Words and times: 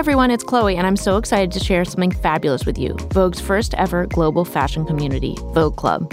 everyone, 0.00 0.30
it's 0.30 0.42
Chloe, 0.42 0.78
and 0.78 0.86
I'm 0.86 0.96
so 0.96 1.18
excited 1.18 1.52
to 1.52 1.62
share 1.62 1.84
something 1.84 2.10
fabulous 2.10 2.64
with 2.64 2.78
you 2.78 2.94
Vogue's 3.12 3.38
first 3.38 3.74
ever 3.74 4.06
global 4.06 4.46
fashion 4.46 4.86
community, 4.86 5.36
Vogue 5.52 5.76
Club. 5.76 6.10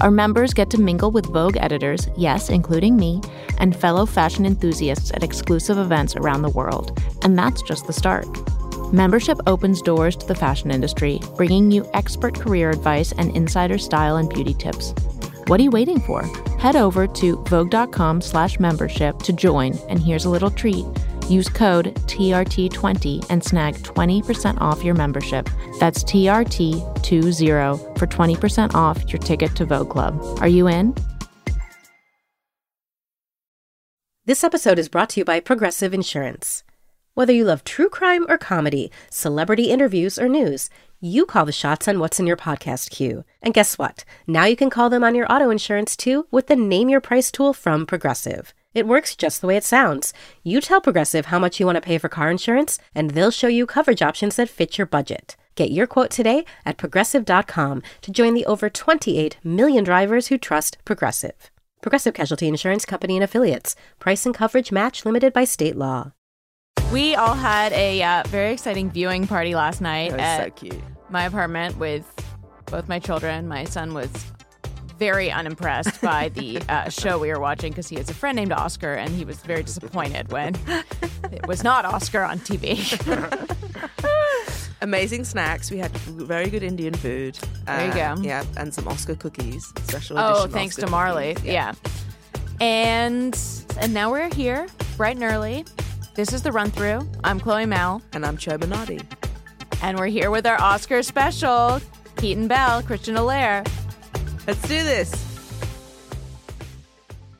Our 0.00 0.10
members 0.10 0.52
get 0.52 0.70
to 0.70 0.80
mingle 0.80 1.12
with 1.12 1.26
Vogue 1.26 1.56
editors, 1.56 2.08
yes, 2.16 2.50
including 2.50 2.96
me, 2.96 3.22
and 3.58 3.76
fellow 3.76 4.06
fashion 4.06 4.44
enthusiasts 4.44 5.12
at 5.12 5.22
exclusive 5.22 5.78
events 5.78 6.16
around 6.16 6.42
the 6.42 6.48
world. 6.48 7.00
And 7.22 7.38
that's 7.38 7.62
just 7.62 7.86
the 7.86 7.92
start. 7.92 8.26
Membership 8.92 9.38
opens 9.46 9.82
doors 9.82 10.16
to 10.16 10.26
the 10.26 10.34
fashion 10.34 10.72
industry, 10.72 11.20
bringing 11.36 11.70
you 11.70 11.88
expert 11.94 12.34
career 12.34 12.70
advice 12.70 13.12
and 13.18 13.36
insider 13.36 13.78
style 13.78 14.16
and 14.16 14.28
beauty 14.28 14.54
tips. 14.54 14.92
What 15.46 15.60
are 15.60 15.62
you 15.62 15.70
waiting 15.70 16.00
for? 16.00 16.22
Head 16.58 16.74
over 16.74 17.06
to 17.06 17.36
vogue.com 17.44 18.20
slash 18.20 18.58
membership 18.58 19.20
to 19.20 19.32
join, 19.32 19.78
and 19.88 20.02
here's 20.02 20.24
a 20.24 20.30
little 20.30 20.50
treat. 20.50 20.84
Use 21.28 21.48
code 21.48 21.94
TRT20 22.06 23.26
and 23.30 23.44
snag 23.44 23.74
20% 23.76 24.60
off 24.60 24.82
your 24.82 24.94
membership. 24.94 25.48
That's 25.78 26.02
TRT20 26.04 27.98
for 27.98 28.06
20% 28.06 28.74
off 28.74 29.12
your 29.12 29.20
ticket 29.20 29.54
to 29.56 29.64
Vogue 29.66 29.90
Club. 29.90 30.20
Are 30.40 30.48
you 30.48 30.68
in? 30.68 30.94
This 34.24 34.44
episode 34.44 34.78
is 34.78 34.88
brought 34.88 35.10
to 35.10 35.20
you 35.20 35.24
by 35.24 35.40
Progressive 35.40 35.94
Insurance. 35.94 36.62
Whether 37.14 37.32
you 37.32 37.44
love 37.44 37.64
true 37.64 37.88
crime 37.88 38.26
or 38.28 38.38
comedy, 38.38 38.92
celebrity 39.10 39.70
interviews 39.70 40.18
or 40.18 40.28
news, 40.28 40.70
you 41.00 41.26
call 41.26 41.46
the 41.46 41.52
shots 41.52 41.88
on 41.88 41.98
what's 41.98 42.20
in 42.20 42.26
your 42.26 42.36
podcast 42.36 42.90
queue. 42.90 43.24
And 43.42 43.54
guess 43.54 43.78
what? 43.78 44.04
Now 44.26 44.44
you 44.44 44.54
can 44.54 44.68
call 44.70 44.90
them 44.90 45.02
on 45.02 45.14
your 45.14 45.32
auto 45.32 45.50
insurance 45.50 45.96
too 45.96 46.26
with 46.30 46.46
the 46.46 46.56
Name 46.56 46.88
Your 46.88 47.00
Price 47.00 47.32
tool 47.32 47.52
from 47.52 47.86
Progressive. 47.86 48.52
It 48.74 48.86
works 48.86 49.16
just 49.16 49.40
the 49.40 49.46
way 49.46 49.56
it 49.56 49.64
sounds. 49.64 50.12
You 50.44 50.60
tell 50.60 50.80
Progressive 50.80 51.26
how 51.26 51.38
much 51.38 51.58
you 51.58 51.66
want 51.66 51.76
to 51.76 51.80
pay 51.82 51.98
for 51.98 52.08
car 52.08 52.30
insurance, 52.30 52.78
and 52.94 53.10
they'll 53.12 53.30
show 53.30 53.48
you 53.48 53.66
coverage 53.66 54.02
options 54.02 54.36
that 54.36 54.50
fit 54.50 54.76
your 54.78 54.86
budget. 54.86 55.36
Get 55.54 55.70
your 55.70 55.86
quote 55.86 56.10
today 56.10 56.44
at 56.64 56.76
progressive.com 56.76 57.82
to 58.02 58.12
join 58.12 58.34
the 58.34 58.46
over 58.46 58.70
28 58.70 59.38
million 59.42 59.84
drivers 59.84 60.28
who 60.28 60.38
trust 60.38 60.78
Progressive. 60.84 61.50
Progressive 61.80 62.14
Casualty 62.14 62.46
Insurance 62.46 62.84
Company 62.84 63.16
and 63.16 63.24
Affiliates. 63.24 63.74
Price 63.98 64.26
and 64.26 64.34
coverage 64.34 64.70
match 64.70 65.04
limited 65.04 65.32
by 65.32 65.44
state 65.44 65.74
law. 65.76 66.12
We 66.92 67.14
all 67.14 67.34
had 67.34 67.72
a 67.72 68.02
uh, 68.02 68.22
very 68.28 68.52
exciting 68.52 68.90
viewing 68.90 69.26
party 69.26 69.54
last 69.54 69.80
night 69.80 70.10
That 70.10 70.16
was 70.16 70.22
at 70.22 70.44
so 70.60 70.68
cute. 70.68 70.82
my 71.10 71.24
apartment 71.24 71.76
with 71.78 72.06
both 72.66 72.88
my 72.88 72.98
children. 72.98 73.48
My 73.48 73.64
son 73.64 73.94
was 73.94 74.10
very 74.98 75.30
unimpressed 75.30 76.00
by 76.02 76.28
the 76.30 76.60
uh, 76.68 76.88
show 76.88 77.18
we 77.18 77.28
were 77.28 77.40
watching 77.40 77.70
because 77.72 77.88
he 77.88 77.96
has 77.96 78.10
a 78.10 78.14
friend 78.14 78.36
named 78.36 78.52
Oscar, 78.52 78.94
and 78.94 79.10
he 79.10 79.24
was 79.24 79.38
very 79.38 79.62
disappointed 79.62 80.30
when 80.32 80.56
it 81.32 81.46
was 81.46 81.62
not 81.62 81.84
Oscar 81.84 82.22
on 82.22 82.38
TV. 82.40 82.76
Amazing 84.80 85.24
snacks. 85.24 85.70
We 85.70 85.78
had 85.78 85.90
very 85.92 86.50
good 86.50 86.62
Indian 86.62 86.94
food. 86.94 87.36
There 87.66 87.86
you 87.86 87.92
go. 87.92 88.16
Yeah, 88.22 88.44
and 88.56 88.72
some 88.72 88.86
Oscar 88.88 89.16
cookies. 89.16 89.66
Special 89.84 90.16
edition. 90.18 90.34
oh, 90.36 90.46
thanks 90.46 90.76
Oscar 90.76 90.86
to 90.86 90.90
Marley. 90.92 91.34
cookies. 91.34 91.52
Yeah. 91.52 91.72
And 92.60 93.38
and 93.80 93.92
now 93.94 94.10
we're 94.10 94.32
here, 94.34 94.66
bright 94.96 95.16
and 95.16 95.24
early. 95.24 95.64
This 96.14 96.32
is 96.32 96.42
the 96.42 96.52
run 96.52 96.70
through. 96.70 97.08
I'm 97.24 97.38
Chloe 97.40 97.66
Malle, 97.66 98.02
And 98.12 98.26
I'm 98.26 98.36
Chioma 98.36 98.64
Nnadi. 98.64 99.02
and 99.82 99.98
we're 99.98 100.06
here 100.06 100.30
with 100.32 100.46
our 100.46 100.60
Oscar 100.60 101.02
special. 101.02 101.80
Keaton 102.16 102.48
Bell, 102.48 102.82
Christian 102.82 103.14
Allaire. 103.16 103.64
Let's 104.48 104.62
do 104.62 104.82
this. 104.82 105.12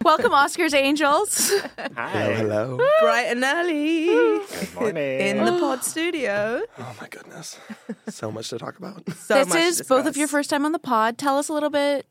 Welcome, 0.02 0.32
Oscars 0.32 0.74
Angels. 0.74 1.50
Hi. 1.96 2.34
Hello. 2.34 2.76
Bright 3.00 3.28
and 3.28 3.42
early. 3.42 4.04
Good 4.08 4.74
morning. 4.74 5.20
In 5.20 5.42
the 5.46 5.52
pod 5.52 5.82
studio. 5.84 6.60
Oh 6.78 6.96
my 7.00 7.08
goodness. 7.08 7.58
So 8.08 8.30
much 8.30 8.50
to 8.50 8.58
talk 8.58 8.76
about. 8.76 9.04
So 9.16 9.36
this 9.36 9.48
much 9.48 9.56
to 9.56 9.64
is 9.64 9.82
both 9.88 10.04
of 10.04 10.18
your 10.18 10.28
first 10.28 10.50
time 10.50 10.66
on 10.66 10.72
the 10.72 10.78
pod. 10.78 11.16
Tell 11.16 11.38
us 11.38 11.48
a 11.48 11.54
little 11.54 11.70
bit 11.70 12.04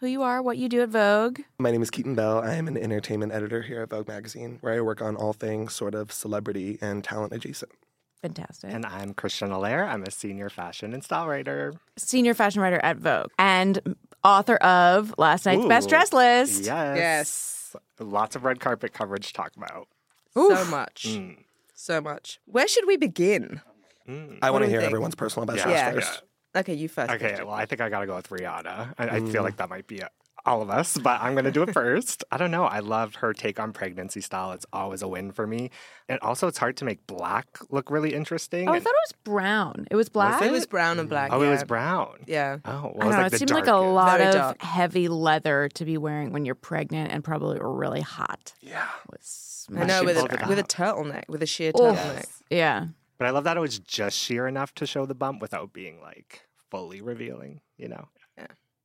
who 0.00 0.06
you 0.06 0.20
are, 0.22 0.42
what 0.42 0.58
you 0.58 0.68
do 0.68 0.82
at 0.82 0.90
Vogue. 0.90 1.40
My 1.58 1.70
name 1.70 1.80
is 1.80 1.90
Keaton 1.90 2.14
Bell. 2.14 2.40
I 2.42 2.52
am 2.56 2.68
an 2.68 2.76
entertainment 2.76 3.32
editor 3.32 3.62
here 3.62 3.80
at 3.80 3.88
Vogue 3.88 4.08
Magazine, 4.08 4.58
where 4.60 4.74
I 4.74 4.82
work 4.82 5.00
on 5.00 5.16
all 5.16 5.32
things 5.32 5.72
sort 5.72 5.94
of 5.94 6.12
celebrity 6.12 6.76
and 6.82 7.02
talent 7.02 7.32
adjacent. 7.32 7.72
Fantastic. 8.20 8.70
And 8.70 8.84
I'm 8.84 9.14
Christian 9.14 9.50
Allaire. 9.50 9.86
I'm 9.86 10.02
a 10.02 10.10
senior 10.10 10.50
fashion 10.50 10.92
and 10.92 11.02
style 11.02 11.26
writer. 11.26 11.72
Senior 11.96 12.34
fashion 12.34 12.60
writer 12.60 12.80
at 12.82 12.98
Vogue 12.98 13.30
and 13.38 13.96
author 14.24 14.56
of 14.56 15.14
last 15.18 15.46
night's 15.46 15.66
best 15.66 15.88
dress 15.88 16.12
list. 16.12 16.64
Yes. 16.64 16.96
Yes. 16.96 17.76
Lots 17.98 18.36
of 18.36 18.44
red 18.44 18.60
carpet 18.60 18.92
coverage 18.92 19.28
to 19.28 19.32
talk 19.32 19.52
about. 19.56 19.88
So 20.34 20.64
much. 20.66 21.06
Mm. 21.08 21.36
So 21.74 22.00
much. 22.00 22.38
Where 22.46 22.68
should 22.68 22.86
we 22.86 22.96
begin? 22.96 23.60
Mm. 24.08 24.38
I 24.42 24.50
want 24.50 24.64
to 24.64 24.70
hear 24.70 24.80
think? 24.80 24.88
everyone's 24.90 25.14
personal 25.14 25.46
best 25.46 25.58
Yeah. 25.58 25.64
dress 25.64 26.04
Yeah. 26.04 26.10
first. 26.10 26.22
Okay, 26.54 26.74
you 26.74 26.88
first. 26.88 27.10
Okay, 27.12 27.36
well, 27.38 27.50
I 27.54 27.64
think 27.66 27.80
I 27.80 27.88
got 27.88 28.00
to 28.00 28.06
go 28.06 28.16
with 28.16 28.28
Rihanna. 28.28 28.94
I, 28.98 29.08
I 29.16 29.20
feel 29.20 29.42
like 29.42 29.56
that 29.56 29.70
might 29.70 29.86
be 29.86 30.02
all 30.44 30.60
of 30.62 30.70
us, 30.70 30.96
but 30.98 31.20
I'm 31.22 31.34
going 31.34 31.44
to 31.44 31.50
do 31.52 31.62
it 31.62 31.72
first. 31.74 32.24
I 32.32 32.36
don't 32.36 32.50
know. 32.50 32.64
I 32.64 32.80
love 32.80 33.16
her 33.16 33.32
take 33.32 33.60
on 33.60 33.72
pregnancy 33.72 34.20
style. 34.20 34.52
It's 34.52 34.66
always 34.72 35.02
a 35.02 35.08
win 35.08 35.32
for 35.32 35.46
me. 35.46 35.70
And 36.08 36.18
also, 36.20 36.48
it's 36.48 36.58
hard 36.58 36.76
to 36.78 36.84
make 36.84 37.06
black 37.06 37.46
look 37.70 37.90
really 37.90 38.12
interesting. 38.14 38.68
Oh, 38.68 38.72
I 38.72 38.76
and- 38.76 38.84
thought 38.84 38.90
it 38.90 39.08
was 39.08 39.12
brown. 39.24 39.86
It 39.90 39.96
was 39.96 40.08
black. 40.08 40.42
It 40.42 40.50
was 40.52 40.66
brown 40.66 40.98
and 40.98 41.08
black. 41.08 41.30
oh, 41.32 41.40
yeah. 41.42 41.48
it 41.48 41.50
was 41.52 41.64
brown. 41.64 42.24
Yeah. 42.26 42.58
Oh, 42.64 42.92
well, 42.94 43.02
I 43.02 43.04
it 43.04 43.06
was 43.06 43.10
don't 43.14 43.20
know. 43.20 43.26
it 43.26 43.30
the 43.30 43.38
seemed 43.38 43.50
like 43.50 43.66
a 43.66 43.72
lot 43.76 44.18
Very 44.18 44.28
of 44.30 44.34
dark. 44.34 44.62
heavy 44.62 45.08
leather 45.08 45.68
to 45.74 45.84
be 45.84 45.96
wearing 45.96 46.32
when 46.32 46.44
you're 46.44 46.54
pregnant 46.54 47.12
and 47.12 47.22
probably 47.22 47.58
really 47.60 48.00
hot. 48.00 48.52
Yeah. 48.60 48.88
Was 49.10 49.66
I 49.76 49.84
know 49.84 50.02
with 50.04 50.16
a 50.16 50.46
with 50.48 50.58
a 50.58 50.64
turtleneck, 50.64 51.28
with 51.28 51.42
a 51.42 51.46
sheer 51.46 51.72
turtleneck. 51.72 52.26
Yeah. 52.50 52.86
But 53.18 53.28
I 53.28 53.30
love 53.30 53.44
that 53.44 53.56
it 53.56 53.60
was 53.60 53.78
just 53.78 54.18
sheer 54.18 54.48
enough 54.48 54.74
to 54.74 54.86
show 54.86 55.06
the 55.06 55.14
bump 55.14 55.40
without 55.40 55.72
being 55.72 56.00
like 56.00 56.42
fully 56.72 57.00
revealing, 57.00 57.60
you 57.76 57.86
know? 57.88 58.08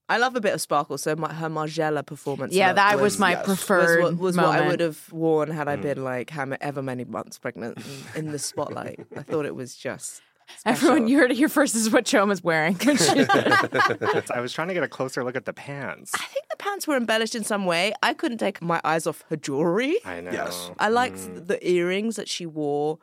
I 0.09 0.17
love 0.17 0.35
a 0.35 0.41
bit 0.41 0.53
of 0.53 0.61
sparkle, 0.61 0.97
so 0.97 1.15
my, 1.15 1.33
her 1.33 1.49
Margiela 1.49 2.05
performance. 2.05 2.53
Yeah, 2.53 2.71
that 2.73 2.99
was 3.01 3.19
my 3.19 3.31
yes. 3.31 3.39
was 3.41 3.47
was 3.49 3.57
preferred 3.59 4.03
what, 4.03 4.17
was 4.17 4.35
moment. 4.37 4.53
what 4.55 4.63
I 4.63 4.67
would 4.67 4.79
have 4.79 5.11
worn 5.11 5.51
had 5.51 5.67
I 5.67 5.75
Mm. 5.75 5.81
been 5.81 6.03
like 6.03 6.29
however 6.29 6.81
many 6.81 7.03
months 7.03 7.37
pregnant 7.37 7.77
in, 8.15 8.25
in 8.27 8.31
the 8.31 8.39
spotlight. 8.39 9.05
I 9.17 9.21
thought 9.23 9.45
it 9.45 9.55
was 9.55 9.75
just 9.75 10.21
Everyone, 10.65 11.09
you 11.09 11.17
heard 11.17 11.29
it 11.31 11.35
here 11.35 11.49
first. 11.49 11.73
This 11.73 11.83
is 11.83 11.91
what 11.91 12.05
Chioma's 12.05 12.41
wearing. 12.41 12.77
I 12.81 14.39
was 14.39 14.53
trying 14.53 14.69
to 14.69 14.73
get 14.73 14.83
a 14.83 14.87
closer 14.87 15.23
look 15.23 15.35
at 15.35 15.43
the 15.45 15.51
pants. 15.53 16.13
I 16.15 16.19
think 16.25 16.45
the 16.49 16.55
pants 16.57 16.87
were 16.87 16.95
embellished 16.95 17.35
in 17.35 17.43
some 17.43 17.65
way. 17.65 17.93
I 18.01 18.13
couldn't 18.13 18.37
take 18.37 18.61
my 18.61 18.79
eyes 18.83 19.07
off 19.07 19.23
her 19.29 19.35
jewelry. 19.35 19.97
I 20.05 20.21
know. 20.21 20.31
Yes. 20.31 20.71
I 20.79 20.87
liked 20.89 21.17
Mm. 21.17 21.47
the 21.47 21.69
earrings 21.69 22.15
that 22.15 22.29
she 22.29 22.45
wore. 22.45 22.99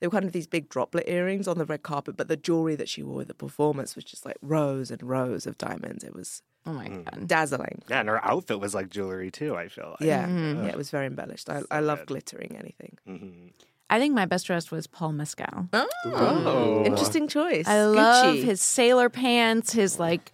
They 0.00 0.06
were 0.06 0.10
kind 0.10 0.24
of 0.26 0.32
these 0.32 0.46
big 0.46 0.68
droplet 0.68 1.04
earrings 1.08 1.48
on 1.48 1.56
the 1.58 1.64
red 1.64 1.82
carpet, 1.82 2.16
but 2.16 2.28
the 2.28 2.36
jewelry 2.36 2.74
that 2.76 2.88
she 2.88 3.02
wore 3.02 3.22
at 3.22 3.28
the 3.28 3.34
performance 3.34 3.94
was 3.96 4.04
just 4.04 4.26
like 4.26 4.36
rows 4.42 4.90
and 4.90 5.02
rows 5.02 5.46
of 5.46 5.56
diamonds. 5.56 6.04
It 6.04 6.14
was 6.14 6.42
oh 6.66 6.72
my 6.74 6.88
god. 6.88 7.26
dazzling. 7.26 7.82
Yeah, 7.88 8.00
and 8.00 8.08
her 8.08 8.22
outfit 8.24 8.60
was 8.60 8.74
like 8.74 8.90
jewelry 8.90 9.30
too, 9.30 9.56
I 9.56 9.68
feel 9.68 9.90
like. 9.98 10.00
Yeah, 10.06 10.26
Mm-hmm. 10.26 10.64
yeah, 10.64 10.70
it 10.70 10.76
was 10.76 10.90
very 10.90 11.06
embellished. 11.06 11.48
I, 11.48 11.60
So 11.60 11.66
I 11.70 11.80
love 11.80 12.00
good. 12.00 12.08
glittering 12.08 12.56
anything. 12.58 12.98
Mhm. 13.08 13.52
I 13.88 13.98
think 14.00 14.14
my 14.14 14.26
best 14.26 14.46
dressed 14.46 14.72
was 14.72 14.86
Paul 14.88 15.12
Mescal. 15.12 15.68
Oh, 15.72 15.86
Oh. 16.06 16.84
interesting 16.84 17.28
choice. 17.28 17.66
I 17.68 17.84
love 17.86 18.34
Gucci. 18.36 18.42
his 18.42 18.60
sailor 18.60 19.08
pants, 19.08 19.72
his 19.72 19.98
like 19.98 20.32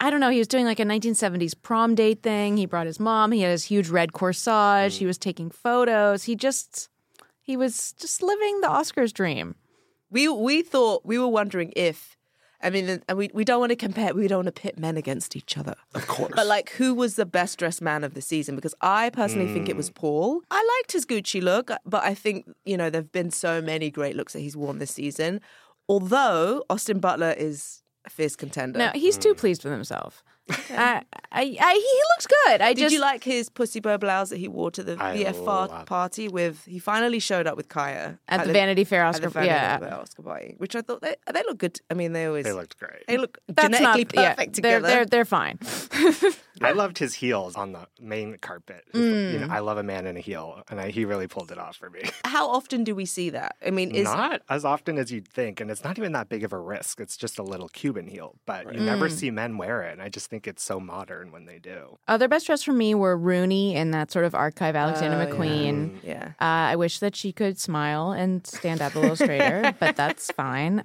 I 0.00 0.10
don't 0.10 0.20
know, 0.20 0.30
he 0.30 0.38
was 0.38 0.46
doing 0.48 0.64
like 0.64 0.78
a 0.80 0.84
1970s 0.84 1.54
prom 1.60 1.94
date 1.96 2.22
thing. 2.22 2.56
He 2.56 2.66
brought 2.66 2.86
his 2.86 2.98
mom, 3.00 3.32
he 3.32 3.40
had 3.42 3.50
his 3.50 3.64
huge 3.64 3.88
red 3.90 4.12
corsage, 4.12 4.96
he 4.98 5.06
was 5.06 5.18
taking 5.18 5.50
photos. 5.50 6.24
He 6.24 6.34
just 6.36 6.88
he 7.48 7.56
was 7.56 7.94
just 7.94 8.22
living 8.22 8.60
the 8.60 8.68
Oscars 8.68 9.10
dream. 9.10 9.54
We 10.10 10.28
we 10.28 10.60
thought 10.60 11.06
we 11.06 11.18
were 11.18 11.28
wondering 11.28 11.72
if, 11.74 12.14
I 12.62 12.68
mean, 12.68 13.00
and 13.08 13.16
we 13.16 13.30
we 13.32 13.42
don't 13.42 13.58
want 13.58 13.70
to 13.70 13.76
compare. 13.76 14.12
We 14.12 14.28
don't 14.28 14.44
want 14.44 14.54
to 14.54 14.60
pit 14.60 14.78
men 14.78 14.98
against 14.98 15.34
each 15.34 15.56
other. 15.56 15.74
Of 15.94 16.06
course. 16.06 16.32
But 16.36 16.46
like, 16.46 16.72
who 16.72 16.92
was 16.92 17.16
the 17.16 17.24
best 17.24 17.58
dressed 17.58 17.80
man 17.80 18.04
of 18.04 18.12
the 18.12 18.20
season? 18.20 18.54
Because 18.54 18.74
I 18.82 19.08
personally 19.08 19.50
think 19.50 19.70
it 19.70 19.78
was 19.78 19.88
mm. 19.88 19.94
Paul. 19.94 20.42
I 20.50 20.62
liked 20.76 20.92
his 20.92 21.06
Gucci 21.06 21.42
look, 21.42 21.70
but 21.86 22.04
I 22.04 22.12
think 22.12 22.44
you 22.66 22.76
know 22.76 22.90
there've 22.90 23.10
been 23.10 23.30
so 23.30 23.62
many 23.62 23.90
great 23.90 24.14
looks 24.14 24.34
that 24.34 24.40
he's 24.40 24.56
worn 24.56 24.78
this 24.78 24.90
season. 24.90 25.40
Although 25.88 26.64
Austin 26.68 27.00
Butler 27.00 27.32
is 27.32 27.82
a 28.04 28.10
fierce 28.10 28.36
contender. 28.36 28.78
No, 28.78 28.90
he's 28.94 29.16
too 29.16 29.32
mm. 29.32 29.38
pleased 29.38 29.64
with 29.64 29.72
himself. 29.72 30.22
I, 30.50 31.02
I, 31.32 31.56
I, 31.60 31.74
he 31.74 32.00
looks 32.16 32.26
good. 32.44 32.60
I 32.62 32.72
Did 32.72 32.82
just 32.82 32.94
you 32.94 33.00
like 33.00 33.24
his 33.24 33.48
pussy 33.48 33.80
bow 33.80 33.98
blouse 33.98 34.30
that 34.30 34.38
he 34.38 34.48
wore 34.48 34.70
to 34.72 34.82
the 34.82 34.96
I 35.02 35.16
VFR 35.16 35.44
love- 35.46 35.86
party 35.86 36.28
with? 36.28 36.64
He 36.64 36.78
finally 36.78 37.18
showed 37.18 37.46
up 37.46 37.56
with 37.56 37.68
Kaia 37.68 38.18
at 38.28 38.46
the 38.46 38.52
Vanity 38.52 38.84
Fair 38.84 39.02
at 39.02 39.08
Oscar. 39.10 39.26
the 39.26 39.30
Vanity 39.30 39.48
yeah, 39.52 39.78
Fair 39.78 39.94
Oscar 39.94 40.22
party, 40.22 40.54
which 40.58 40.74
I 40.76 40.80
thought 40.82 41.02
they 41.02 41.16
they 41.32 41.42
look 41.46 41.58
good. 41.58 41.80
I 41.90 41.94
mean, 41.94 42.12
they 42.12 42.26
always 42.26 42.44
They 42.44 42.52
looked 42.52 42.78
great. 42.78 43.06
they 43.06 43.18
look 43.18 43.38
that's 43.48 43.78
genetically 43.78 44.04
not 44.16 44.22
yeah, 44.22 44.34
perfect 44.34 44.62
they're 44.62 44.78
together. 44.80 44.88
they're 44.88 45.06
they're 45.06 45.24
fine. 45.24 45.58
I 46.60 46.72
loved 46.72 46.98
his 46.98 47.14
heels 47.14 47.54
on 47.54 47.72
the 47.72 47.86
main 48.00 48.36
carpet. 48.38 48.84
His- 48.92 49.32
You 49.34 49.40
know, 49.40 49.46
mm. 49.46 49.50
I 49.50 49.60
love 49.60 49.78
a 49.78 49.82
man 49.82 50.06
in 50.06 50.16
a 50.16 50.20
heel, 50.20 50.62
and 50.68 50.80
I, 50.80 50.90
he 50.90 51.04
really 51.04 51.26
pulled 51.26 51.52
it 51.52 51.58
off 51.58 51.76
for 51.76 51.90
me. 51.90 52.02
How 52.24 52.48
often 52.48 52.84
do 52.84 52.94
we 52.94 53.04
see 53.06 53.30
that? 53.30 53.56
I 53.64 53.70
mean, 53.70 53.94
is 53.94 54.04
not 54.04 54.42
as 54.48 54.64
often 54.64 54.98
as 54.98 55.12
you'd 55.12 55.28
think, 55.28 55.60
and 55.60 55.70
it's 55.70 55.84
not 55.84 55.98
even 55.98 56.12
that 56.12 56.28
big 56.28 56.44
of 56.44 56.52
a 56.52 56.58
risk. 56.58 57.00
It's 57.00 57.16
just 57.16 57.38
a 57.38 57.42
little 57.42 57.68
Cuban 57.68 58.06
heel, 58.06 58.34
but 58.46 58.72
you 58.74 58.80
never 58.80 59.08
mm. 59.08 59.12
see 59.12 59.30
men 59.30 59.56
wear 59.58 59.82
it, 59.82 59.92
and 59.92 60.02
I 60.02 60.08
just 60.08 60.28
think 60.30 60.37
it's 60.46 60.62
so 60.62 60.78
modern 60.78 61.32
when 61.32 61.46
they 61.46 61.58
do. 61.58 61.98
Other 62.06 62.28
best 62.28 62.46
dressed 62.46 62.64
for 62.64 62.72
me 62.72 62.94
were 62.94 63.16
Rooney 63.16 63.74
in 63.74 63.90
that 63.92 64.10
sort 64.12 64.24
of 64.24 64.34
archive 64.34 64.76
Alexander 64.76 65.16
Oh. 65.18 65.34
McQueen. 65.34 65.96
yeah. 66.02 66.28
Uh, 66.40 66.44
I 66.72 66.76
wish 66.76 66.98
that 67.00 67.16
she 67.16 67.32
could 67.32 67.58
smile 67.58 68.12
and 68.12 68.46
stand 68.46 68.80
up 68.82 68.94
a 68.94 68.98
little 68.98 69.16
straighter, 69.16 69.74
but 69.80 69.96
that's 69.96 70.30
fine. 70.32 70.84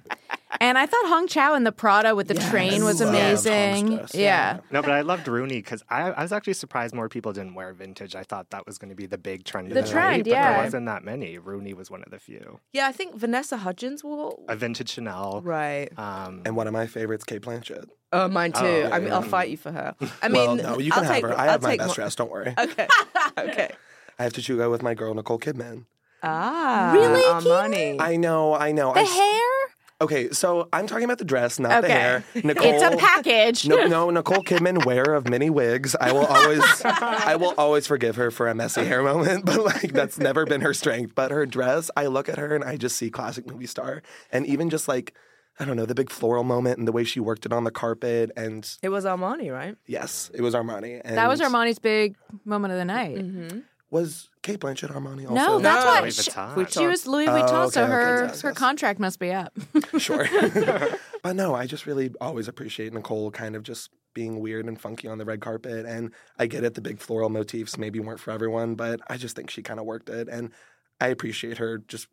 And 0.60 0.78
I 0.78 0.86
thought 0.86 1.06
Hong 1.06 1.26
Chau 1.26 1.54
in 1.54 1.64
the 1.64 1.72
Prada 1.72 2.14
with 2.14 2.28
the 2.28 2.34
train 2.34 2.84
was 2.84 3.00
amazing. 3.00 3.96
dress, 3.96 4.14
Yeah. 4.14 4.60
No, 4.70 4.82
but 4.82 4.92
I 4.92 5.00
loved 5.00 5.26
Rooney 5.26 5.56
because 5.56 5.82
I, 5.88 6.10
I 6.12 6.22
was 6.22 6.32
actually 6.32 6.52
surprised 6.54 6.94
more 6.94 7.08
people 7.08 7.32
didn't 7.32 7.54
wear 7.54 7.72
vintage. 7.72 8.14
I 8.14 8.22
thought 8.22 8.50
that 8.50 8.64
was 8.66 8.78
going 8.78 8.90
to 8.90 8.94
be 8.94 9.06
the 9.06 9.18
big 9.18 9.44
trend. 9.44 9.68
of 9.68 9.74
The 9.74 9.80
night, 9.82 9.90
trend, 9.90 10.24
but 10.24 10.30
yeah. 10.30 10.52
there 10.54 10.64
wasn't 10.64 10.86
that 10.86 11.02
many. 11.04 11.38
Rooney 11.38 11.74
was 11.74 11.90
one 11.90 12.02
of 12.04 12.10
the 12.12 12.20
few. 12.20 12.60
Yeah, 12.72 12.86
I 12.86 12.92
think 12.92 13.16
Vanessa 13.16 13.56
Hudgens 13.56 14.04
wore. 14.04 14.38
A 14.48 14.54
vintage 14.54 14.90
Chanel. 14.90 15.40
Right. 15.42 15.88
Um, 15.98 16.42
And 16.44 16.54
one 16.56 16.68
of 16.68 16.72
my 16.72 16.86
favorites, 16.86 17.24
Cate 17.24 17.42
Blanchett. 17.42 17.86
Oh, 18.14 18.28
mine 18.28 18.52
too. 18.52 18.60
Oh, 18.64 18.90
I 18.92 18.98
mean, 19.00 19.08
yeah. 19.08 19.14
I'll 19.16 19.22
fight 19.22 19.50
you 19.50 19.56
for 19.56 19.72
her. 19.72 19.94
I 20.22 20.28
mean, 20.28 20.34
well, 20.46 20.56
no, 20.56 20.78
you 20.78 20.92
I'll 20.92 20.98
can 21.00 21.04
have 21.04 21.14
take, 21.14 21.24
her. 21.24 21.32
I 21.38 21.44
I'll 21.44 21.50
have 21.50 21.62
my 21.62 21.70
take 21.70 21.80
best 21.80 21.94
dress. 21.96 22.14
Don't 22.14 22.30
worry. 22.30 22.54
Okay. 22.58 22.86
okay. 23.38 23.70
I 24.18 24.22
have 24.22 24.32
to 24.34 24.42
to 24.42 24.56
go 24.56 24.70
with 24.70 24.82
my 24.82 24.94
girl 24.94 25.12
Nicole 25.14 25.38
Kidman. 25.40 25.86
Ah, 26.22 26.92
Really, 26.94 27.20
Armani. 27.22 28.00
I 28.00 28.16
know, 28.16 28.54
I 28.54 28.72
know. 28.72 28.92
The 28.94 29.00
I 29.00 29.02
s- 29.02 29.12
hair? 29.12 29.40
Okay, 30.00 30.30
so 30.30 30.68
I'm 30.72 30.86
talking 30.86 31.04
about 31.04 31.18
the 31.18 31.24
dress, 31.24 31.58
not 31.58 31.82
the 31.82 31.88
hair. 31.88 32.24
Nicole, 32.34 32.66
It's 32.74 32.82
a 32.82 32.96
package. 32.96 33.66
No, 33.66 33.86
no, 33.86 34.10
Nicole 34.10 34.42
Kidman, 34.42 34.84
wearer 34.84 35.14
of 35.14 35.28
many 35.28 35.50
wigs. 35.50 35.94
I 36.00 36.12
will 36.12 36.26
always, 36.26 36.62
I 36.84 37.36
will 37.36 37.54
always 37.56 37.86
forgive 37.86 38.16
her 38.16 38.30
for 38.30 38.48
a 38.48 38.54
messy 38.54 38.84
hair 38.84 39.02
moment, 39.02 39.44
but 39.46 39.64
like 39.64 39.92
that's 39.92 40.18
never 40.18 40.44
been 40.46 40.60
her 40.62 40.74
strength. 40.74 41.14
But 41.14 41.30
her 41.30 41.46
dress, 41.46 41.90
I 41.96 42.06
look 42.06 42.28
at 42.28 42.38
her 42.38 42.54
and 42.54 42.64
I 42.64 42.76
just 42.76 42.96
see 42.96 43.08
classic 43.10 43.46
movie 43.46 43.66
star, 43.66 44.02
and 44.30 44.46
even 44.46 44.70
just 44.70 44.88
like. 44.88 45.14
I 45.60 45.64
don't 45.64 45.76
know, 45.76 45.86
the 45.86 45.94
big 45.94 46.10
floral 46.10 46.42
moment 46.44 46.78
and 46.78 46.88
the 46.88 46.92
way 46.92 47.04
she 47.04 47.20
worked 47.20 47.46
it 47.46 47.52
on 47.52 47.64
the 47.64 47.70
carpet. 47.70 48.30
And 48.36 48.68
it 48.82 48.88
was 48.88 49.04
Armani, 49.04 49.52
right? 49.52 49.76
yes, 49.86 50.30
it 50.34 50.40
was 50.40 50.54
Armani. 50.54 51.00
And 51.04 51.16
That 51.16 51.28
was 51.28 51.40
Armani's 51.40 51.78
big 51.78 52.16
moment 52.44 52.72
of 52.72 52.78
the 52.78 52.84
night. 52.84 53.16
Mm-hmm. 53.16 53.60
Was 53.90 54.28
Cate 54.42 54.58
Blanchett 54.58 54.90
Armani 54.90 55.22
also? 55.22 55.34
No, 55.34 55.58
that's 55.60 55.84
No. 55.84 55.90
why 55.92 56.00
Louis 56.00 56.20
she, 56.24 56.30
Vuitton. 56.32 56.72
she 56.72 56.86
was 56.88 57.06
Louis 57.06 57.28
Oh, 57.28 57.32
Vuitton, 57.32 57.62
okay, 57.66 57.70
so 57.70 57.82
okay, 57.84 57.92
her 57.92 58.24
yes, 58.26 58.40
her 58.40 58.48
yes. 58.48 58.58
contract 58.58 58.98
must 58.98 59.20
be 59.20 59.30
up. 59.32 59.56
sure. 59.98 60.26
but 61.22 61.36
no, 61.36 61.54
I 61.54 61.66
just 61.66 61.86
really 61.86 62.10
always 62.20 62.48
appreciate 62.48 62.92
Nicole 62.92 63.30
kind 63.30 63.54
of 63.54 63.62
just 63.62 63.90
being 64.12 64.40
weird 64.40 64.66
and 64.66 64.80
funky 64.80 65.06
on 65.06 65.18
the 65.18 65.24
red 65.24 65.40
carpet. 65.40 65.86
And 65.86 66.10
I 66.38 66.46
get 66.46 66.64
it, 66.64 66.74
the 66.74 66.80
big 66.80 66.98
floral 66.98 67.28
motifs 67.30 67.78
maybe 67.78 68.00
weren't 68.00 68.18
for 68.20 68.32
everyone, 68.32 68.74
but 68.74 69.00
I 69.08 69.16
just 69.16 69.36
think 69.36 69.50
she 69.50 69.62
kind 69.62 69.78
of 69.78 69.86
worked 69.86 70.08
it. 70.08 70.28
And 70.28 70.50
I 71.00 71.08
appreciate 71.08 71.58
her 71.58 71.78
just 71.78 72.08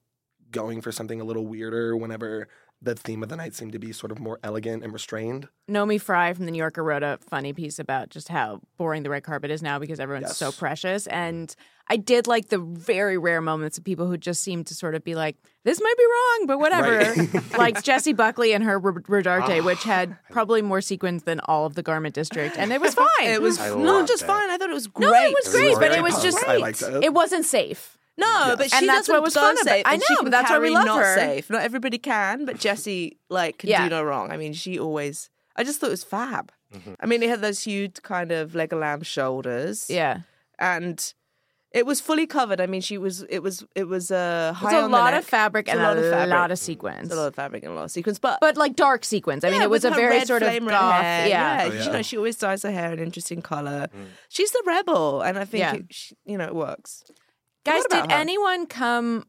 going 0.52 0.82
for 0.82 0.92
something 0.92 1.20
a 1.20 1.24
little 1.24 1.48
weirder 1.48 1.96
whenever 1.98 2.48
the 2.82 2.96
theme 2.96 3.22
of 3.22 3.30
the 3.30 3.36
night 3.36 3.54
seemed 3.54 3.72
to 3.74 3.80
be 3.80 3.92
sort 3.92 4.12
of 4.12 4.20
more 4.20 4.40
elegant 4.44 4.84
and 4.84 4.92
restrained. 4.92 5.48
Naomi 5.68 5.98
Fry 6.00 6.34
from 6.34 6.46
the 6.46 6.52
New 6.52 6.58
Yorker 6.58 6.84
wrote 6.84 7.04
a 7.04 7.20
funny 7.30 7.54
piece 7.54 7.78
about 7.78 8.10
just 8.10 8.28
how 8.30 8.60
boring 8.78 9.04
the 9.04 9.10
red 9.10 9.24
carpet 9.24 9.52
is 9.52 9.62
now 9.62 9.78
because 9.80 10.00
everyone's 10.00 10.30
Yes. 10.30 10.38
so 10.38 10.52
precious. 10.52 11.06
And 11.08 11.56
I 11.88 11.98
did 11.98 12.26
like 12.26 12.50
the 12.50 12.58
very 12.58 13.18
rare 13.18 13.40
moments 13.42 13.78
of 13.78 13.84
people 13.84 14.08
who 14.08 14.18
just 14.18 14.42
seem 14.42 14.64
to 14.64 14.74
sort 14.74 14.96
of 14.96 15.04
be 15.04 15.14
like, 15.14 15.36
this 15.64 15.80
might 15.80 15.96
be 15.98 16.04
wrong, 16.06 16.48
but 16.48 16.58
whatever. 16.60 16.98
Right. 17.22 17.52
like 17.58 17.84
Jessie 17.84 18.14
Buckley 18.14 18.54
and 18.54 18.64
her 18.64 18.74
R- 18.84 18.94
Rodarte, 18.94 19.62
ah. 19.62 19.64
which 19.66 19.84
had 19.84 20.18
probably 20.32 20.62
more 20.64 20.82
sequins 20.82 21.24
than 21.24 21.40
all 21.42 21.66
of 21.68 21.76
the 21.76 21.84
Garment 21.84 22.16
District. 22.16 22.58
And 22.58 22.74
it 22.74 22.82
was 22.82 22.94
fine. 22.96 23.06
It 23.22 23.42
was 23.42 23.60
I 23.60 23.76
not 23.76 24.08
just 24.08 24.24
it. 24.24 24.28
fine. 24.28 24.50
I 24.50 24.58
thought 24.58 24.70
it 24.70 24.74
was 24.74 24.88
great. 24.88 25.06
no, 25.12 25.14
it 25.14 25.36
was 25.44 25.54
It 25.54 25.70
was 25.70 25.78
great, 25.78 25.90
but 25.90 25.98
it 25.98 26.02
was 26.02 26.22
just 26.24 26.38
pumped. 26.38 26.50
I 26.50 26.58
liked 26.58 26.82
it. 26.82 27.04
it 27.04 27.14
wasn't 27.14 27.46
safe. 27.46 27.98
No, 28.18 28.56
but 28.58 28.70
she 28.70 28.78
And 28.78 28.88
that's 28.90 29.08
doesn't 29.08 29.14
what 29.16 29.24
was 29.24 29.34
go 29.34 29.42
fun 29.42 29.56
about- 29.56 29.64
safe. 29.66 29.86
I 29.86 29.94
and 29.94 30.02
she 30.04 30.14
know, 30.14 30.18
can 30.18 30.26
but 30.26 30.32
that's 30.32 30.50
why 30.50 30.60
we 30.60 30.68
carry 30.68 30.76
love 30.76 30.86
not 30.86 31.00
her. 31.04 31.16
safe. 31.16 31.50
Not 31.50 31.64
everybody 31.64 31.98
can, 31.98 32.46
but 32.46 32.60
Jessie 32.60 33.18
like 33.30 33.60
can 33.60 33.70
Yeah. 33.70 33.84
do 33.84 33.90
no 33.90 34.04
wrong. 34.04 34.32
I 34.32 34.38
mean, 34.38 34.54
she 34.54 34.78
always. 34.80 35.30
I 35.56 35.64
just 35.64 35.80
thought 35.80 35.88
it 35.88 35.92
was 35.92 36.04
fab. 36.04 36.52
Mm-hmm. 36.74 36.94
I 37.00 37.06
mean, 37.06 37.24
it 37.24 37.30
had 37.30 37.42
those 37.42 37.64
huge 37.64 38.02
kind 38.04 38.32
of 38.32 38.52
Legolam 38.52 39.06
shoulders. 39.06 39.90
Yeah. 39.90 40.20
and 40.60 41.14
it 41.72 41.86
was 41.86 42.02
fully 42.02 42.28
covered. 42.28 42.60
I 42.60 42.66
mean, 42.66 42.82
she 42.82 42.98
was. 42.98 43.24
It 43.30 43.40
was. 43.42 43.64
It 43.76 43.86
was 43.86 44.12
uh, 44.12 44.52
high 44.54 44.68
It's 44.68 44.74
a 44.76 44.82
on 44.82 44.92
the 44.92 44.98
lot 44.98 45.12
neck. 45.14 45.22
of 45.22 45.26
fabric 45.26 45.68
It's 45.68 45.72
and 45.74 45.80
a 45.82 45.84
lot 45.88 45.98
of 45.98 46.04
fabric. 46.04 46.28
A 46.28 46.36
lot 46.36 46.52
of 46.52 46.60
sequins. 46.60 47.06
It's 47.06 47.14
a 47.14 47.16
lot 47.18 47.28
of 47.28 47.36
fabric 47.36 47.64
and 47.64 47.72
a 47.72 47.76
lot 47.76 47.86
of 47.86 47.92
sequins, 47.92 48.20
but 48.20 48.40
But 48.42 48.58
like 48.58 48.76
dark 48.76 49.06
sequins. 49.06 49.46
I 49.46 49.52
mean, 49.52 49.62
it 49.62 49.70
was 49.70 49.86
a 49.86 49.90
very 49.92 50.18
red 50.18 50.28
sort 50.28 50.42
of 50.44 50.50
flame 50.50 50.66
red 50.68 50.74
goth. 50.74 51.02
hair. 51.02 51.28
Yeah. 51.30 51.70
Oh, 51.72 51.84
You 51.86 51.92
know, 51.94 52.02
she 52.02 52.18
always 52.18 52.36
dyes 52.36 52.64
her 52.64 52.72
hair 52.72 52.92
an 52.92 53.00
interesting 53.00 53.42
color. 53.42 53.88
She's 54.28 54.52
the 54.52 54.62
rebel, 54.66 55.22
and 55.22 55.40
I 55.40 55.46
think 55.46 55.60
Yeah. 55.62 55.74
it, 55.76 55.86
she, 55.92 56.16
you 56.26 56.38
know 56.38 56.46
it 56.46 56.56
works. 56.56 57.06
Guys, 57.66 57.84
did 57.90 58.12
her? 58.12 58.18
anyone 58.18 58.66
come 58.66 59.26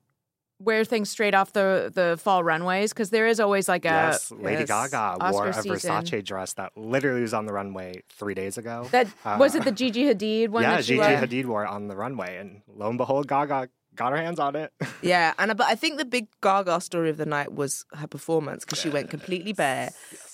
wear 0.59 0.85
things 0.85 1.11
straight 1.11 1.35
off 1.35 1.53
the 1.53 1.91
the 1.93 2.17
fall 2.23 2.43
runways? 2.45 2.93
Because 2.93 3.11
there 3.11 3.27
is 3.27 3.41
always 3.41 3.69
like 3.69 3.85
a 3.85 3.89
yes, 3.89 4.31
Lady 4.31 4.61
yes, 4.61 4.69
Gaga 4.69 5.17
wore 5.33 5.49
Oscar 5.49 5.49
a 5.49 5.55
season. 5.63 5.91
Versace 5.91 6.25
dress 6.25 6.53
that 6.55 6.73
literally 6.77 7.23
was 7.23 7.35
on 7.35 7.47
the 7.47 7.53
runway 7.53 8.03
three 8.11 8.35
days 8.35 8.59
ago. 8.59 8.87
that 8.93 9.09
Uh, 9.25 9.37
was 9.39 9.55
it 9.55 9.65
the 9.65 9.73
Gigi 9.73 10.05
Hadid 10.05 10.49
one. 10.51 10.63
yeah, 10.63 10.77
that 10.77 10.85
she 10.85 10.95
Gigi 10.97 11.01
wore? 11.01 11.09
Hadid 11.27 11.45
wore 11.47 11.65
it 11.65 11.69
on 11.71 11.89
the 11.89 11.97
runway, 11.97 12.37
and 12.39 12.63
lo 12.69 12.89
and 12.89 12.99
behold, 12.99 13.27
Gaga 13.29 13.69
got 13.95 14.13
her 14.13 14.19
hands 14.19 14.39
on 14.39 14.57
it. 14.57 14.73
Yeah, 15.03 15.35
and 15.37 15.55
but 15.57 15.67
I 15.67 15.75
think 15.75 15.99
the 15.99 16.05
big 16.05 16.29
Gaga 16.41 16.81
story 16.81 17.11
of 17.11 17.17
the 17.17 17.27
night 17.27 17.53
was 17.53 17.85
her 17.95 18.07
performance 18.07 18.65
because 18.65 18.79
she 18.79 18.89
went 18.89 19.11
completely 19.11 19.53
bare. 19.53 19.91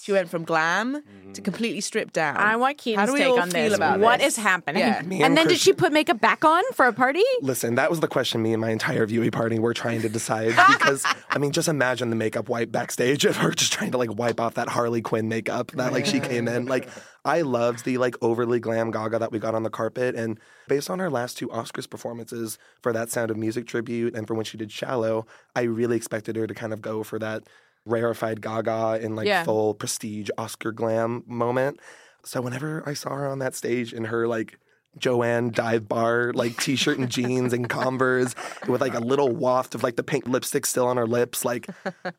She 0.09 0.13
went 0.13 0.31
from 0.31 0.45
glam 0.45 0.95
to 0.95 1.01
mm-hmm. 1.01 1.33
completely 1.43 1.83
stripped 1.83 2.15
down. 2.15 2.39
I 2.39 2.57
want 2.57 2.81
How 2.81 2.83
Keaton's 2.83 3.09
do 3.09 3.13
we 3.13 3.19
take 3.19 3.29
all 3.29 3.41
on 3.41 3.51
feel 3.51 3.65
this. 3.69 3.75
about 3.75 4.01
What 4.01 4.21
this? 4.21 4.39
is 4.39 4.43
happening? 4.43 4.81
Yeah. 4.81 5.03
Me 5.03 5.17
and 5.17 5.27
and 5.27 5.37
then 5.37 5.49
did 5.49 5.59
she 5.59 5.73
Christian- 5.73 5.77
put 5.77 5.93
makeup 5.93 6.19
back 6.19 6.47
on 6.47 6.63
for 6.73 6.87
a 6.87 6.95
party? 6.95 7.23
Listen, 7.43 7.75
that 7.75 7.91
was 7.91 8.01
the 8.01 8.09
question 8.09 8.41
me 8.41 8.55
and 8.55 8.61
my 8.63 8.71
entire 8.71 9.05
viewing 9.05 9.31
party 9.31 9.59
were 9.59 9.75
trying 9.75 10.01
to 10.01 10.09
decide 10.09 10.57
because 10.69 11.05
I 11.29 11.37
mean, 11.37 11.53
just 11.53 11.69
imagine 11.69 12.09
the 12.09 12.17
makeup 12.17 12.49
wipe 12.49 12.73
backstage 12.73 13.27
of 13.27 13.37
her 13.37 13.51
just 13.51 13.71
trying 13.71 13.91
to 13.91 13.99
like 13.99 14.17
wipe 14.19 14.41
off 14.41 14.55
that 14.55 14.71
Harley 14.71 15.03
Quinn 15.03 15.29
makeup 15.29 15.73
that 15.73 15.93
like 15.93 16.07
she 16.07 16.21
came 16.21 16.49
in. 16.49 16.65
Like 16.65 16.89
I 17.23 17.43
loved 17.43 17.85
the 17.85 17.99
like 17.99 18.17
overly 18.23 18.61
glam 18.61 18.91
Gaga 18.91 19.19
that 19.19 19.31
we 19.31 19.39
got 19.39 19.55
on 19.55 19.63
the 19.63 19.69
carpet 19.69 20.15
and 20.15 20.41
based 20.69 20.89
on 20.89 21.01
her 21.01 21.11
last 21.11 21.37
two 21.37 21.49
Oscars 21.49 21.91
performances 21.91 22.57
for 22.81 22.95
that 22.95 23.11
Sound 23.11 23.31
of 23.31 23.37
Music 23.37 23.67
tribute 23.67 24.15
and 24.15 24.27
for 24.27 24.33
when 24.33 24.47
she 24.47 24.57
did 24.57 24.73
Shallow, 24.73 25.27
I 25.55 25.65
really 25.65 25.97
expected 25.97 26.37
her 26.37 26.47
to 26.47 26.55
kind 26.55 26.73
of 26.73 26.81
go 26.81 27.03
for 27.03 27.19
that 27.19 27.43
rarefied 27.89 28.41
Gaga 28.41 29.01
in 29.03 29.17
like 29.17 29.27
Yeah. 29.27 29.45
full 29.45 29.75
prestige 29.75 30.31
Oscar 30.39 30.73
glam 30.73 31.23
moment. 31.27 31.81
So 32.25 32.41
whenever 32.41 32.83
I 32.87 32.95
saw 32.95 33.11
her 33.15 33.27
on 33.27 33.39
that 33.39 33.55
stage 33.55 33.93
in 33.93 34.05
her 34.07 34.27
like 34.29 34.59
Joanne 34.99 35.51
dive 35.51 35.89
bar, 35.89 36.33
like 36.35 36.57
t-shirt 36.57 36.99
and 36.99 37.09
jeans 37.09 37.53
and 37.53 37.69
Converse 37.69 38.35
with 38.67 38.81
like 38.81 38.95
a 38.95 39.01
little 39.01 39.31
waft 39.35 39.75
of 39.75 39.83
like 39.83 39.97
the 39.97 40.03
pink 40.03 40.27
lipstick 40.27 40.67
still 40.67 40.87
on 40.87 40.97
her 40.97 41.07
lips. 41.07 41.45
Like 41.45 41.69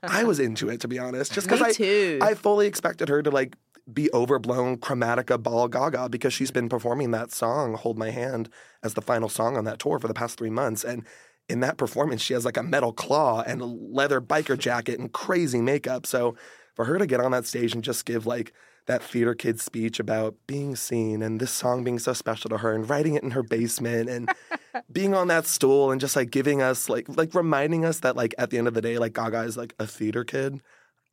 I 0.03 0.23
was 0.23 0.39
into 0.39 0.69
it 0.69 0.79
to 0.81 0.87
be 0.87 0.97
honest. 0.99 1.33
Just 1.33 1.47
because 1.47 1.61
I 1.61 1.71
too. 1.71 2.19
I 2.21 2.33
fully 2.35 2.67
expected 2.67 3.09
her 3.09 3.21
to 3.21 3.29
like 3.31 3.55
be 3.91 4.09
overblown 4.13 4.77
chromatica 4.77 5.41
ball 5.41 5.67
gaga 5.67 6.07
because 6.09 6.31
she's 6.31 6.51
been 6.51 6.69
performing 6.69 7.09
that 7.11 7.31
song, 7.31 7.73
Hold 7.73 7.97
My 7.97 8.11
Hand, 8.11 8.47
as 8.83 8.93
the 8.93 9.01
final 9.01 9.29
song 9.29 9.57
on 9.57 9.65
that 9.65 9.79
tour 9.79 9.97
for 9.99 10.07
the 10.07 10.13
past 10.13 10.37
three 10.37 10.51
months. 10.51 10.83
And 10.83 11.03
in 11.49 11.61
that 11.61 11.77
performance, 11.77 12.21
she 12.21 12.33
has 12.33 12.45
like 12.45 12.57
a 12.57 12.63
metal 12.63 12.93
claw 12.93 13.41
and 13.41 13.61
a 13.61 13.65
leather 13.65 14.21
biker 14.21 14.57
jacket 14.57 14.99
and 14.99 15.11
crazy 15.11 15.61
makeup. 15.61 16.05
So 16.05 16.35
for 16.75 16.85
her 16.85 16.97
to 16.97 17.07
get 17.07 17.19
on 17.19 17.31
that 17.31 17.45
stage 17.45 17.73
and 17.73 17.83
just 17.83 18.05
give 18.05 18.25
like 18.25 18.53
that 18.85 19.03
theater 19.03 19.35
kid 19.35 19.59
speech 19.59 19.99
about 19.99 20.35
being 20.47 20.75
seen 20.75 21.21
and 21.21 21.39
this 21.39 21.51
song 21.51 21.83
being 21.83 21.99
so 21.99 22.13
special 22.13 22.49
to 22.49 22.57
her 22.57 22.73
and 22.73 22.89
writing 22.89 23.15
it 23.15 23.23
in 23.23 23.31
her 23.31 23.43
basement 23.43 24.09
and 24.09 24.31
being 24.91 25.13
on 25.13 25.27
that 25.27 25.45
stool 25.45 25.91
and 25.91 26.01
just 26.01 26.15
like 26.15 26.31
giving 26.31 26.61
us 26.61 26.89
like 26.89 27.05
like 27.09 27.35
reminding 27.35 27.85
us 27.85 27.99
that 27.99 28.15
like 28.15 28.33
at 28.37 28.49
the 28.49 28.57
end 28.57 28.67
of 28.67 28.73
the 28.73 28.81
day 28.81 28.97
like 28.97 29.13
Gaga 29.13 29.41
is 29.41 29.57
like 29.57 29.75
a 29.79 29.85
theater 29.85 30.23
kid. 30.23 30.59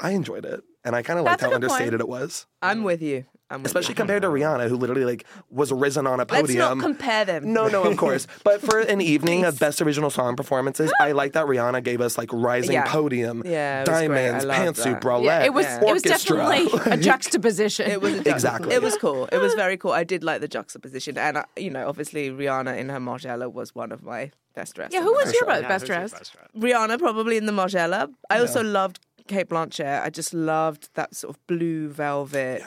I 0.00 0.11
enjoyed 0.11 0.45
it 0.45 0.62
and 0.85 0.95
I 0.95 1.02
kind 1.02 1.19
of 1.19 1.25
liked 1.25 1.40
how 1.40 1.49
good 1.49 1.61
point. 1.61 1.73
understated 1.73 2.00
it 2.00 2.09
was, 2.09 2.47
I'm 2.62 2.83
with 2.83 3.02
you. 3.02 3.25
I'm 3.49 3.65
especially 3.65 3.93
you. 3.93 3.97
compared 3.97 4.23
to 4.23 4.29
Rihanna 4.29 4.69
who 4.69 4.76
literally 4.76 5.05
like 5.05 5.25
was 5.50 5.71
risen 5.73 6.07
on 6.07 6.19
a 6.19 6.26
podium. 6.26 6.47
Let's 6.47 6.53
podium. 6.59 6.79
not 6.79 6.85
compare 6.85 7.25
them. 7.25 7.53
no, 7.53 7.69
no, 7.69 7.85
of 7.85 7.97
course. 7.97 8.26
But 8.45 8.61
for 8.61 8.81
an 8.81 9.00
evening 9.00 9.45
of 9.45 9.59
best 9.59 9.81
original 9.81 10.11
song 10.11 10.35
performances, 10.37 10.93
I 11.00 11.12
like 11.12 11.33
that 11.35 11.47
Rihanna 11.47 11.83
gave 11.85 12.00
us 12.00 12.19
like 12.19 12.31
rising 12.33 12.73
Yeah. 12.73 12.87
podium, 12.91 13.43
Yeah, 13.45 13.83
it 13.83 13.88
was 13.88 13.99
great. 14.00 14.09
diamonds, 14.09 14.45
pantsuit, 14.45 14.85
that. 14.95 15.03
bralette, 15.03 15.25
Yeah, 15.25 15.45
it 15.45 15.55
was 15.55 15.65
Yeah. 15.67 15.76
it 15.76 15.83
was 15.83 16.03
orchestra. 16.07 16.37
definitely 16.38 16.93
a 16.93 16.97
juxtaposition. 16.97 17.91
It 17.91 18.00
was 18.00 18.15
a 18.15 18.25
ju- 18.25 18.31
Exactly. 18.31 18.75
It 18.75 18.83
was 18.83 18.97
cool. 18.97 19.26
It 19.31 19.38
was 19.38 19.55
very 19.55 19.76
cool. 19.76 19.93
I 19.93 20.05
did 20.05 20.25
like 20.25 20.41
the 20.41 20.49
juxtaposition, 20.49 21.17
and 21.19 21.37
uh, 21.38 21.45
you 21.57 21.71
know, 21.71 21.88
obviously 21.88 22.31
Rihanna 22.31 22.76
in 22.79 22.88
her 22.88 22.99
Margiela 22.99 23.53
was 23.53 23.75
one 23.75 23.93
of 23.93 24.03
my 24.03 24.31
best 24.55 24.75
dresses. 24.75 24.95
yeah, 24.95 25.03
who 25.03 25.12
was 25.12 25.33
your 25.33 25.49
Yeah, 25.49 25.61
best 25.69 25.83
who's 25.83 25.88
your 25.88 25.99
dress? 25.99 26.12
best 26.12 26.33
dress? 26.33 26.49
Rihanna 26.59 26.99
probably 26.99 27.37
in 27.37 27.47
the 27.47 27.53
Margiela. 27.53 28.12
I 28.31 28.41
also 28.41 28.62
loved 28.65 28.99
Cate 29.29 29.49
Blanchett. 29.49 30.03
I 30.03 30.11
just 30.11 30.33
loved 30.35 30.88
that 30.95 31.15
sort 31.15 31.37
of 31.37 31.47
blue 31.47 31.88
velvet. 31.88 32.62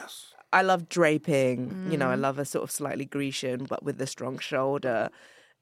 I 0.52 0.62
love 0.62 0.88
draping. 0.88 1.88
You 1.90 1.96
know, 1.96 2.08
I 2.10 2.14
love 2.16 2.38
a 2.38 2.44
sort 2.44 2.64
of 2.64 2.70
slightly 2.70 3.04
Grecian, 3.04 3.64
but 3.64 3.82
with 3.82 4.00
a 4.00 4.06
strong 4.06 4.38
shoulder. 4.38 5.10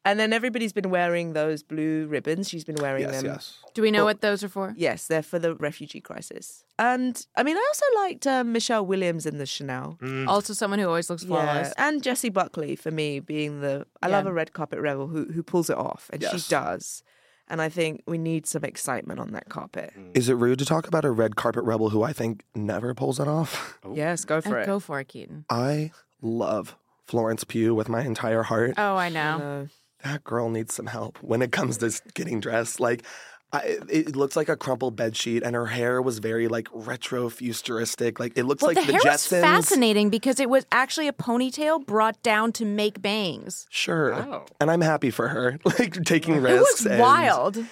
And 0.04 0.18
then 0.18 0.32
everybody's 0.32 0.72
been 0.72 0.88
wearing 0.90 1.32
those 1.34 1.62
blue 1.62 2.06
ribbons. 2.06 2.48
She's 2.48 2.64
been 2.64 2.76
wearing 2.76 3.02
Yes, 3.02 3.16
them. 3.16 3.24
yes. 3.26 3.34
Yes. 3.62 3.72
Do 3.74 3.82
we 3.82 3.90
know 3.90 3.98
Well- 3.98 4.14
what 4.14 4.20
those 4.22 4.42
are 4.42 4.48
for? 4.48 4.72
Yes, 4.76 5.06
they're 5.06 5.22
for 5.24 5.38
the 5.38 5.54
refugee 5.56 6.00
crisis. 6.00 6.64
And 6.78 7.26
I 7.36 7.42
mean, 7.42 7.56
I 7.56 7.64
also 7.68 7.84
liked 8.02 8.26
um, 8.26 8.52
Michelle 8.52 8.86
Williams 8.86 9.26
in 9.26 9.36
the 9.38 9.44
Chanel. 9.44 9.98
Also, 10.26 10.54
someone 10.54 10.78
who 10.78 10.86
always 10.86 11.10
looks 11.10 11.24
flawless. 11.24 11.72
Yeah. 11.76 11.88
And 11.88 12.02
Jessie 12.02 12.30
Buckley 12.30 12.74
for 12.76 12.90
me 12.90 13.20
being 13.20 13.60
the 13.60 13.86
I 14.00 14.06
love 14.08 14.24
a 14.26 14.32
red 14.32 14.52
carpet 14.54 14.78
rebel 14.80 15.08
who 15.08 15.26
who 15.32 15.42
pulls 15.42 15.68
it 15.68 15.76
off, 15.76 16.08
and 16.12 16.22
Yes. 16.22 16.32
she 16.44 16.48
does. 16.50 17.02
And 17.50 17.62
I 17.62 17.68
think 17.68 18.02
we 18.06 18.18
need 18.18 18.46
some 18.46 18.62
excitement 18.64 19.18
on 19.20 19.32
that 19.32 19.48
carpet. 19.48 19.92
Is 20.14 20.28
it 20.28 20.34
rude 20.34 20.58
to 20.58 20.64
talk 20.66 20.86
about 20.86 21.04
a 21.04 21.10
red 21.10 21.34
carpet 21.36 21.64
rebel 21.64 21.88
who 21.90 22.02
I 22.02 22.12
think 22.12 22.42
never 22.54 22.94
pulls 22.94 23.18
it 23.18 23.26
off? 23.28 23.78
Yes, 23.94 24.24
go 24.26 24.40
for 24.42 24.58
Uh, 24.58 24.62
it. 24.62 24.66
Go 24.66 24.78
for 24.80 25.00
it, 25.00 25.08
Keaton. 25.08 25.44
I 25.48 25.92
love 26.20 26.76
Florence 27.06 27.42
Pugh 27.44 27.74
with 27.74 27.88
my 27.88 28.02
entire 28.02 28.42
heart. 28.42 28.74
Oh, 28.76 28.96
I 28.96 29.08
know. 29.08 29.38
No. 29.38 29.68
that 30.04 30.22
girl 30.24 30.50
needs 30.50 30.74
some 30.74 30.86
help 30.86 31.16
when 31.22 31.40
it 31.42 31.50
comes 31.52 31.78
to 31.78 31.90
getting 32.14 32.38
dressed. 32.40 32.80
Like, 32.80 33.02
I, 33.50 33.78
it 33.88 34.14
looks 34.14 34.36
like 34.36 34.50
a 34.50 34.56
crumpled 34.56 34.94
bed 34.94 35.16
sheet, 35.16 35.42
and 35.42 35.54
her 35.56 35.66
hair 35.66 36.02
was 36.02 36.18
very 36.18 36.48
like 36.48 36.68
retro 36.72 37.30
futuristic. 37.30 38.20
Like 38.20 38.32
it 38.36 38.44
looks 38.44 38.62
Well, 38.62 38.74
like 38.74 38.84
the, 38.86 38.92
the, 38.92 38.98
hair 38.98 39.00
Jetsons. 39.00 39.32
was 39.32 39.40
fascinating 39.40 40.10
because 40.10 40.38
it 40.38 40.50
was 40.50 40.66
actually 40.70 41.08
a 41.08 41.12
ponytail 41.14 41.84
brought 41.86 42.22
down 42.22 42.52
to 42.52 42.66
make 42.66 43.00
bangs. 43.00 43.66
Sure, 43.70 44.14
Oh. 44.14 44.44
and 44.60 44.70
I'm 44.70 44.82
happy 44.82 45.10
for 45.10 45.28
her, 45.28 45.58
like 45.64 46.04
taking 46.04 46.34
It 46.34 46.40
risks. 46.40 46.84
was 46.84 46.86
and 46.92 47.00
wild. 47.00 47.64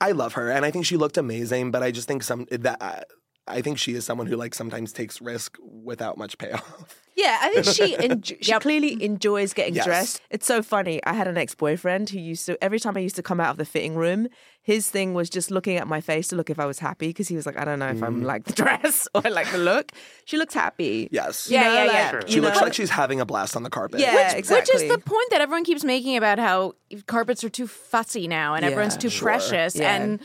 I 0.00 0.12
love 0.12 0.32
her, 0.34 0.50
and 0.50 0.64
I 0.64 0.70
think 0.72 0.86
she 0.86 0.96
looked 0.96 1.16
amazing. 1.18 1.70
But 1.70 1.82
I 1.84 1.90
just 1.92 2.08
think 2.08 2.22
some 2.24 2.46
that. 2.50 2.82
I, 2.82 3.02
I 3.48 3.62
think 3.62 3.78
she 3.78 3.94
is 3.94 4.04
someone 4.04 4.26
who 4.26 4.34
like 4.34 4.54
sometimes 4.56 4.92
takes 4.92 5.20
risk 5.20 5.56
without 5.62 6.18
much 6.18 6.36
payoff. 6.36 7.00
Yeah, 7.16 7.38
I 7.40 7.48
think 7.48 7.64
she 7.64 7.96
enjo- 8.08 8.36
she 8.42 8.52
clearly 8.60 9.02
enjoys 9.02 9.54
getting 9.54 9.74
Yes. 9.74 9.86
dressed. 9.86 10.20
It's 10.30 10.46
so 10.46 10.62
funny. 10.62 11.02
I 11.04 11.14
had 11.14 11.26
an 11.26 11.38
ex 11.38 11.54
boyfriend 11.54 12.10
who 12.10 12.18
used 12.18 12.44
to 12.46 12.62
every 12.62 12.78
time 12.78 12.96
I 12.96 13.00
used 13.00 13.16
to 13.16 13.22
come 13.22 13.40
out 13.40 13.50
of 13.50 13.56
the 13.56 13.64
fitting 13.64 13.94
room, 13.96 14.28
his 14.60 14.90
thing 14.90 15.14
was 15.14 15.30
just 15.30 15.50
looking 15.50 15.76
at 15.78 15.88
my 15.88 16.02
face 16.02 16.28
to 16.28 16.36
look 16.36 16.50
if 16.50 16.58
I 16.58 16.66
was 16.66 16.78
happy 16.78 17.08
because 17.08 17.26
he 17.28 17.34
was 17.34 17.46
like, 17.46 17.56
I 17.58 17.64
don't 17.64 17.78
know 17.78 17.88
if 17.88 18.02
I'm 18.02 18.20
mm. 18.22 18.24
like 18.26 18.44
the 18.44 18.52
dress 18.52 19.08
or 19.14 19.22
I 19.24 19.30
like 19.30 19.50
the 19.50 19.58
look. 19.58 19.92
She 20.26 20.36
looks 20.36 20.52
happy. 20.52 21.08
Yes, 21.10 21.48
Yeah, 21.48 21.60
You 21.62 21.64
know, 21.68 21.74
yeah, 21.74 21.84
like, 21.84 21.92
yeah. 21.94 22.10
Sure. 22.10 22.20
you 22.26 22.32
she 22.34 22.40
looks 22.40 22.56
know? 22.58 22.62
like 22.64 22.74
she's 22.74 22.90
having 22.90 23.20
a 23.20 23.24
blast 23.26 23.56
on 23.56 23.62
the 23.62 23.70
carpet. 23.70 24.00
Yeah, 24.00 24.32
exactly. 24.32 24.74
Which 24.74 24.82
is 24.82 24.90
the 24.90 24.98
point 24.98 25.30
that 25.30 25.40
everyone 25.40 25.64
keeps 25.64 25.84
making 25.84 26.16
about 26.18 26.38
how 26.38 26.74
carpets 27.06 27.42
are 27.44 27.48
too 27.48 27.66
fussy 27.66 28.28
now 28.28 28.54
and 28.54 28.64
everyone's 28.64 28.96
too 28.96 29.08
Sure. 29.08 29.28
precious. 29.28 29.74
Yeah. 29.76 29.94
And 29.96 30.20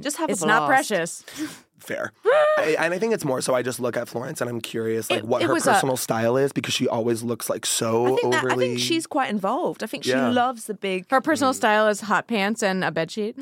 just 0.00 0.16
have 0.16 0.30
it's 0.30 0.42
a 0.42 0.46
not 0.46 0.68
precious. 0.68 1.24
fair. 1.80 2.12
I, 2.58 2.76
and 2.78 2.92
I 2.94 2.98
think 2.98 3.14
it's 3.14 3.24
more 3.24 3.40
so. 3.40 3.54
I 3.54 3.62
just 3.62 3.80
look 3.80 3.96
at 3.96 4.08
Florence 4.08 4.40
and 4.40 4.48
I'm 4.50 4.60
curious, 4.60 5.10
like 5.10 5.20
It- 5.20 5.24
what 5.26 5.42
it 5.42 5.46
her 5.46 5.54
was 5.54 5.66
a- 5.66 5.72
personal 5.72 5.96
style 5.96 6.36
is 6.36 6.52
because 6.52 6.74
she 6.74 6.88
always 6.88 7.22
looks 7.22 7.48
like 7.48 7.64
so 7.66 8.06
I 8.06 8.16
think, 8.16 8.32
that, 8.32 8.44
I 8.44 8.46
overly. 8.46 8.68
think 8.68 8.80
she's 8.80 9.06
quite 9.06 9.30
involved. 9.30 9.82
I 9.82 9.86
think 9.86 10.04
she 10.04 10.10
Yeah. 10.10 10.28
loves 10.30 10.64
the 10.66 10.74
big. 10.74 11.06
Her 11.10 11.20
personal 11.20 11.52
mm. 11.52 11.56
style 11.56 11.88
is 11.88 12.02
hot 12.02 12.26
pants 12.28 12.62
and 12.62 12.84
a 12.84 12.90
bedsheet. 12.90 13.36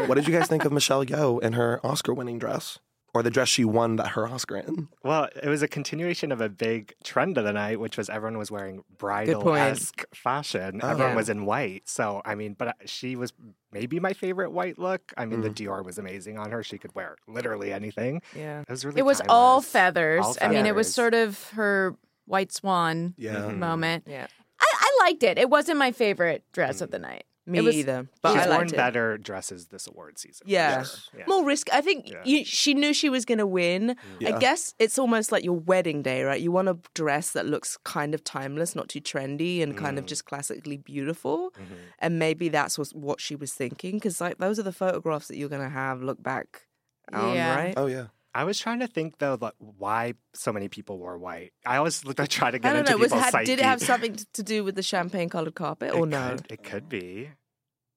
what 0.06 0.14
did 0.16 0.26
you 0.26 0.36
guys 0.36 0.48
think 0.48 0.64
of 0.64 0.72
Michelle 0.72 1.04
Yeoh 1.04 1.42
in 1.42 1.54
her 1.54 1.80
Oscar-winning 1.84 2.38
dress, 2.38 2.78
or 3.14 3.22
the 3.22 3.30
dress 3.30 3.48
she 3.48 3.64
won 3.64 3.96
that 3.96 4.08
her 4.08 4.26
Oscar 4.28 4.56
in? 4.58 4.88
Well, 5.02 5.28
it 5.42 5.48
was 5.48 5.62
a 5.62 5.68
continuation 5.68 6.30
of 6.32 6.40
a 6.40 6.48
big 6.48 6.94
trend 7.04 7.36
of 7.38 7.44
the 7.44 7.52
night, 7.52 7.80
which 7.80 7.96
was 7.96 8.08
everyone 8.08 8.38
was 8.38 8.50
wearing 8.50 8.84
bridal 8.98 9.54
esque 9.54 10.04
fashion. 10.14 10.80
Oh. 10.82 10.88
Everyone 10.90 11.12
Yeah. 11.12 11.16
was 11.16 11.28
in 11.28 11.44
white. 11.46 11.88
So, 11.88 12.22
I 12.24 12.34
mean, 12.34 12.54
but 12.58 12.68
uh, 12.68 12.72
she 12.86 13.16
was 13.16 13.32
maybe 13.72 13.98
my 14.00 14.12
favorite 14.12 14.50
white 14.52 14.78
look. 14.78 15.12
I 15.16 15.26
mean, 15.26 15.40
the 15.40 15.50
Mm. 15.50 15.54
Dior 15.66 15.84
was 15.84 15.98
amazing 15.98 16.38
on 16.38 16.50
her. 16.50 16.62
She 16.62 16.78
could 16.78 16.94
wear 16.94 17.16
literally 17.26 17.72
anything. 17.72 18.22
Yeah. 18.36 18.60
It 18.62 18.68
was 18.68 18.84
really 18.84 18.98
It 19.00 19.04
was 19.04 19.20
all 19.28 19.60
feathers. 19.60 20.24
All 20.24 20.36
I 20.40 20.48
mean, 20.48 20.66
it 20.66 20.74
was 20.74 20.92
sort 20.92 21.14
of 21.14 21.50
her 21.50 21.96
white 22.26 22.52
swan 22.52 23.14
Yeah. 23.16 23.34
Mhm. 23.36 23.58
moment. 23.58 24.04
Yeah. 24.06 24.26
I, 24.60 24.66
I 24.72 25.04
liked 25.04 25.22
it. 25.22 25.38
It 25.38 25.48
wasn't 25.50 25.78
my 25.78 25.90
favorite 25.90 26.44
dress 26.52 26.80
of 26.80 26.90
the 26.90 26.98
night. 26.98 27.24
Me 27.46 27.58
It 27.58 27.62
was- 27.62 27.74
either. 27.76 28.06
But 28.22 28.34
She's 28.34 28.42
I 28.42 28.48
worn 28.48 28.58
liked 28.60 28.72
it. 28.72 28.76
better 28.76 29.18
dresses 29.18 29.66
this 29.68 29.86
award 29.88 30.18
season. 30.18 30.46
Yeah. 30.46 30.82
sure. 30.84 30.98
yeah. 31.18 31.24
More 31.26 31.44
risk. 31.44 31.72
I 31.72 31.80
think 31.80 32.08
Yeah. 32.08 32.22
you, 32.24 32.44
she 32.44 32.74
knew 32.74 32.92
she 32.92 33.08
was 33.08 33.24
going 33.24 33.38
to 33.38 33.46
win. 33.46 33.96
I 34.24 34.32
guess 34.38 34.74
it's 34.78 34.98
almost 34.98 35.32
like 35.32 35.42
your 35.42 35.58
wedding 35.58 36.02
day, 36.02 36.22
right? 36.22 36.40
You 36.40 36.52
want 36.52 36.68
a 36.68 36.78
dress 36.94 37.30
that 37.32 37.46
looks 37.46 37.76
kind 37.84 38.14
of 38.14 38.22
timeless, 38.22 38.76
not 38.76 38.88
too 38.88 39.00
trendy, 39.00 39.62
and 39.62 39.76
kind 39.76 39.98
of 39.98 40.06
just 40.06 40.26
classically 40.26 40.76
beautiful. 40.76 41.50
Mhm. 41.58 41.64
And 41.98 42.18
maybe 42.18 42.50
that's 42.50 42.78
was 42.78 42.92
what 42.94 43.20
she 43.20 43.34
was 43.34 43.52
thinking, 43.54 43.92
because 43.96 44.20
like 44.20 44.38
those 44.38 44.58
are 44.58 44.62
the 44.64 44.72
photographs 44.72 45.28
that 45.28 45.36
you're 45.36 45.48
going 45.48 45.62
to 45.62 45.68
have 45.70 46.02
look 46.02 46.22
back 46.22 46.66
on, 47.12 47.34
Yeah. 47.34 47.56
right? 47.56 47.74
Oh 47.76 47.86
yeah. 47.86 48.08
I 48.34 48.44
was 48.44 48.58
trying 48.58 48.80
to 48.80 48.86
think 48.86 49.18
though, 49.18 49.36
like, 49.40 49.54
why 49.58 50.14
so 50.34 50.52
many 50.52 50.68
people 50.68 50.98
wore 50.98 51.18
white. 51.18 51.52
I 51.66 51.76
always 51.76 52.04
look- 52.04 52.20
I 52.20 52.26
try 52.26 52.50
to 52.50 52.58
get 52.58 52.68
I 52.68 52.72
don't 52.72 52.80
into 52.80 52.92
know. 52.92 52.98
Was, 52.98 53.08
people's 53.08 53.24
had, 53.24 53.32
psyche. 53.32 53.44
did 53.46 53.58
it 53.58 53.64
have 53.64 53.80
something 53.82 54.16
to 54.34 54.42
do 54.42 54.62
with 54.64 54.76
the 54.76 54.82
champagne 54.82 55.28
colored 55.28 55.54
carpet, 55.54 55.94
or 55.94 56.04
it 56.04 56.10
no? 56.10 56.36
Could, 56.36 56.46
it 56.52 56.62
could 56.62 56.88
be. 56.88 57.30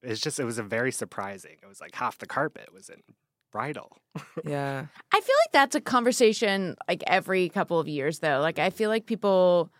It's 0.02 0.20
just 0.20 0.38
it 0.40 0.44
was 0.44 0.58
a 0.58 0.62
very 0.62 0.92
surprising. 0.92 1.56
It 1.62 1.66
was 1.66 1.80
like 1.80 1.94
half 1.94 2.18
the 2.18 2.26
carpet 2.26 2.72
was 2.72 2.88
in 2.88 3.02
bridal. 3.52 3.96
Yeah. 4.44 4.86
I 5.12 5.20
feel 5.20 5.36
like 5.44 5.52
that's 5.52 5.76
a 5.76 5.80
conversation 5.80 6.76
like 6.88 7.02
every 7.06 7.48
couple 7.48 7.78
of 7.78 7.86
years, 7.88 8.18
though. 8.18 8.40
Like, 8.40 8.58
I 8.58 8.70
feel 8.70 8.90
like 8.90 9.06
people 9.06 9.70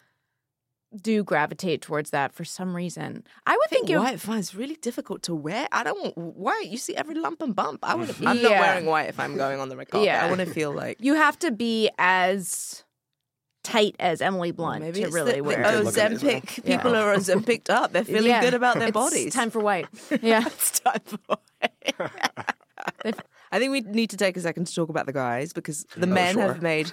do 1.01 1.25
gravitate 1.25 1.83
towards 1.83 2.11
that 2.11 2.33
for 2.33 2.45
some 2.45 2.75
reason. 2.75 3.25
I 3.47 3.53
would 3.57 3.65
I 3.67 3.69
think 3.69 3.87
think 3.87 3.97
it 3.97 3.99
white 3.99 4.21
finds 4.21 4.55
really 4.55 4.77
difficult 4.77 5.23
to 5.25 5.35
wear. 5.35 5.67
I 5.73 5.83
don't 5.85 6.01
want 6.01 6.17
white. 6.37 6.67
You 6.69 6.77
see 6.79 6.95
every 6.97 7.15
lump 7.15 7.43
and 7.43 7.55
bump. 7.55 7.81
I 7.83 7.95
want 7.95 8.11
to. 8.11 8.27
I'm 8.29 8.37
Yeah. 8.37 8.43
not 8.43 8.51
wearing 8.61 8.87
white 8.87 9.09
if 9.09 9.19
I'm 9.21 9.37
going 9.37 9.61
on 9.61 9.69
the 9.69 9.77
red 9.81 9.91
carpet. 9.91 10.07
Yeah. 10.07 10.25
I 10.25 10.29
want 10.29 10.41
to 10.41 10.47
feel 10.47 10.73
like 10.73 10.99
you 11.01 11.15
have 11.15 11.39
to 11.41 11.51
be 11.51 11.91
as 11.99 12.85
tight 13.63 13.97
as 13.99 14.21
Emily 14.21 14.51
Blunt 14.51 14.83
Maybe 14.83 15.01
to 15.05 15.09
really 15.09 15.33
the, 15.37 15.41
wear. 15.43 15.57
the 15.63 15.69
oh, 15.69 15.83
Good 15.85 15.85
looking 16.13 16.19
Ozempic. 16.43 16.61
Yeah. 16.65 16.77
People 16.77 16.95
are 16.97 17.15
Ozempicked 17.17 17.71
up. 17.71 17.93
They're 17.93 18.05
feeling 18.15 18.27
Yeah. 18.27 18.43
good 18.43 18.55
about 18.55 18.79
their 18.79 18.93
bodies. 18.93 19.27
It's 19.27 19.35
bodies. 19.35 19.35
Time 19.35 19.51
for 19.51 19.61
white. 19.61 19.87
Yeah. 20.23 20.47
it's 20.47 20.81
time 20.81 21.01
for. 21.07 21.39
I 23.53 23.59
think 23.59 23.73
we 23.73 23.81
need 23.83 24.11
to 24.11 24.17
take 24.17 24.37
a 24.37 24.41
second 24.41 24.67
to 24.67 24.75
talk 24.75 24.89
about 24.89 25.07
the 25.07 25.13
guys 25.13 25.53
because 25.53 25.87
the 25.97 26.07
Oh, 26.07 26.11
men 26.11 26.35
sure. 26.35 26.43
have 26.43 26.61
made. 26.63 26.93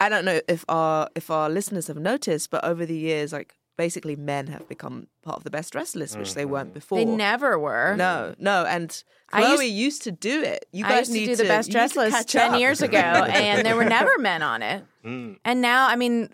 I 0.00 0.08
don't 0.08 0.24
know 0.24 0.40
if 0.48 0.64
our 0.68 1.08
if 1.14 1.30
our 1.30 1.48
listeners 1.50 1.86
have 1.88 1.96
noticed, 1.98 2.50
but 2.50 2.64
over 2.64 2.86
the 2.86 2.96
years, 2.96 3.32
like 3.32 3.54
basically, 3.76 4.16
men 4.16 4.48
have 4.48 4.68
become 4.68 5.06
part 5.22 5.36
of 5.38 5.44
the 5.44 5.50
best 5.50 5.72
dressed 5.72 5.94
list, 5.96 6.18
which 6.18 6.34
they 6.34 6.44
weren't 6.44 6.74
before. 6.74 6.98
They 6.98 7.04
never 7.04 7.58
were. 7.58 7.94
No, 7.96 8.34
no, 8.38 8.64
and 8.64 9.02
I 9.32 9.42
Chloe 9.42 9.66
used- 9.66 9.74
used, 9.76 10.02
to 10.02 10.12
do 10.12 10.42
it. 10.42 10.66
You 10.72 10.84
I 10.84 10.88
guys 10.88 10.98
used 11.08 11.12
to 11.12 11.18
need 11.18 11.26
do 11.26 11.36
the 11.36 11.44
best 11.44 11.68
you 11.68 11.72
dress 11.72 11.94
list 11.96 12.28
10 12.28 12.54
up. 12.54 12.60
years 12.60 12.82
ago, 12.82 12.98
and 12.98 13.64
there 13.64 13.76
were 13.76 13.84
never 13.84 14.18
men 14.18 14.42
on 14.42 14.62
it. 14.62 14.84
Mm. 15.04 15.38
And 15.44 15.60
now, 15.60 15.86
I 15.88 15.94
mean, 15.96 16.28